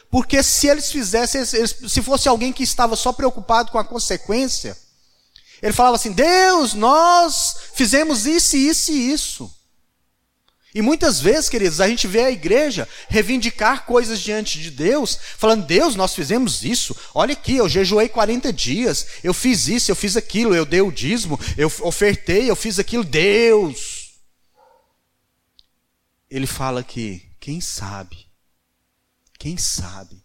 Porque 0.09 0.41
se 0.41 0.67
eles 0.67 0.91
fizessem, 0.91 1.43
se 1.45 2.01
fosse 2.01 2.29
alguém 2.29 2.53
que 2.53 2.63
estava 2.63 2.95
só 2.95 3.11
preocupado 3.11 3.71
com 3.71 3.77
a 3.77 3.83
consequência, 3.83 4.77
ele 5.61 5.73
falava 5.73 5.95
assim: 5.95 6.11
Deus, 6.11 6.73
nós 6.73 7.55
fizemos 7.73 8.25
isso, 8.25 8.55
isso 8.55 8.91
e 8.91 9.11
isso. 9.11 9.56
E 10.77 10.81
muitas 10.83 11.19
vezes, 11.19 11.49
queridos, 11.49 11.81
a 11.81 11.87
gente 11.87 12.05
vê 12.05 12.21
a 12.21 12.29
igreja 12.29 12.87
reivindicar 13.09 13.83
coisas 13.83 14.19
diante 14.19 14.61
de 14.61 14.69
Deus, 14.69 15.17
falando: 15.35 15.65
Deus, 15.65 15.95
nós 15.95 16.13
fizemos 16.13 16.63
isso. 16.63 16.95
Olha 17.15 17.33
aqui, 17.33 17.55
eu 17.55 17.67
jejuei 17.67 18.07
40 18.07 18.53
dias, 18.53 19.07
eu 19.23 19.33
fiz 19.33 19.67
isso, 19.67 19.89
eu 19.89 19.95
fiz 19.95 20.15
aquilo, 20.15 20.53
eu 20.53 20.67
dei 20.67 20.81
o 20.81 20.91
dízimo, 20.91 21.39
eu 21.57 21.65
ofertei, 21.81 22.47
eu 22.47 22.55
fiz 22.55 22.77
aquilo. 22.77 23.03
Deus. 23.03 24.19
Ele 26.29 26.45
fala 26.45 26.83
que, 26.83 27.27
quem 27.39 27.59
sabe, 27.59 28.27
quem 29.39 29.57
sabe, 29.57 30.23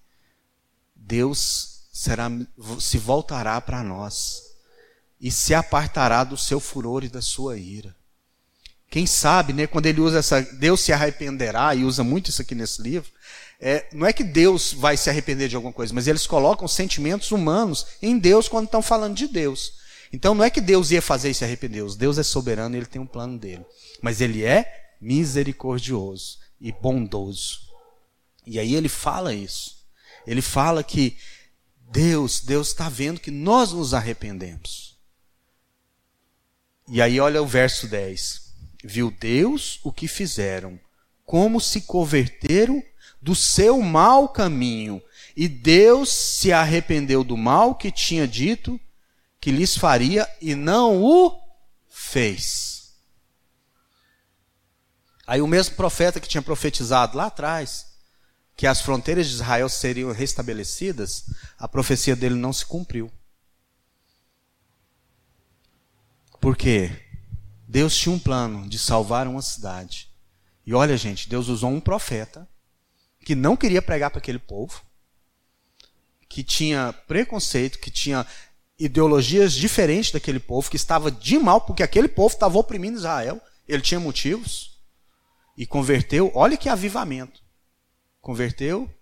Deus 0.95 1.87
será, 1.91 2.31
se 2.79 2.99
voltará 2.99 3.59
para 3.59 3.83
nós 3.83 4.43
e 5.19 5.31
se 5.31 5.55
apartará 5.55 6.23
do 6.25 6.37
seu 6.37 6.61
furor 6.61 7.05
e 7.05 7.09
da 7.09 7.23
sua 7.23 7.57
ira. 7.57 7.97
Quem 8.93 9.07
sabe, 9.07 9.55
né, 9.55 9.67
quando 9.67 9.87
ele 9.87 10.03
usa 10.03 10.19
essa, 10.19 10.43
Deus 10.43 10.83
se 10.83 10.93
arrependerá, 10.93 11.75
e 11.75 11.83
usa 11.83 12.05
muito 12.05 12.29
isso 12.29 12.43
aqui 12.43 12.55
nesse 12.55 12.83
livro, 12.83 13.11
é, 13.59 13.87
não 13.91 14.07
é 14.07 14.13
que 14.13 14.23
Deus 14.23 14.75
vai 14.75 14.99
se 14.99 15.09
arrepender 15.09 15.49
de 15.49 15.57
alguma 15.57 15.73
coisa, 15.73 15.95
mas 15.95 16.07
eles 16.07 16.27
colocam 16.27 16.69
sentimentos 16.69 17.31
humanos 17.31 17.87
em 18.03 18.19
Deus 18.19 18.51
quando 18.51 18.67
estão 18.67 18.83
falando 18.83 19.17
de 19.17 19.27
Deus. 19.27 19.79
Então 20.13 20.35
não 20.35 20.45
é 20.45 20.51
que 20.51 20.61
Deus 20.61 20.91
ia 20.91 21.01
fazer 21.01 21.31
e 21.31 21.35
se 21.35 21.43
arrepender, 21.43 21.83
Deus 21.97 22.19
é 22.19 22.23
soberano 22.23 22.75
e 22.75 22.81
ele 22.81 22.87
tem 22.87 23.01
um 23.01 23.07
plano 23.07 23.39
dele. 23.39 23.65
Mas 24.03 24.21
ele 24.21 24.45
é 24.45 24.91
misericordioso 25.01 26.39
e 26.61 26.71
bondoso. 26.71 27.61
E 28.47 28.59
aí 28.59 28.75
ele 28.75 28.91
fala 28.91 29.33
isso. 29.33 29.75
Ele 30.27 30.43
fala 30.43 30.85
que 30.85 31.17
Deus, 31.91 32.43
Deus 32.43 32.69
está 32.69 32.91
vendo 32.91 33.21
que 33.21 33.31
nós 33.31 33.73
nos 33.73 33.95
arrependemos. 33.95 34.99
E 36.89 37.01
aí 37.01 37.19
olha 37.19 37.41
o 37.41 37.47
verso 37.47 37.89
10. 37.89 38.42
Viu 38.83 39.11
Deus 39.11 39.81
o 39.83 39.93
que 39.93 40.09
fizeram, 40.09 40.79
como 41.25 41.61
se 41.61 41.83
converteram 41.83 42.83
do 43.21 43.35
seu 43.35 43.81
mau 43.81 44.29
caminho, 44.29 45.01
e 45.37 45.49
Deus 45.49 46.11
se 46.11 46.53
arrependeu 46.53 47.23
do 47.23 47.37
mal 47.37 47.75
que 47.75 47.91
tinha 47.91 48.27
dito 48.27 48.81
que 49.41 49.51
lhes 49.51 49.77
faria 49.77 50.29
e 50.41 50.55
não 50.55 51.03
o 51.03 51.41
fez. 51.89 52.95
Aí 55.27 55.41
o 55.41 55.47
mesmo 55.47 55.77
profeta 55.77 56.21
que 56.21 56.29
tinha 56.29 56.43
profetizado 56.43 57.17
lá 57.17 57.27
atrás 57.27 57.93
que 58.57 58.67
as 58.67 58.81
fronteiras 58.81 59.27
de 59.27 59.35
Israel 59.35 59.69
seriam 59.69 60.13
restabelecidas, 60.13 61.25
a 61.59 61.67
profecia 61.67 62.15
dele 62.15 62.35
não 62.35 62.53
se 62.53 62.67
cumpriu. 62.67 63.11
Porque 66.41 67.02
Deus 67.73 67.97
tinha 67.97 68.15
um 68.15 68.19
plano 68.19 68.69
de 68.69 68.79
salvar 68.79 69.27
uma 69.27 69.41
cidade. 69.41 70.07
E 70.67 70.75
olha, 70.75 70.95
gente, 70.95 71.27
Deus 71.27 71.49
usou 71.49 71.71
um 71.71 71.81
profeta 71.81 72.47
que 73.25 73.35
não 73.35 73.57
queria 73.57 73.81
pregar 73.81 74.11
para 74.11 74.19
aquele 74.19 74.39
povo, 74.39 74.83
que 76.29 76.45
tinha 76.45 76.93
preconceito, 77.09 77.79
que 77.79 77.91
tinha 77.91 78.27
ideologias 78.79 79.55
diferentes 79.55 80.13
daquele 80.13 80.39
povo, 80.39 80.69
que 80.69 80.77
estava 80.77 81.11
de 81.11 81.39
mal 81.39 81.63
porque 81.63 81.83
aquele 81.83 82.09
povo 82.09 82.35
estava 82.35 82.59
oprimindo 82.59 82.99
Israel. 82.99 83.41
Ele 83.67 83.81
tinha 83.81 83.99
motivos 83.99 84.79
e 85.57 85.65
converteu. 85.65 86.31
Olha 86.35 86.59
que 86.59 86.69
avivamento! 86.69 87.43
Converteu 88.21 88.95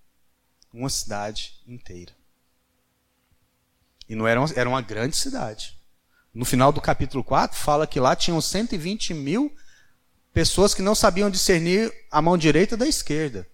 uma 0.73 0.89
cidade 0.89 1.61
inteira. 1.67 2.13
E 4.09 4.15
não 4.15 4.29
era 4.29 4.41
uma, 4.41 4.49
era 4.55 4.69
uma 4.69 4.81
grande 4.81 5.17
cidade. 5.17 5.80
No 6.33 6.45
final 6.45 6.71
do 6.71 6.81
capítulo 6.81 7.25
4, 7.25 7.59
fala 7.59 7.87
que 7.87 7.99
lá 7.99 8.15
tinham 8.15 8.41
120 8.41 9.15
mil 9.15 9.53
pessoas 10.33 10.73
que 10.73 10.83
não 10.83 10.95
sabiam 10.95 11.29
discernir 11.29 11.93
a 12.11 12.23
mão 12.23 12.39
direita 12.39 12.77
da 12.77 12.87
esquerda. 12.87 13.49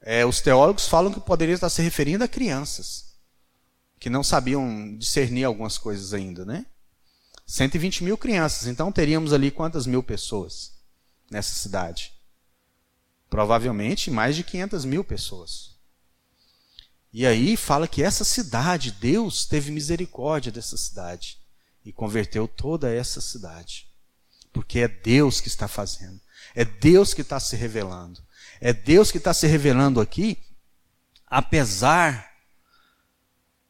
É, 0.00 0.24
os 0.24 0.40
teólogos 0.40 0.88
falam 0.88 1.12
que 1.12 1.20
poderia 1.20 1.54
estar 1.54 1.68
se 1.68 1.82
referindo 1.82 2.24
a 2.24 2.28
crianças, 2.28 3.14
que 3.98 4.08
não 4.08 4.24
sabiam 4.24 4.96
discernir 4.96 5.44
algumas 5.44 5.76
coisas 5.76 6.14
ainda, 6.14 6.46
né? 6.46 6.64
120 7.46 8.04
mil 8.04 8.16
crianças, 8.16 8.66
então 8.66 8.90
teríamos 8.90 9.32
ali 9.32 9.50
quantas 9.50 9.86
mil 9.86 10.02
pessoas 10.02 10.72
nessa 11.30 11.54
cidade? 11.54 12.14
Provavelmente 13.28 14.10
mais 14.10 14.34
de 14.34 14.44
500 14.44 14.84
mil 14.86 15.04
pessoas. 15.04 15.76
E 17.12 17.26
aí 17.26 17.56
fala 17.56 17.88
que 17.88 18.02
essa 18.02 18.24
cidade, 18.24 18.92
Deus 18.92 19.44
teve 19.44 19.70
misericórdia 19.70 20.52
dessa 20.52 20.76
cidade 20.76 21.37
e 21.88 21.92
converteu 21.92 22.46
toda 22.46 22.92
essa 22.92 23.18
cidade. 23.18 23.88
Porque 24.52 24.80
é 24.80 24.88
Deus 24.88 25.40
que 25.40 25.48
está 25.48 25.66
fazendo. 25.66 26.20
É 26.54 26.62
Deus 26.62 27.14
que 27.14 27.22
está 27.22 27.40
se 27.40 27.56
revelando. 27.56 28.22
É 28.60 28.74
Deus 28.74 29.10
que 29.10 29.16
está 29.16 29.32
se 29.32 29.46
revelando 29.46 29.98
aqui, 29.98 30.36
apesar 31.26 32.30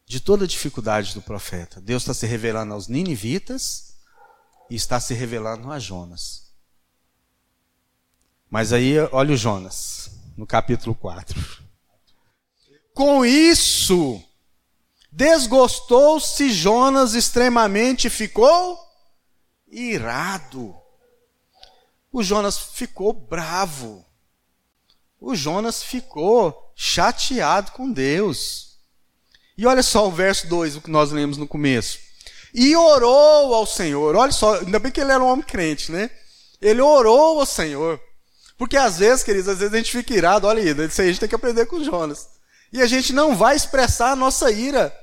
de 0.04 0.18
toda 0.18 0.44
a 0.44 0.48
dificuldade 0.48 1.14
do 1.14 1.22
profeta. 1.22 1.80
Deus 1.80 2.02
está 2.02 2.12
se 2.12 2.26
revelando 2.26 2.74
aos 2.74 2.88
ninivitas 2.88 3.94
e 4.68 4.74
está 4.74 4.98
se 4.98 5.14
revelando 5.14 5.70
a 5.70 5.78
Jonas. 5.78 6.50
Mas 8.50 8.72
aí, 8.72 8.98
olha 9.12 9.34
o 9.34 9.36
Jonas, 9.36 10.10
no 10.36 10.44
capítulo 10.44 10.92
4. 10.92 11.40
Com 12.92 13.24
isso, 13.24 14.20
Desgostou-se 15.10 16.50
Jonas 16.50 17.14
extremamente, 17.14 18.10
ficou 18.10 18.78
irado. 19.66 20.74
O 22.12 22.22
Jonas 22.22 22.58
ficou 22.58 23.12
bravo. 23.12 24.04
O 25.20 25.34
Jonas 25.34 25.82
ficou 25.82 26.72
chateado 26.74 27.72
com 27.72 27.90
Deus. 27.90 28.78
E 29.56 29.66
olha 29.66 29.82
só 29.82 30.06
o 30.06 30.12
verso 30.12 30.46
2, 30.46 30.76
o 30.76 30.80
que 30.80 30.90
nós 30.90 31.10
lemos 31.10 31.36
no 31.36 31.48
começo. 31.48 31.98
E 32.54 32.76
orou 32.76 33.54
ao 33.54 33.66
Senhor. 33.66 34.14
Olha 34.14 34.32
só, 34.32 34.54
ainda 34.60 34.78
bem 34.78 34.92
que 34.92 35.00
ele 35.00 35.12
era 35.12 35.22
um 35.22 35.26
homem 35.26 35.44
crente, 35.44 35.90
né? 35.90 36.10
Ele 36.60 36.80
orou 36.80 37.40
ao 37.40 37.46
Senhor. 37.46 38.00
Porque 38.56 38.76
às 38.76 38.98
vezes, 38.98 39.24
queridos, 39.24 39.48
às 39.48 39.58
vezes 39.58 39.74
a 39.74 39.76
gente 39.76 39.90
fica 39.90 40.14
irado, 40.14 40.46
olha 40.46 40.62
aí, 40.62 40.86
isso 40.86 41.00
aí 41.00 41.08
a 41.08 41.10
gente 41.10 41.20
tem 41.20 41.28
que 41.28 41.34
aprender 41.34 41.66
com 41.66 41.82
Jonas. 41.82 42.28
E 42.72 42.82
a 42.82 42.86
gente 42.86 43.12
não 43.12 43.36
vai 43.36 43.56
expressar 43.56 44.12
a 44.12 44.16
nossa 44.16 44.50
ira 44.50 44.94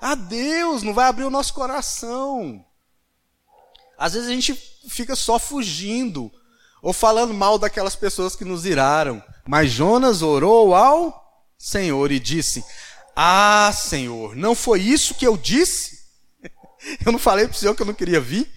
a 0.00 0.14
Deus, 0.14 0.82
não 0.82 0.94
vai 0.94 1.06
abrir 1.06 1.24
o 1.24 1.30
nosso 1.30 1.54
coração. 1.54 2.64
Às 3.98 4.12
vezes 4.12 4.28
a 4.28 4.32
gente 4.32 4.54
fica 4.88 5.16
só 5.16 5.38
fugindo 5.38 6.30
ou 6.80 6.92
falando 6.92 7.34
mal 7.34 7.58
daquelas 7.58 7.96
pessoas 7.96 8.36
que 8.36 8.44
nos 8.44 8.64
iraram. 8.64 9.22
Mas 9.46 9.70
Jonas 9.70 10.22
orou 10.22 10.74
ao 10.74 11.44
Senhor 11.58 12.12
e 12.12 12.20
disse: 12.20 12.64
Ah, 13.16 13.72
Senhor, 13.74 14.36
não 14.36 14.54
foi 14.54 14.80
isso 14.80 15.14
que 15.14 15.26
eu 15.26 15.36
disse? 15.36 15.98
Eu 17.04 17.10
não 17.10 17.18
falei 17.18 17.46
para 17.46 17.54
o 17.54 17.58
Senhor 17.58 17.74
que 17.74 17.82
eu 17.82 17.86
não 17.86 17.92
queria 17.92 18.20
vir? 18.20 18.48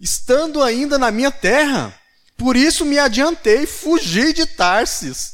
Estando 0.00 0.62
ainda 0.62 0.98
na 0.98 1.10
minha 1.10 1.32
terra, 1.32 1.92
por 2.36 2.56
isso 2.56 2.84
me 2.84 2.96
adiantei, 2.96 3.66
fugi 3.66 4.32
de 4.32 4.46
Tarsis, 4.46 5.33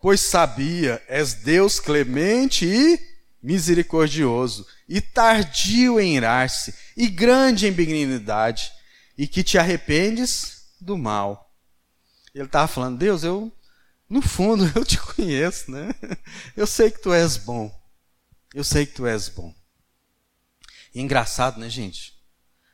pois 0.00 0.20
sabia, 0.20 1.02
és 1.08 1.34
Deus 1.34 1.78
clemente 1.78 2.66
e 2.66 2.98
misericordioso 3.42 4.66
e 4.88 5.00
tardio 5.00 6.00
em 6.00 6.16
irar-se 6.16 6.74
e 6.96 7.08
grande 7.08 7.66
em 7.66 7.72
benignidade 7.72 8.70
e 9.16 9.26
que 9.26 9.42
te 9.42 9.58
arrependes 9.58 10.66
do 10.80 10.96
mal. 10.96 11.54
Ele 12.34 12.44
estava 12.44 12.68
falando, 12.68 12.98
Deus, 12.98 13.22
eu, 13.22 13.52
no 14.08 14.22
fundo, 14.22 14.70
eu 14.74 14.84
te 14.84 14.98
conheço, 14.98 15.70
né? 15.70 15.94
Eu 16.56 16.66
sei 16.66 16.90
que 16.90 17.00
tu 17.00 17.12
és 17.12 17.36
bom. 17.36 17.70
Eu 18.54 18.64
sei 18.64 18.86
que 18.86 18.94
tu 18.94 19.06
és 19.06 19.28
bom. 19.28 19.54
E 20.94 21.00
engraçado, 21.00 21.58
né, 21.60 21.68
gente? 21.68 22.18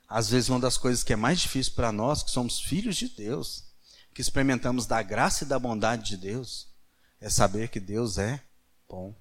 Às 0.08 0.30
vezes, 0.30 0.48
uma 0.48 0.60
das 0.60 0.78
coisas 0.78 1.02
que 1.02 1.12
é 1.12 1.16
mais 1.16 1.40
difícil 1.40 1.74
para 1.74 1.92
nós, 1.92 2.22
que 2.22 2.30
somos 2.30 2.60
filhos 2.60 2.96
de 2.96 3.08
Deus, 3.08 3.64
que 4.14 4.20
experimentamos 4.22 4.86
da 4.86 5.02
graça 5.02 5.44
e 5.44 5.46
da 5.46 5.58
bondade 5.58 6.08
de 6.08 6.16
Deus, 6.16 6.65
é 7.26 7.30
saber 7.30 7.68
que 7.68 7.80
Deus 7.80 8.18
é 8.18 8.40
bom 8.88 9.14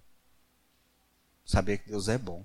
saber 1.46 1.78
que 1.78 1.90
Deus 1.90 2.10
é 2.10 2.18
bom. 2.18 2.44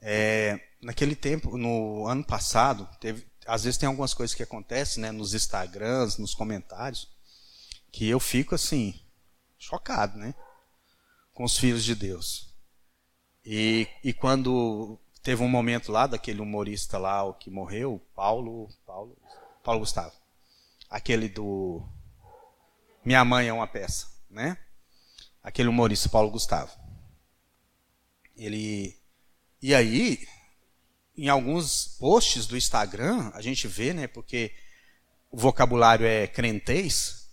É, 0.00 0.60
naquele 0.82 1.16
tempo, 1.16 1.56
no 1.56 2.06
ano 2.06 2.22
passado, 2.22 2.86
teve, 3.00 3.26
às 3.46 3.64
vezes 3.64 3.78
tem 3.78 3.86
algumas 3.86 4.12
coisas 4.12 4.34
que 4.34 4.42
acontecem 4.42 5.02
né, 5.02 5.10
nos 5.10 5.32
Instagrams, 5.32 6.18
nos 6.18 6.34
comentários, 6.34 7.08
que 7.90 8.06
eu 8.06 8.20
fico 8.20 8.54
assim, 8.54 9.00
chocado, 9.58 10.18
né? 10.18 10.34
Com 11.32 11.44
os 11.44 11.56
filhos 11.56 11.82
de 11.82 11.94
Deus. 11.94 12.52
E, 13.44 13.88
e 14.02 14.12
quando 14.12 14.98
teve 15.22 15.42
um 15.42 15.48
momento 15.48 15.90
lá 15.90 16.06
daquele 16.06 16.40
humorista 16.40 16.98
lá, 16.98 17.22
o 17.24 17.34
que 17.34 17.50
morreu, 17.50 18.00
Paulo, 18.14 18.68
Paulo, 18.84 19.16
Paulo 19.62 19.80
Gustavo, 19.80 20.14
aquele 20.90 21.28
do 21.28 21.82
Minha 23.04 23.24
Mãe 23.24 23.48
é 23.48 23.52
uma 23.52 23.66
peça, 23.66 24.08
né? 24.30 24.56
Aquele 25.42 25.68
humorista 25.68 26.08
Paulo 26.08 26.30
Gustavo. 26.30 26.72
Ele 28.36 28.98
e 29.60 29.74
aí 29.74 30.26
em 31.16 31.28
alguns 31.28 31.96
posts 31.98 32.46
do 32.46 32.56
Instagram, 32.56 33.30
a 33.34 33.40
gente 33.40 33.68
vê, 33.68 33.94
né, 33.94 34.06
porque 34.06 34.52
o 35.30 35.36
vocabulário 35.36 36.04
é 36.04 36.26
crentez, 36.26 37.30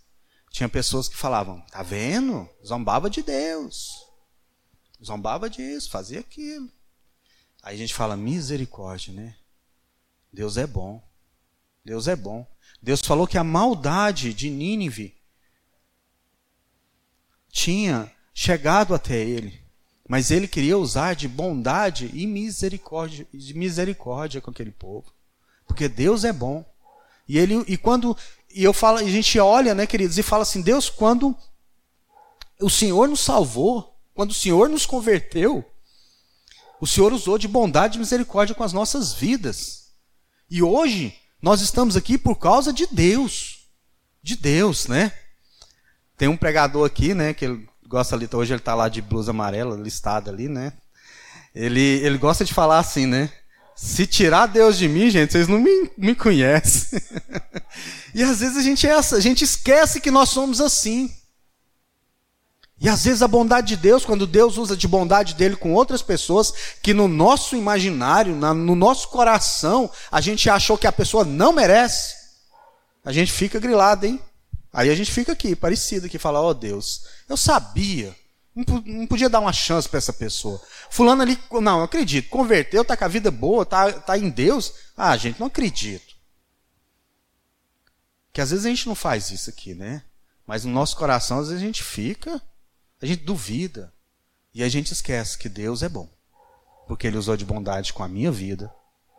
tinha 0.50 0.68
pessoas 0.68 1.08
que 1.08 1.16
falavam, 1.16 1.60
tá 1.62 1.82
vendo? 1.82 2.48
Zombava 2.64 3.10
de 3.10 3.22
Deus. 3.22 4.06
Zombava 5.04 5.50
disso, 5.50 5.90
fazia 5.90 6.20
aquilo. 6.20 6.70
Aí 7.62 7.74
a 7.74 7.78
gente 7.78 7.94
fala, 7.94 8.16
misericórdia, 8.16 9.12
né? 9.12 9.36
Deus 10.32 10.56
é 10.56 10.66
bom. 10.66 11.02
Deus 11.84 12.06
é 12.06 12.14
bom. 12.14 12.46
Deus 12.80 13.00
falou 13.00 13.26
que 13.26 13.38
a 13.38 13.44
maldade 13.44 14.32
de 14.32 14.50
Nínive 14.50 15.16
tinha 17.52 18.10
chegado 18.34 18.94
até 18.94 19.16
ele. 19.16 19.60
Mas 20.08 20.30
ele 20.30 20.48
queria 20.48 20.76
usar 20.76 21.14
de 21.14 21.28
bondade 21.28 22.10
e 22.12 22.26
misericórdia, 22.26 23.26
de 23.32 23.54
misericórdia 23.54 24.40
com 24.40 24.50
aquele 24.50 24.72
povo. 24.72 25.12
Porque 25.66 25.88
Deus 25.88 26.24
é 26.24 26.32
bom. 26.32 26.64
E 27.28 27.38
ele 27.38 27.62
e 27.68 27.76
quando 27.76 28.16
e 28.54 28.64
eu 28.64 28.72
falo, 28.72 28.98
a 28.98 29.04
gente 29.04 29.38
olha, 29.38 29.74
né, 29.74 29.86
queridos, 29.86 30.18
e 30.18 30.22
fala 30.22 30.42
assim: 30.42 30.60
"Deus, 30.60 30.90
quando 30.90 31.36
o 32.60 32.68
Senhor 32.68 33.08
nos 33.08 33.20
salvou, 33.20 33.96
quando 34.12 34.30
o 34.30 34.34
Senhor 34.34 34.68
nos 34.68 34.84
converteu, 34.84 35.64
o 36.80 36.86
Senhor 36.86 37.12
usou 37.12 37.38
de 37.38 37.46
bondade 37.46 37.96
e 37.96 38.00
misericórdia 38.00 38.54
com 38.54 38.64
as 38.64 38.72
nossas 38.72 39.12
vidas. 39.12 39.92
E 40.50 40.62
hoje 40.62 41.16
nós 41.40 41.60
estamos 41.60 41.96
aqui 41.96 42.18
por 42.18 42.36
causa 42.36 42.72
de 42.72 42.86
Deus. 42.86 43.68
De 44.22 44.36
Deus, 44.36 44.88
né? 44.88 45.12
Tem 46.22 46.28
um 46.28 46.36
pregador 46.36 46.86
aqui, 46.86 47.14
né, 47.14 47.34
que 47.34 47.44
ele 47.44 47.68
gosta 47.84 48.14
ali, 48.14 48.28
hoje 48.32 48.52
ele 48.52 48.60
está 48.60 48.76
lá 48.76 48.88
de 48.88 49.02
blusa 49.02 49.32
amarela, 49.32 49.76
listado 49.76 50.30
ali, 50.30 50.48
né? 50.48 50.72
Ele, 51.52 51.80
ele 51.80 52.16
gosta 52.16 52.44
de 52.44 52.54
falar 52.54 52.78
assim, 52.78 53.06
né? 53.06 53.28
Se 53.74 54.06
tirar 54.06 54.46
Deus 54.46 54.78
de 54.78 54.86
mim, 54.86 55.10
gente, 55.10 55.32
vocês 55.32 55.48
não 55.48 55.58
me, 55.58 55.90
me 55.98 56.14
conhecem. 56.14 57.02
e 58.14 58.22
às 58.22 58.38
vezes 58.38 58.56
a 58.56 58.62
gente 58.62 58.86
é 58.86 58.94
a 58.94 59.18
gente 59.18 59.42
esquece 59.42 60.00
que 60.00 60.12
nós 60.12 60.28
somos 60.28 60.60
assim. 60.60 61.12
E 62.80 62.88
às 62.88 63.04
vezes 63.04 63.20
a 63.20 63.26
bondade 63.26 63.66
de 63.66 63.76
Deus, 63.76 64.04
quando 64.04 64.24
Deus 64.24 64.56
usa 64.58 64.76
de 64.76 64.86
bondade 64.86 65.34
dele 65.34 65.56
com 65.56 65.72
outras 65.74 66.02
pessoas, 66.02 66.54
que 66.80 66.94
no 66.94 67.08
nosso 67.08 67.56
imaginário, 67.56 68.36
na, 68.36 68.54
no 68.54 68.76
nosso 68.76 69.08
coração, 69.08 69.90
a 70.08 70.20
gente 70.20 70.48
achou 70.48 70.78
que 70.78 70.86
a 70.86 70.92
pessoa 70.92 71.24
não 71.24 71.52
merece, 71.52 72.14
a 73.04 73.10
gente 73.10 73.32
fica 73.32 73.58
grilado, 73.58 74.06
hein? 74.06 74.20
Aí 74.72 74.88
a 74.88 74.94
gente 74.94 75.12
fica 75.12 75.32
aqui, 75.32 75.54
parecido, 75.54 76.08
que 76.08 76.18
fala, 76.18 76.40
ó 76.40 76.48
oh, 76.48 76.54
Deus, 76.54 77.04
eu 77.28 77.36
sabia, 77.36 78.16
não 78.54 79.06
podia 79.06 79.28
dar 79.28 79.40
uma 79.40 79.52
chance 79.52 79.88
para 79.88 79.98
essa 79.98 80.12
pessoa. 80.12 80.60
Fulano 80.90 81.22
ali, 81.22 81.38
não, 81.50 81.78
eu 81.78 81.84
acredito, 81.84 82.28
converteu, 82.28 82.84
tá 82.84 82.96
com 82.96 83.04
a 83.04 83.08
vida 83.08 83.30
boa, 83.30 83.66
tá, 83.66 83.92
tá 83.92 84.16
em 84.16 84.30
Deus. 84.30 84.72
Ah, 84.96 85.16
gente, 85.16 85.38
não 85.38 85.46
acredito. 85.46 86.16
Que 88.32 88.40
às 88.40 88.50
vezes 88.50 88.64
a 88.64 88.68
gente 88.68 88.86
não 88.86 88.94
faz 88.94 89.30
isso 89.30 89.50
aqui, 89.50 89.74
né? 89.74 90.02
Mas 90.46 90.64
no 90.64 90.72
nosso 90.72 90.96
coração, 90.96 91.38
às 91.38 91.48
vezes 91.48 91.62
a 91.62 91.66
gente 91.66 91.82
fica, 91.82 92.40
a 93.00 93.06
gente 93.06 93.24
duvida. 93.24 93.92
E 94.54 94.62
a 94.62 94.68
gente 94.68 94.92
esquece 94.92 95.38
que 95.38 95.48
Deus 95.48 95.82
é 95.82 95.88
bom. 95.88 96.10
Porque 96.86 97.06
Ele 97.06 97.16
usou 97.16 97.36
de 97.36 97.44
bondade 97.44 97.92
com 97.92 98.02
a 98.02 98.08
minha 98.08 98.30
vida 98.30 98.70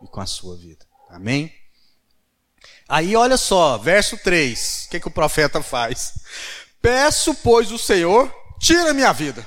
e 0.02 0.06
com 0.06 0.20
a 0.20 0.26
sua 0.26 0.56
vida. 0.56 0.86
Amém? 1.10 1.52
Aí 2.88 3.16
olha 3.16 3.36
só, 3.36 3.78
verso 3.78 4.18
3, 4.18 4.84
o 4.86 4.90
que, 4.90 5.00
que 5.00 5.08
o 5.08 5.10
profeta 5.10 5.62
faz? 5.62 6.14
Peço, 6.82 7.34
pois, 7.36 7.72
o 7.72 7.78
Senhor, 7.78 8.32
tira 8.58 8.92
minha 8.92 9.12
vida. 9.12 9.44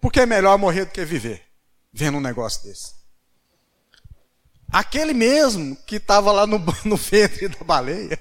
Porque 0.00 0.20
é 0.20 0.26
melhor 0.26 0.58
morrer 0.58 0.84
do 0.84 0.90
que 0.90 1.04
viver, 1.04 1.42
vendo 1.92 2.18
um 2.18 2.20
negócio 2.20 2.64
desse. 2.64 3.02
Aquele 4.72 5.14
mesmo 5.14 5.76
que 5.86 5.96
estava 5.96 6.32
lá 6.32 6.44
no, 6.44 6.58
no 6.84 6.96
ventre 6.96 7.46
da 7.46 7.62
baleia. 7.62 8.18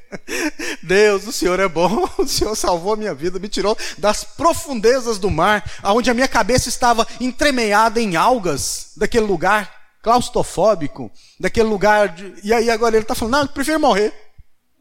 Deus, 0.84 1.26
o 1.26 1.32
Senhor 1.32 1.60
é 1.60 1.68
bom, 1.68 2.08
o 2.20 2.28
Senhor 2.28 2.56
salvou 2.56 2.94
a 2.94 2.98
minha 2.98 3.16
vida, 3.16 3.40
me 3.40 3.50
tirou 3.50 3.76
das 3.98 4.24
profundezas 4.24 5.18
do 5.18 5.32
mar, 5.32 5.64
onde 5.86 6.12
a 6.12 6.14
minha 6.14 6.28
cabeça 6.28 6.70
estava 6.70 7.08
entremeada 7.20 8.00
em 8.00 8.16
algas 8.16 8.92
daquele 8.96 9.26
lugar 9.26 9.81
claustrofóbico, 10.02 11.12
daquele 11.39 11.70
lugar. 11.70 12.10
De... 12.10 12.34
E 12.43 12.54
aí 12.54 12.70
agora 12.70 12.95
ele 12.95 13.04
está 13.04 13.16
falando: 13.16 13.34
não, 13.34 13.41
eu 13.41 13.47
prefiro 13.47 13.80
morrer. 13.80 14.14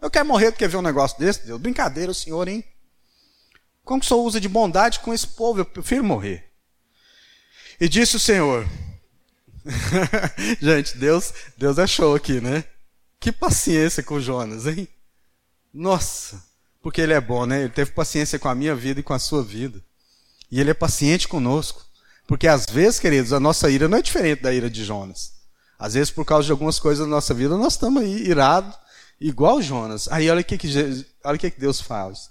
Eu 0.00 0.10
quero 0.10 0.26
morrer 0.26 0.50
do 0.50 0.56
que 0.56 0.66
ver 0.66 0.76
um 0.76 0.82
negócio 0.82 1.18
desse, 1.18 1.46
Deus. 1.46 1.60
Brincadeira, 1.60 2.10
o 2.10 2.14
senhor, 2.14 2.48
hein? 2.48 2.64
Como 3.84 4.00
que 4.00 4.06
o 4.06 4.08
senhor 4.08 4.22
usa 4.22 4.40
de 4.40 4.48
bondade 4.48 5.00
com 5.00 5.12
esse 5.12 5.26
povo? 5.26 5.60
Eu 5.60 5.64
prefiro 5.64 6.04
morrer. 6.04 6.50
E 7.80 7.88
disse 7.88 8.14
o 8.16 8.20
Senhor. 8.20 8.68
Gente, 10.60 10.96
Deus, 10.98 11.32
Deus 11.56 11.78
é 11.78 11.86
show 11.86 12.14
aqui, 12.14 12.40
né? 12.40 12.62
Que 13.18 13.32
paciência 13.32 14.02
com 14.02 14.20
Jonas, 14.20 14.66
hein? 14.66 14.86
Nossa, 15.72 16.42
porque 16.82 17.00
ele 17.00 17.14
é 17.14 17.20
bom, 17.20 17.46
né? 17.46 17.60
Ele 17.62 17.70
teve 17.70 17.90
paciência 17.92 18.38
com 18.38 18.48
a 18.48 18.54
minha 18.54 18.74
vida 18.74 19.00
e 19.00 19.02
com 19.02 19.14
a 19.14 19.18
sua 19.18 19.42
vida. 19.42 19.82
E 20.50 20.60
ele 20.60 20.70
é 20.70 20.74
paciente 20.74 21.26
conosco. 21.26 21.84
Porque 22.30 22.46
às 22.46 22.64
vezes, 22.64 23.00
queridos, 23.00 23.32
a 23.32 23.40
nossa 23.40 23.68
ira 23.68 23.88
não 23.88 23.98
é 23.98 24.02
diferente 24.02 24.42
da 24.42 24.54
ira 24.54 24.70
de 24.70 24.84
Jonas. 24.84 25.32
Às 25.76 25.94
vezes, 25.94 26.12
por 26.12 26.24
causa 26.24 26.46
de 26.46 26.52
algumas 26.52 26.78
coisas 26.78 27.04
da 27.04 27.10
nossa 27.10 27.34
vida, 27.34 27.56
nós 27.56 27.72
estamos 27.72 28.04
aí 28.04 28.24
irados, 28.24 28.72
igual 29.20 29.60
Jonas. 29.60 30.06
Aí 30.12 30.30
olha 30.30 30.40
o 30.40 30.44
que, 30.44 30.56
que, 30.56 31.04
olha 31.24 31.36
que, 31.36 31.50
que 31.50 31.58
Deus 31.58 31.80
faz. 31.80 32.30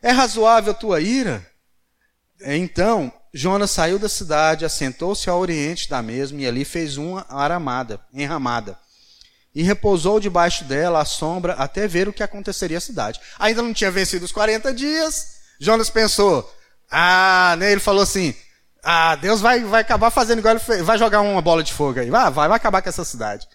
É 0.00 0.12
razoável 0.12 0.70
a 0.70 0.76
tua 0.76 1.00
ira? 1.00 1.44
Então, 2.40 3.12
Jonas 3.34 3.72
saiu 3.72 3.98
da 3.98 4.08
cidade, 4.08 4.64
assentou-se 4.64 5.28
ao 5.28 5.40
oriente 5.40 5.90
da 5.90 6.00
mesma 6.00 6.42
e 6.42 6.46
ali 6.46 6.64
fez 6.64 6.96
uma 6.96 7.26
aramada, 7.28 7.98
enramada. 8.14 8.78
E 9.52 9.60
repousou 9.60 10.20
debaixo 10.20 10.62
dela 10.62 11.00
à 11.00 11.04
sombra 11.04 11.54
até 11.54 11.88
ver 11.88 12.08
o 12.08 12.12
que 12.12 12.22
aconteceria 12.22 12.78
à 12.78 12.80
cidade. 12.80 13.20
Ainda 13.40 13.60
não 13.60 13.74
tinha 13.74 13.90
vencido 13.90 14.24
os 14.24 14.30
40 14.30 14.72
dias. 14.72 15.38
Jonas 15.58 15.90
pensou, 15.90 16.48
ah, 16.88 17.56
né? 17.58 17.72
Ele 17.72 17.80
falou 17.80 18.04
assim: 18.04 18.32
ah, 18.88 19.16
Deus 19.16 19.40
vai, 19.40 19.64
vai 19.64 19.80
acabar 19.80 20.12
fazendo 20.12 20.38
igual 20.38 20.54
ele 20.54 20.62
fez, 20.62 20.80
vai 20.80 20.96
jogar 20.96 21.20
uma 21.20 21.42
bola 21.42 21.60
de 21.60 21.72
fogo 21.72 21.98
aí, 21.98 22.08
vai, 22.08 22.30
vai, 22.30 22.48
acabar 22.52 22.80
com 22.80 22.88
essa 22.88 23.04
cidade. 23.04 23.48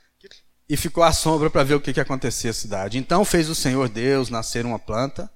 E 0.68 0.76
ficou 0.76 1.02
à 1.02 1.14
sombra 1.14 1.50
para 1.50 1.64
ver 1.64 1.76
o 1.76 1.80
que, 1.80 1.94
que 1.94 2.02
acontecia 2.02 2.50
à 2.50 2.54
cidade. 2.54 2.98
Então 2.98 3.24
fez 3.24 3.48
o 3.48 3.56
Senhor 3.56 3.88
Deus 3.88 4.30
nascer 4.30 4.66
uma 4.66 4.78
planta, 4.78 5.32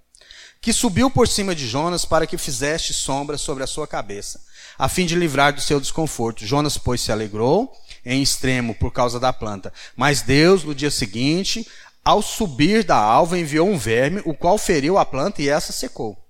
que 0.59 0.73
subiu 0.73 1.09
por 1.09 1.29
cima 1.29 1.55
de 1.55 1.65
Jonas 1.65 2.03
para 2.03 2.27
que 2.27 2.37
fizeste 2.37 2.93
sombra 2.93 3.37
sobre 3.37 3.63
a 3.63 3.67
sua 3.67 3.87
cabeça, 3.87 4.41
a 4.77 4.89
fim 4.89 5.05
de 5.05 5.15
livrar 5.15 5.53
do 5.53 5.61
seu 5.61 5.79
desconforto. 5.79 6.45
Jonas, 6.45 6.77
pois, 6.77 6.99
se 6.99 7.13
alegrou 7.13 7.71
em 8.05 8.21
extremo 8.21 8.75
por 8.75 8.91
causa 8.91 9.17
da 9.17 9.31
planta. 9.31 9.71
Mas 9.95 10.21
Deus, 10.21 10.65
no 10.65 10.75
dia 10.75 10.91
seguinte, 10.91 11.65
ao 12.03 12.21
subir 12.21 12.83
da 12.83 12.97
alva, 12.97 13.39
enviou 13.39 13.69
um 13.69 13.77
verme, 13.77 14.21
o 14.25 14.33
qual 14.33 14.57
feriu 14.57 14.97
a 14.97 15.05
planta 15.05 15.41
e 15.41 15.47
essa 15.47 15.71
secou. 15.71 16.24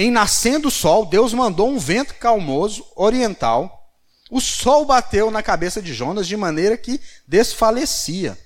Em 0.00 0.10
nascendo 0.10 0.68
o 0.68 0.70
sol, 0.70 1.04
Deus 1.04 1.34
mandou 1.34 1.68
um 1.68 1.78
vento 1.78 2.14
calmoso 2.14 2.90
oriental. 2.96 3.92
O 4.30 4.40
sol 4.40 4.86
bateu 4.86 5.30
na 5.30 5.42
cabeça 5.42 5.82
de 5.82 5.92
Jonas 5.92 6.26
de 6.26 6.38
maneira 6.38 6.74
que 6.74 6.98
desfalecia. 7.28 8.38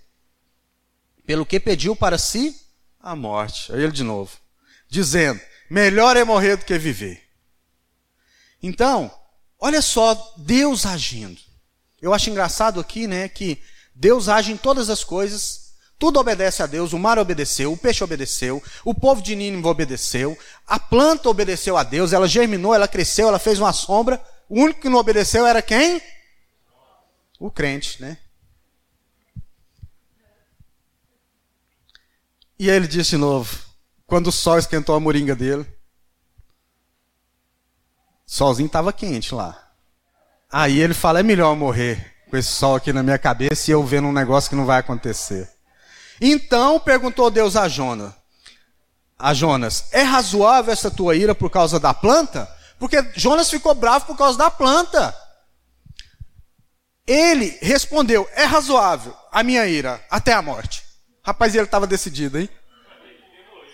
Pelo 1.24 1.46
que 1.46 1.60
pediu 1.60 1.94
para 1.94 2.18
si 2.18 2.60
a 2.98 3.14
morte. 3.14 3.72
Aí 3.72 3.84
ele 3.84 3.92
de 3.92 4.02
novo, 4.02 4.36
dizendo: 4.88 5.40
melhor 5.70 6.16
é 6.16 6.24
morrer 6.24 6.56
do 6.56 6.64
que 6.64 6.76
viver. 6.76 7.22
Então, 8.60 9.08
olha 9.56 9.80
só 9.80 10.34
Deus 10.36 10.84
agindo. 10.84 11.40
Eu 12.02 12.12
acho 12.12 12.30
engraçado 12.30 12.80
aqui, 12.80 13.06
né, 13.06 13.28
que 13.28 13.62
Deus 13.94 14.28
age 14.28 14.50
em 14.50 14.56
todas 14.56 14.90
as 14.90 15.04
coisas 15.04 15.63
tudo 15.98 16.18
obedece 16.18 16.62
a 16.62 16.66
Deus, 16.66 16.92
o 16.92 16.98
mar 16.98 17.18
obedeceu, 17.18 17.72
o 17.72 17.76
peixe 17.76 18.02
obedeceu, 18.02 18.62
o 18.84 18.94
povo 18.94 19.22
de 19.22 19.34
Nínive 19.34 19.66
obedeceu, 19.66 20.36
a 20.66 20.78
planta 20.78 21.28
obedeceu 21.28 21.76
a 21.76 21.82
Deus, 21.82 22.12
ela 22.12 22.28
germinou, 22.28 22.74
ela 22.74 22.88
cresceu, 22.88 23.28
ela 23.28 23.38
fez 23.38 23.58
uma 23.58 23.72
sombra. 23.72 24.22
O 24.48 24.60
único 24.60 24.80
que 24.80 24.88
não 24.88 24.98
obedeceu 24.98 25.46
era 25.46 25.62
quem? 25.62 26.02
O 27.38 27.50
crente, 27.50 28.00
né? 28.02 28.18
E 32.58 32.68
ele 32.68 32.86
disse 32.86 33.10
de 33.10 33.16
novo, 33.16 33.58
quando 34.06 34.28
o 34.28 34.32
sol 34.32 34.58
esquentou 34.58 34.94
a 34.94 35.00
moringa 35.00 35.34
dele, 35.34 35.66
solzinho 38.26 38.66
estava 38.66 38.92
quente 38.92 39.34
lá. 39.34 39.72
Aí 40.50 40.80
ele 40.80 40.94
fala, 40.94 41.20
é 41.20 41.22
melhor 41.22 41.54
morrer 41.56 42.14
com 42.30 42.36
esse 42.36 42.48
sol 42.48 42.76
aqui 42.76 42.92
na 42.92 43.02
minha 43.02 43.18
cabeça 43.18 43.70
e 43.70 43.74
eu 43.74 43.84
vendo 43.84 44.08
um 44.08 44.12
negócio 44.12 44.50
que 44.50 44.56
não 44.56 44.66
vai 44.66 44.80
acontecer. 44.80 45.53
Então 46.20 46.78
perguntou 46.80 47.30
Deus 47.30 47.56
a 47.56 47.68
Jonas: 47.68 48.12
a 49.18 49.32
Jonas, 49.32 49.86
é 49.92 50.02
razoável 50.02 50.72
essa 50.72 50.90
tua 50.90 51.14
ira 51.16 51.34
por 51.34 51.50
causa 51.50 51.78
da 51.78 51.94
planta? 51.94 52.48
Porque 52.78 53.02
Jonas 53.14 53.48
ficou 53.48 53.74
bravo 53.74 54.06
por 54.06 54.16
causa 54.16 54.36
da 54.36 54.50
planta. 54.50 55.14
Ele 57.06 57.56
respondeu: 57.60 58.28
É 58.34 58.44
razoável 58.44 59.14
a 59.30 59.42
minha 59.42 59.66
ira 59.66 60.04
até 60.10 60.32
a 60.32 60.42
morte. 60.42 60.82
Rapaz, 61.22 61.54
ele 61.54 61.64
estava 61.64 61.86
decidido, 61.86 62.38
hein? 62.38 62.48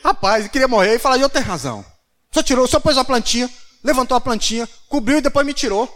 Rapaz, 0.04 0.40
ele 0.40 0.48
queria 0.48 0.68
morrer 0.68 0.94
e 0.94 0.98
falar: 0.98 1.18
Eu 1.18 1.28
tenho 1.28 1.44
razão. 1.44 1.84
Só 2.32 2.42
tirou, 2.42 2.66
só 2.66 2.78
pôs 2.78 2.96
a 2.96 3.04
plantinha, 3.04 3.50
levantou 3.82 4.16
a 4.16 4.20
plantinha, 4.20 4.68
cobriu 4.88 5.18
e 5.18 5.22
depois 5.22 5.44
me 5.44 5.52
tirou. 5.54 5.88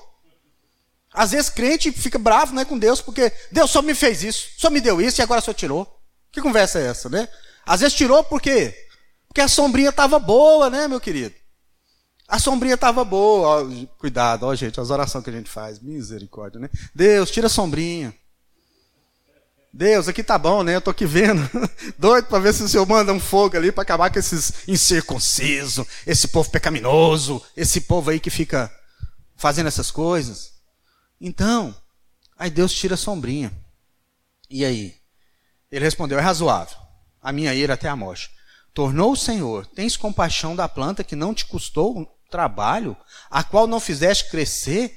Às 1.12 1.30
vezes 1.30 1.48
crente 1.48 1.92
fica 1.92 2.18
bravo 2.18 2.52
né, 2.52 2.64
com 2.64 2.76
Deus, 2.76 3.00
porque 3.00 3.32
Deus 3.52 3.70
só 3.70 3.80
me 3.80 3.94
fez 3.94 4.24
isso, 4.24 4.48
só 4.58 4.68
me 4.68 4.80
deu 4.80 5.00
isso 5.00 5.20
e 5.20 5.22
agora 5.22 5.40
só 5.40 5.52
tirou. 5.52 5.93
Que 6.34 6.42
conversa 6.42 6.80
é 6.80 6.86
essa, 6.88 7.08
né? 7.08 7.28
Às 7.64 7.80
vezes 7.80 7.96
tirou 7.96 8.24
por 8.24 8.42
quê? 8.42 8.74
Porque 9.28 9.40
a 9.40 9.46
sombrinha 9.46 9.90
estava 9.90 10.18
boa, 10.18 10.68
né, 10.68 10.88
meu 10.88 11.00
querido? 11.00 11.32
A 12.26 12.40
sombrinha 12.40 12.74
estava 12.74 13.04
boa. 13.04 13.62
Ó, 13.62 13.86
cuidado, 13.98 14.44
ó, 14.44 14.54
gente, 14.54 14.80
as 14.80 14.90
orações 14.90 15.22
que 15.22 15.30
a 15.30 15.32
gente 15.32 15.48
faz. 15.48 15.78
Misericórdia, 15.78 16.58
né? 16.58 16.68
Deus, 16.92 17.30
tira 17.30 17.46
a 17.46 17.50
sombrinha. 17.50 18.12
Deus, 19.72 20.08
aqui 20.08 20.24
tá 20.24 20.36
bom, 20.36 20.64
né? 20.64 20.74
Eu 20.74 20.80
tô 20.80 20.90
aqui 20.90 21.06
vendo. 21.06 21.40
Doido 21.96 22.26
para 22.26 22.40
ver 22.40 22.52
se 22.52 22.64
o 22.64 22.68
Senhor 22.68 22.84
manda 22.84 23.12
um 23.12 23.20
fogo 23.20 23.56
ali 23.56 23.70
para 23.70 23.82
acabar 23.82 24.12
com 24.12 24.18
esses 24.18 24.66
incircuncisos, 24.66 25.86
esse 26.04 26.26
povo 26.26 26.50
pecaminoso, 26.50 27.40
esse 27.56 27.82
povo 27.82 28.10
aí 28.10 28.18
que 28.18 28.30
fica 28.30 28.72
fazendo 29.36 29.68
essas 29.68 29.92
coisas. 29.92 30.50
Então, 31.20 31.72
aí 32.36 32.50
Deus 32.50 32.72
tira 32.72 32.94
a 32.94 32.98
sombrinha. 32.98 33.52
E 34.50 34.64
aí? 34.64 35.03
Ele 35.74 35.84
respondeu: 35.84 36.16
é 36.16 36.22
razoável. 36.22 36.76
A 37.20 37.32
minha 37.32 37.52
ira 37.52 37.74
até 37.74 37.88
a 37.88 37.96
morte. 37.96 38.30
Tornou 38.72 39.10
o 39.10 39.16
Senhor: 39.16 39.66
Tens 39.66 39.96
compaixão 39.96 40.54
da 40.54 40.68
planta 40.68 41.02
que 41.02 41.16
não 41.16 41.34
te 41.34 41.44
custou 41.46 42.16
trabalho, 42.30 42.96
a 43.28 43.42
qual 43.42 43.66
não 43.66 43.80
fizeste 43.80 44.30
crescer, 44.30 44.96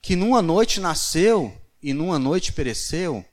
que 0.00 0.14
numa 0.14 0.40
noite 0.40 0.78
nasceu 0.78 1.52
e 1.82 1.92
numa 1.92 2.16
noite 2.16 2.52
pereceu? 2.52 3.24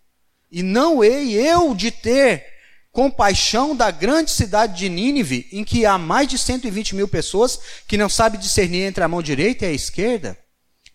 E 0.52 0.64
não 0.64 1.04
hei 1.04 1.34
eu 1.36 1.76
de 1.76 1.92
ter 1.92 2.44
compaixão 2.92 3.76
da 3.76 3.92
grande 3.92 4.32
cidade 4.32 4.76
de 4.76 4.90
Nínive, 4.90 5.48
em 5.52 5.64
que 5.64 5.86
há 5.86 6.00
mais 6.00 6.28
de 6.28 6.40
120 6.40 6.96
mil 6.96 7.08
pessoas 7.08 7.60
que 7.88 7.96
não 7.96 8.10
sabem 8.10 8.40
discernir 8.40 8.86
entre 8.86 9.04
a 9.04 9.08
mão 9.08 9.22
direita 9.22 9.66
e 9.66 9.70
a 9.70 9.72
esquerda, 9.72 10.36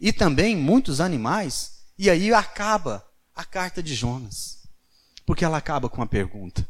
e 0.01 0.13
também 0.13 0.57
muitos 0.57 1.01
animais. 1.01 1.75
E 1.97 2.11
aí 2.11 2.35
acaba 2.35 3.07
a 3.37 3.45
carta 3.45 3.81
de 3.81 3.95
Jonas, 3.95 4.64
porque 5.27 5.45
ela 5.45 5.59
acaba 5.59 5.89
com 5.89 6.03
a 6.03 6.07
pergunta: 6.07 6.69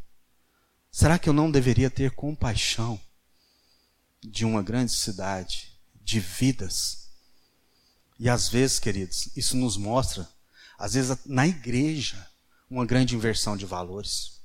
será 0.91 1.19
que 1.19 1.29
eu 1.29 1.33
não 1.33 1.51
deveria 1.51 1.91
ter 1.91 2.13
compaixão 2.13 3.01
de 4.23 4.45
uma 4.45 4.63
grande 4.63 4.93
cidade, 4.93 5.73
de 6.03 6.21
vidas? 6.21 7.11
E 8.19 8.29
às 8.29 8.49
vezes, 8.49 8.79
queridos, 8.79 9.29
isso 9.37 9.57
nos 9.57 9.77
mostra, 9.77 10.29
às 10.79 10.95
vezes 10.95 11.19
na 11.27 11.47
igreja, 11.47 12.29
uma 12.71 12.87
grande 12.87 13.15
inversão 13.15 13.57
de 13.57 13.67
valores. 13.67 14.41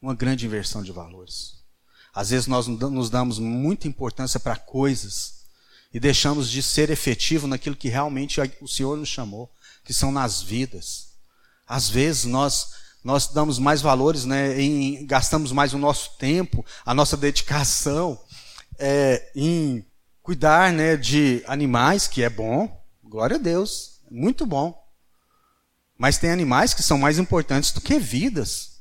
Uma 0.00 0.14
grande 0.14 0.46
inversão 0.46 0.82
de 0.82 0.92
valores. 0.92 1.56
Às 2.14 2.30
vezes 2.30 2.46
nós 2.46 2.66
nos 2.66 3.10
damos 3.10 3.38
muita 3.38 3.88
importância 3.88 4.40
para 4.40 4.56
coisas 4.56 5.44
e 5.92 6.00
deixamos 6.00 6.50
de 6.50 6.62
ser 6.62 6.90
efetivo 6.90 7.46
naquilo 7.46 7.76
que 7.76 7.88
realmente 7.88 8.40
o 8.60 8.68
Senhor 8.68 8.96
nos 8.96 9.08
chamou, 9.08 9.52
que 9.84 9.92
são 9.92 10.10
nas 10.10 10.42
vidas. 10.42 11.05
Às 11.66 11.88
vezes 11.88 12.24
nós 12.24 12.74
nós 13.02 13.28
damos 13.28 13.60
mais 13.60 13.80
valores, 13.80 14.24
né, 14.24 14.60
em, 14.60 15.06
gastamos 15.06 15.52
mais 15.52 15.72
o 15.72 15.78
nosso 15.78 16.16
tempo, 16.18 16.66
a 16.84 16.92
nossa 16.92 17.16
dedicação 17.16 18.20
é, 18.80 19.30
em 19.32 19.86
cuidar, 20.20 20.72
né, 20.72 20.96
de 20.96 21.40
animais, 21.46 22.08
que 22.08 22.24
é 22.24 22.28
bom, 22.28 22.84
glória 23.04 23.36
a 23.36 23.38
Deus, 23.38 24.00
muito 24.10 24.44
bom. 24.44 24.76
Mas 25.96 26.18
tem 26.18 26.32
animais 26.32 26.74
que 26.74 26.82
são 26.82 26.98
mais 26.98 27.16
importantes 27.16 27.70
do 27.70 27.80
que 27.80 27.96
vidas. 27.96 28.80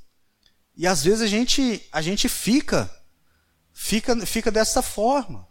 E 0.76 0.88
às 0.88 1.04
vezes 1.04 1.22
a 1.22 1.28
gente, 1.28 1.88
a 1.92 2.02
gente 2.02 2.28
fica, 2.28 2.90
fica, 3.72 4.26
fica 4.26 4.50
dessa 4.50 4.82
forma, 4.82 5.48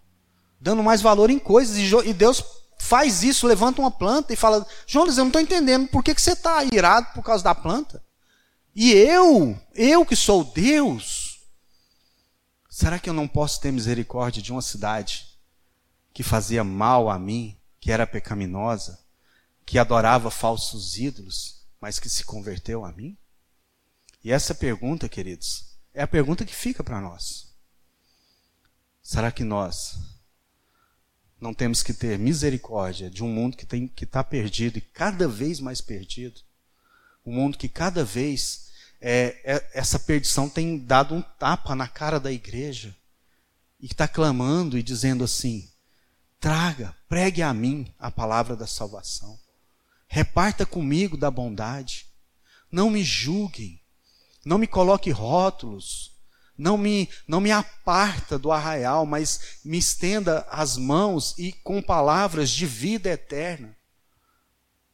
dando 0.61 0.82
mais 0.82 1.01
valor 1.01 1.30
em 1.30 1.39
coisas. 1.39 1.76
E 1.76 2.12
Deus 2.12 2.43
faz 2.79 3.22
isso, 3.22 3.47
levanta 3.47 3.81
uma 3.81 3.91
planta 3.91 4.33
e 4.33 4.37
fala: 4.37 4.66
Jonas, 4.87 5.16
eu 5.16 5.25
não 5.25 5.29
estou 5.29 5.43
entendendo 5.43 5.89
por 5.89 6.03
que, 6.03 6.14
que 6.14 6.22
você 6.22 6.33
está 6.33 6.64
irado 6.64 7.12
por 7.14 7.22
causa 7.22 7.43
da 7.43 7.55
planta. 7.55 8.03
E 8.75 8.93
eu, 8.93 9.59
eu 9.75 10.05
que 10.05 10.16
sou 10.16 10.45
Deus, 10.45 11.41
será 12.68 12.99
que 12.99 13.09
eu 13.09 13.14
não 13.14 13.29
posso 13.29 13.61
ter 13.61 13.72
misericórdia 13.72 14.43
de 14.43 14.51
uma 14.51 14.62
cidade 14.62 15.27
que 16.12 16.22
fazia 16.22 16.64
mal 16.64 17.09
a 17.09 17.18
mim, 17.18 17.57
que 17.81 17.93
era 17.93 18.07
pecaminosa? 18.07 19.05
que 19.64 19.79
adorava 19.79 20.31
falsos 20.31 20.99
ídolos, 20.99 21.62
mas 21.81 21.99
que 21.99 22.09
se 22.09 22.25
converteu 22.25 22.85
a 22.85 22.93
mim? 22.93 23.16
E 24.22 24.31
essa 24.31 24.55
pergunta, 24.55 25.09
queridos, 25.09 25.77
é 25.93 26.03
a 26.03 26.09
pergunta 26.09 26.45
que 26.45 26.55
fica 26.55 26.83
para 26.83 27.01
nós. 27.01 27.55
Será 29.03 29.31
que 29.31 29.45
nós 29.45 29.99
não 31.45 31.53
temos 31.53 31.82
que 31.82 31.92
ter 31.92 32.18
misericórdia 32.18 33.11
de 33.11 33.22
um 33.22 33.28
mundo 33.28 33.55
que 33.55 33.66
que 33.88 34.05
está 34.05 34.24
perdido 34.24 34.78
e 34.78 34.80
cada 34.80 35.28
vez 35.28 35.61
mais 35.61 35.78
perdido? 35.78 36.40
Um 37.24 37.34
mundo 37.34 37.59
que 37.59 37.68
cada 37.68 38.03
vez 38.03 38.70
é, 38.99 39.38
é, 39.45 39.70
essa 39.74 39.99
perdição 39.99 40.49
tem 40.49 40.78
dado 40.78 41.14
um 41.14 41.20
tapa 41.20 41.74
na 41.74 41.86
cara 41.86 42.18
da 42.18 42.32
igreja 42.32 42.97
e 43.78 43.84
está 43.84 44.09
clamando 44.09 44.78
e 44.78 44.82
dizendo 44.82 45.22
assim: 45.22 45.68
traga, 46.40 46.97
pregue 47.07 47.42
a 47.42 47.53
mim 47.53 47.92
a 47.99 48.11
palavra 48.11 48.57
da 48.57 48.66
salvação. 48.66 49.38
Reparta 50.09 50.64
comigo 50.64 51.14
da 51.14 51.30
bondade. 51.30 52.07
Não 52.72 52.88
me 52.88 53.05
julguem. 53.05 53.82
Não 54.47 54.57
me 54.57 54.66
coloque 54.66 55.11
rótulos. 55.11 56.14
Não 56.57 56.78
me, 56.78 57.09
não 57.26 57.40
me 57.40 57.50
aparta 57.50 58.38
do 58.38 58.52
arraial, 58.52 59.05
mas 59.05 59.59
me 59.64 59.78
estenda 59.78 60.46
as 60.50 60.76
mãos 60.76 61.34
e 61.36 61.52
com 61.52 61.82
palavras 61.82 62.50
de 62.50 62.64
vida 62.64 63.11
eterna. 63.11 63.76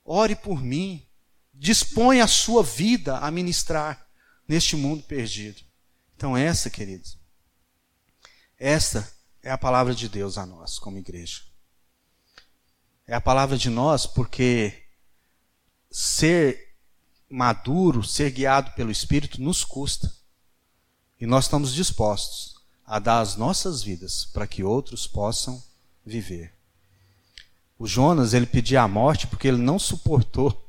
Ore 0.05 0.35
por 0.35 0.63
mim. 0.63 1.07
Dispõe 1.53 2.23
a 2.23 2.27
sua 2.27 2.63
vida 2.63 3.19
a 3.19 3.31
ministrar 3.31 4.07
neste 4.49 4.75
mundo 4.75 5.03
perdido. 5.03 5.61
Então, 6.17 6.37
essa, 6.37 6.71
queridos, 6.71 7.19
essa 8.59 9.11
é 9.43 9.51
a 9.51 9.59
palavra 9.59 9.95
de 9.95 10.09
Deus 10.09 10.39
a 10.39 10.47
nós, 10.47 10.79
como 10.79 10.99
igreja. 10.99 11.43
É 13.07 13.15
a 13.15 13.21
palavra 13.21 13.57
de 13.57 13.69
nós 13.69 14.07
porque 14.07 14.85
ser 15.91 16.77
maduro, 17.29 18.03
ser 18.03 18.31
guiado 18.31 18.73
pelo 18.73 18.91
Espírito, 18.91 19.41
nos 19.41 19.65
custa. 19.65 20.13
E 21.21 21.27
nós 21.27 21.45
estamos 21.45 21.75
dispostos 21.75 22.57
a 22.87 22.99
dar 22.99 23.21
as 23.21 23.37
nossas 23.37 23.83
vidas 23.83 24.25
para 24.33 24.47
que 24.47 24.65
outros 24.65 25.07
possam 25.07 25.63
viver. 26.05 26.53
O 27.79 27.87
Jonas, 27.87 28.35
ele 28.35 28.47
pedia 28.47 28.83
a 28.83 28.89
morte 28.89 29.27
porque 29.27 29.47
ele 29.47 29.59
não 29.59 29.79
suportou 29.79 30.69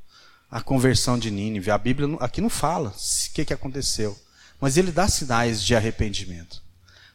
a 0.50 0.62
conversão 0.62 1.18
de 1.18 1.32
Nínive. 1.32 1.72
A 1.72 1.78
Bíblia 1.78 2.18
aqui 2.20 2.42
não 2.42 2.50
fala 2.50 2.90
o 2.90 3.34
que, 3.34 3.46
que 3.46 3.54
aconteceu, 3.54 4.18
mas 4.60 4.76
ele 4.76 4.92
dá 4.92 5.08
sinais 5.08 5.64
de 5.64 5.76
arrependimento. 5.76 6.62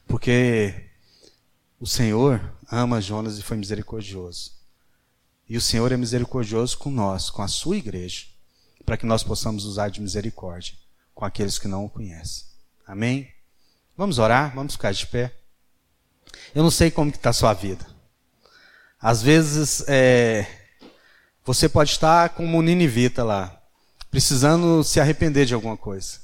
Porque 0.06 0.88
o 1.78 1.86
Senhor 1.86 2.40
ama 2.70 3.00
Jonas 3.00 3.38
e 3.38 3.42
foi 3.42 3.58
misericordioso. 3.58 4.52
E 5.48 5.56
o 5.56 5.60
Senhor 5.60 5.92
é 5.92 5.96
misericordioso 5.96 6.78
com 6.78 6.90
nós, 6.90 7.30
com 7.30 7.42
a 7.42 7.48
sua 7.48 7.76
igreja, 7.76 8.24
para 8.84 8.96
que 8.96 9.06
nós 9.06 9.22
possamos 9.22 9.64
usar 9.64 9.90
de 9.90 10.00
misericórdia 10.00 10.74
com 11.14 11.24
aqueles 11.24 11.58
que 11.58 11.68
não 11.68 11.84
o 11.84 11.90
conhecem. 11.90 12.55
Amém? 12.86 13.28
Vamos 13.96 14.18
orar? 14.18 14.54
Vamos 14.54 14.74
ficar 14.74 14.92
de 14.92 15.06
pé? 15.06 15.34
Eu 16.54 16.62
não 16.62 16.70
sei 16.70 16.90
como 16.90 17.10
está 17.10 17.30
a 17.30 17.32
sua 17.32 17.52
vida. 17.52 17.84
Às 19.00 19.22
vezes, 19.22 19.84
é, 19.88 20.46
você 21.44 21.68
pode 21.68 21.90
estar 21.90 22.30
como 22.30 22.58
um 22.58 22.62
ninivita 22.62 23.24
lá, 23.24 23.60
precisando 24.10 24.84
se 24.84 25.00
arrepender 25.00 25.46
de 25.46 25.54
alguma 25.54 25.76
coisa. 25.76 26.20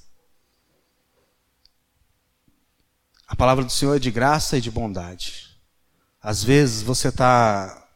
A 3.26 3.34
palavra 3.34 3.64
do 3.64 3.72
Senhor 3.72 3.96
é 3.96 3.98
de 3.98 4.10
graça 4.10 4.56
e 4.56 4.60
de 4.60 4.70
bondade. 4.70 5.56
Às 6.22 6.44
vezes 6.44 6.82
você 6.82 7.08
está 7.08 7.88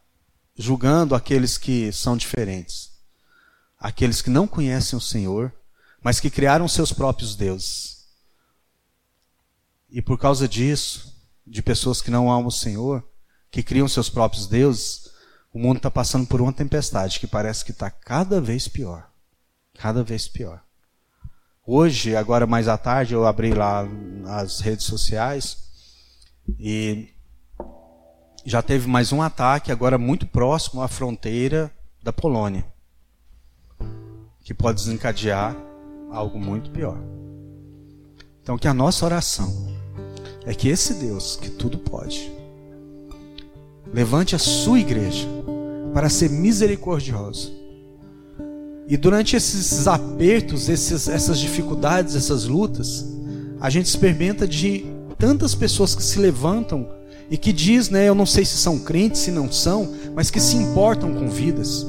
julgando 0.56 1.14
aqueles 1.14 1.56
que 1.56 1.92
são 1.92 2.16
diferentes, 2.16 2.90
aqueles 3.78 4.22
que 4.22 4.30
não 4.30 4.48
conhecem 4.48 4.96
o 4.96 5.00
Senhor, 5.00 5.52
mas 6.02 6.18
que 6.18 6.30
criaram 6.30 6.66
seus 6.66 6.92
próprios 6.92 7.36
deuses. 7.36 7.95
E 9.88 10.02
por 10.02 10.18
causa 10.18 10.48
disso, 10.48 11.14
de 11.46 11.62
pessoas 11.62 12.02
que 12.02 12.10
não 12.10 12.30
amam 12.30 12.46
o 12.46 12.52
Senhor, 12.52 13.04
que 13.50 13.62
criam 13.62 13.88
seus 13.88 14.08
próprios 14.08 14.46
deuses, 14.46 15.10
o 15.52 15.58
mundo 15.58 15.78
está 15.78 15.90
passando 15.90 16.26
por 16.26 16.40
uma 16.40 16.52
tempestade 16.52 17.20
que 17.20 17.26
parece 17.26 17.64
que 17.64 17.70
está 17.70 17.90
cada 17.90 18.40
vez 18.40 18.68
pior. 18.68 19.08
Cada 19.78 20.02
vez 20.02 20.26
pior. 20.28 20.62
Hoje, 21.64 22.14
agora 22.14 22.46
mais 22.46 22.68
à 22.68 22.76
tarde, 22.76 23.14
eu 23.14 23.26
abri 23.26 23.52
lá 23.52 23.86
as 24.26 24.60
redes 24.60 24.86
sociais 24.86 25.66
e 26.58 27.12
já 28.44 28.62
teve 28.62 28.86
mais 28.86 29.12
um 29.12 29.20
ataque, 29.20 29.72
agora 29.72 29.98
muito 29.98 30.26
próximo 30.26 30.80
à 30.82 30.88
fronteira 30.88 31.72
da 32.02 32.12
Polônia. 32.12 32.64
que 34.44 34.54
pode 34.54 34.78
desencadear 34.78 35.56
algo 36.12 36.38
muito 36.38 36.70
pior. 36.70 36.96
Então, 38.40 38.56
que 38.56 38.68
a 38.68 38.74
nossa 38.74 39.04
oração 39.04 39.65
é 40.46 40.54
que 40.54 40.68
esse 40.68 40.94
Deus, 40.94 41.36
que 41.36 41.50
tudo 41.50 41.76
pode, 41.76 42.32
levante 43.92 44.36
a 44.36 44.38
sua 44.38 44.78
igreja 44.78 45.26
para 45.92 46.08
ser 46.08 46.30
misericordioso. 46.30 47.52
E 48.88 48.96
durante 48.96 49.34
esses 49.34 49.88
apertos, 49.88 50.68
esses, 50.68 51.08
essas 51.08 51.40
dificuldades, 51.40 52.14
essas 52.14 52.44
lutas, 52.44 53.04
a 53.60 53.68
gente 53.68 53.86
experimenta 53.86 54.46
de 54.46 54.86
tantas 55.18 55.54
pessoas 55.54 55.96
que 55.96 56.02
se 56.02 56.20
levantam 56.20 56.88
e 57.28 57.36
que 57.36 57.52
diz, 57.52 57.90
né, 57.90 58.08
eu 58.08 58.14
não 58.14 58.26
sei 58.26 58.44
se 58.44 58.56
são 58.56 58.78
crentes, 58.78 59.22
se 59.22 59.32
não 59.32 59.50
são, 59.50 59.92
mas 60.14 60.30
que 60.30 60.38
se 60.38 60.56
importam 60.56 61.12
com 61.12 61.28
vidas. 61.28 61.84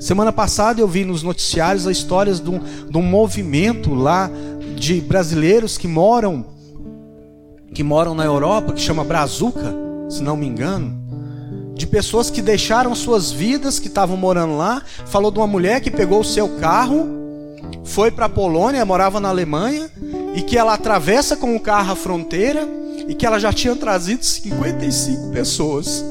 Semana 0.00 0.32
passada 0.32 0.80
eu 0.80 0.88
vi 0.88 1.04
nos 1.04 1.22
noticiários 1.22 1.86
as 1.86 1.98
histórias 1.98 2.40
de 2.40 2.48
um, 2.48 2.60
de 2.88 2.96
um 2.96 3.02
movimento 3.02 3.92
lá 3.92 4.30
de 4.76 5.02
brasileiros 5.02 5.76
que 5.76 5.86
moram 5.86 6.53
que 7.74 7.82
moram 7.82 8.14
na 8.14 8.24
Europa, 8.24 8.72
que 8.72 8.80
chama 8.80 9.02
Brazuca, 9.02 9.74
se 10.08 10.22
não 10.22 10.36
me 10.36 10.46
engano, 10.46 11.02
de 11.74 11.86
pessoas 11.88 12.30
que 12.30 12.40
deixaram 12.40 12.94
suas 12.94 13.32
vidas, 13.32 13.80
que 13.80 13.88
estavam 13.88 14.16
morando 14.16 14.56
lá. 14.56 14.80
Falou 15.06 15.32
de 15.32 15.38
uma 15.38 15.46
mulher 15.46 15.80
que 15.80 15.90
pegou 15.90 16.20
o 16.20 16.24
seu 16.24 16.48
carro, 16.60 17.04
foi 17.82 18.12
para 18.12 18.26
a 18.26 18.28
Polônia, 18.28 18.84
morava 18.84 19.18
na 19.18 19.28
Alemanha, 19.28 19.90
e 20.34 20.42
que 20.42 20.56
ela 20.56 20.74
atravessa 20.74 21.36
com 21.36 21.56
o 21.56 21.60
carro 21.60 21.92
a 21.92 21.96
fronteira 21.96 22.66
e 23.08 23.14
que 23.14 23.26
ela 23.26 23.40
já 23.40 23.52
tinha 23.52 23.74
trazido 23.74 24.24
55 24.24 25.30
pessoas. 25.32 26.04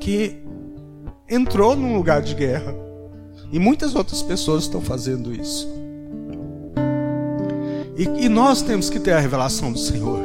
Que 0.00 0.42
entrou 1.28 1.76
num 1.76 1.94
lugar 1.94 2.22
de 2.22 2.34
guerra. 2.34 2.81
E 3.52 3.58
muitas 3.58 3.94
outras 3.94 4.22
pessoas 4.22 4.64
estão 4.64 4.80
fazendo 4.80 5.34
isso. 5.34 5.68
E, 7.96 8.24
e, 8.24 8.28
nós 8.28 8.62
temos 8.62 8.88
que 8.88 8.98
ter 8.98 9.12
a 9.12 9.20
revelação 9.20 9.70
do 9.70 9.78
Senhor. 9.78 10.24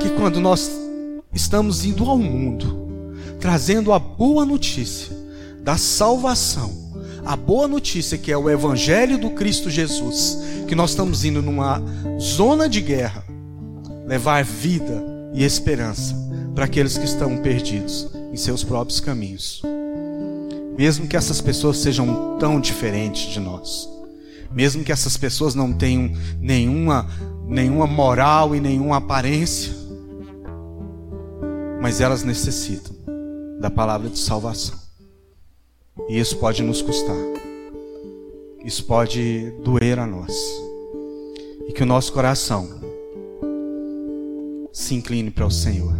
Que 0.00 0.08
quando 0.08 0.40
nós 0.40 0.70
estamos 1.34 1.84
indo 1.84 2.04
ao 2.08 2.16
mundo, 2.16 3.12
trazendo 3.38 3.92
a 3.92 3.98
boa 3.98 4.46
notícia 4.46 5.14
da 5.62 5.76
salvação, 5.76 6.72
a 7.24 7.36
boa 7.36 7.68
notícia 7.68 8.16
que 8.16 8.32
é 8.32 8.36
o 8.36 8.48
Evangelho 8.48 9.18
do 9.18 9.30
Cristo 9.30 9.68
Jesus, 9.68 10.38
que 10.66 10.74
nós 10.74 10.90
estamos 10.90 11.24
indo 11.24 11.42
numa 11.42 11.82
zona 12.18 12.66
de 12.66 12.80
guerra, 12.80 13.22
levar 14.06 14.42
vida 14.42 15.04
e 15.34 15.44
esperança 15.44 16.16
para 16.54 16.64
aqueles 16.64 16.96
que 16.96 17.04
estão 17.04 17.36
perdidos 17.36 18.08
em 18.32 18.36
seus 18.36 18.64
próprios 18.64 19.00
caminhos. 19.00 19.62
Mesmo 20.80 21.06
que 21.06 21.14
essas 21.14 21.42
pessoas 21.42 21.76
sejam 21.76 22.38
tão 22.38 22.58
diferentes 22.58 23.30
de 23.30 23.38
nós, 23.38 23.86
mesmo 24.50 24.82
que 24.82 24.90
essas 24.90 25.14
pessoas 25.14 25.54
não 25.54 25.74
tenham 25.74 26.10
nenhuma, 26.38 27.06
nenhuma 27.46 27.86
moral 27.86 28.56
e 28.56 28.60
nenhuma 28.60 28.96
aparência, 28.96 29.74
mas 31.82 32.00
elas 32.00 32.24
necessitam 32.24 32.96
da 33.60 33.68
palavra 33.68 34.08
de 34.08 34.18
salvação. 34.18 34.74
E 36.08 36.18
isso 36.18 36.38
pode 36.38 36.62
nos 36.62 36.80
custar. 36.80 37.14
Isso 38.64 38.82
pode 38.86 39.52
doer 39.62 39.98
a 39.98 40.06
nós. 40.06 40.32
E 41.68 41.74
que 41.74 41.82
o 41.82 41.86
nosso 41.86 42.10
coração 42.10 42.66
se 44.72 44.94
incline 44.94 45.30
para 45.30 45.44
o 45.44 45.50
Senhor. 45.50 45.94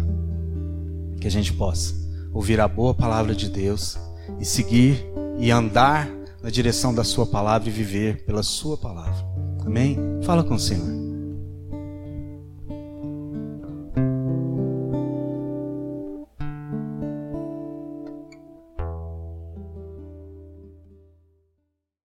Que 1.19 1.27
a 1.27 1.31
gente 1.31 1.53
possa 1.53 1.93
ouvir 2.33 2.59
a 2.59 2.67
boa 2.67 2.95
palavra 2.95 3.35
de 3.35 3.47
Deus 3.47 3.95
e 4.41 4.45
seguir 4.45 5.05
e 5.39 5.51
andar 5.51 6.09
na 6.41 6.49
direção 6.49 6.93
da 6.93 7.03
Sua 7.03 7.25
palavra 7.25 7.69
e 7.69 7.71
viver 7.71 8.25
pela 8.25 8.41
Sua 8.41 8.75
palavra. 8.75 9.23
Amém? 9.63 9.97
Fala 10.23 10.43
com 10.43 10.55
o 10.55 10.59
Senhor. 10.59 11.00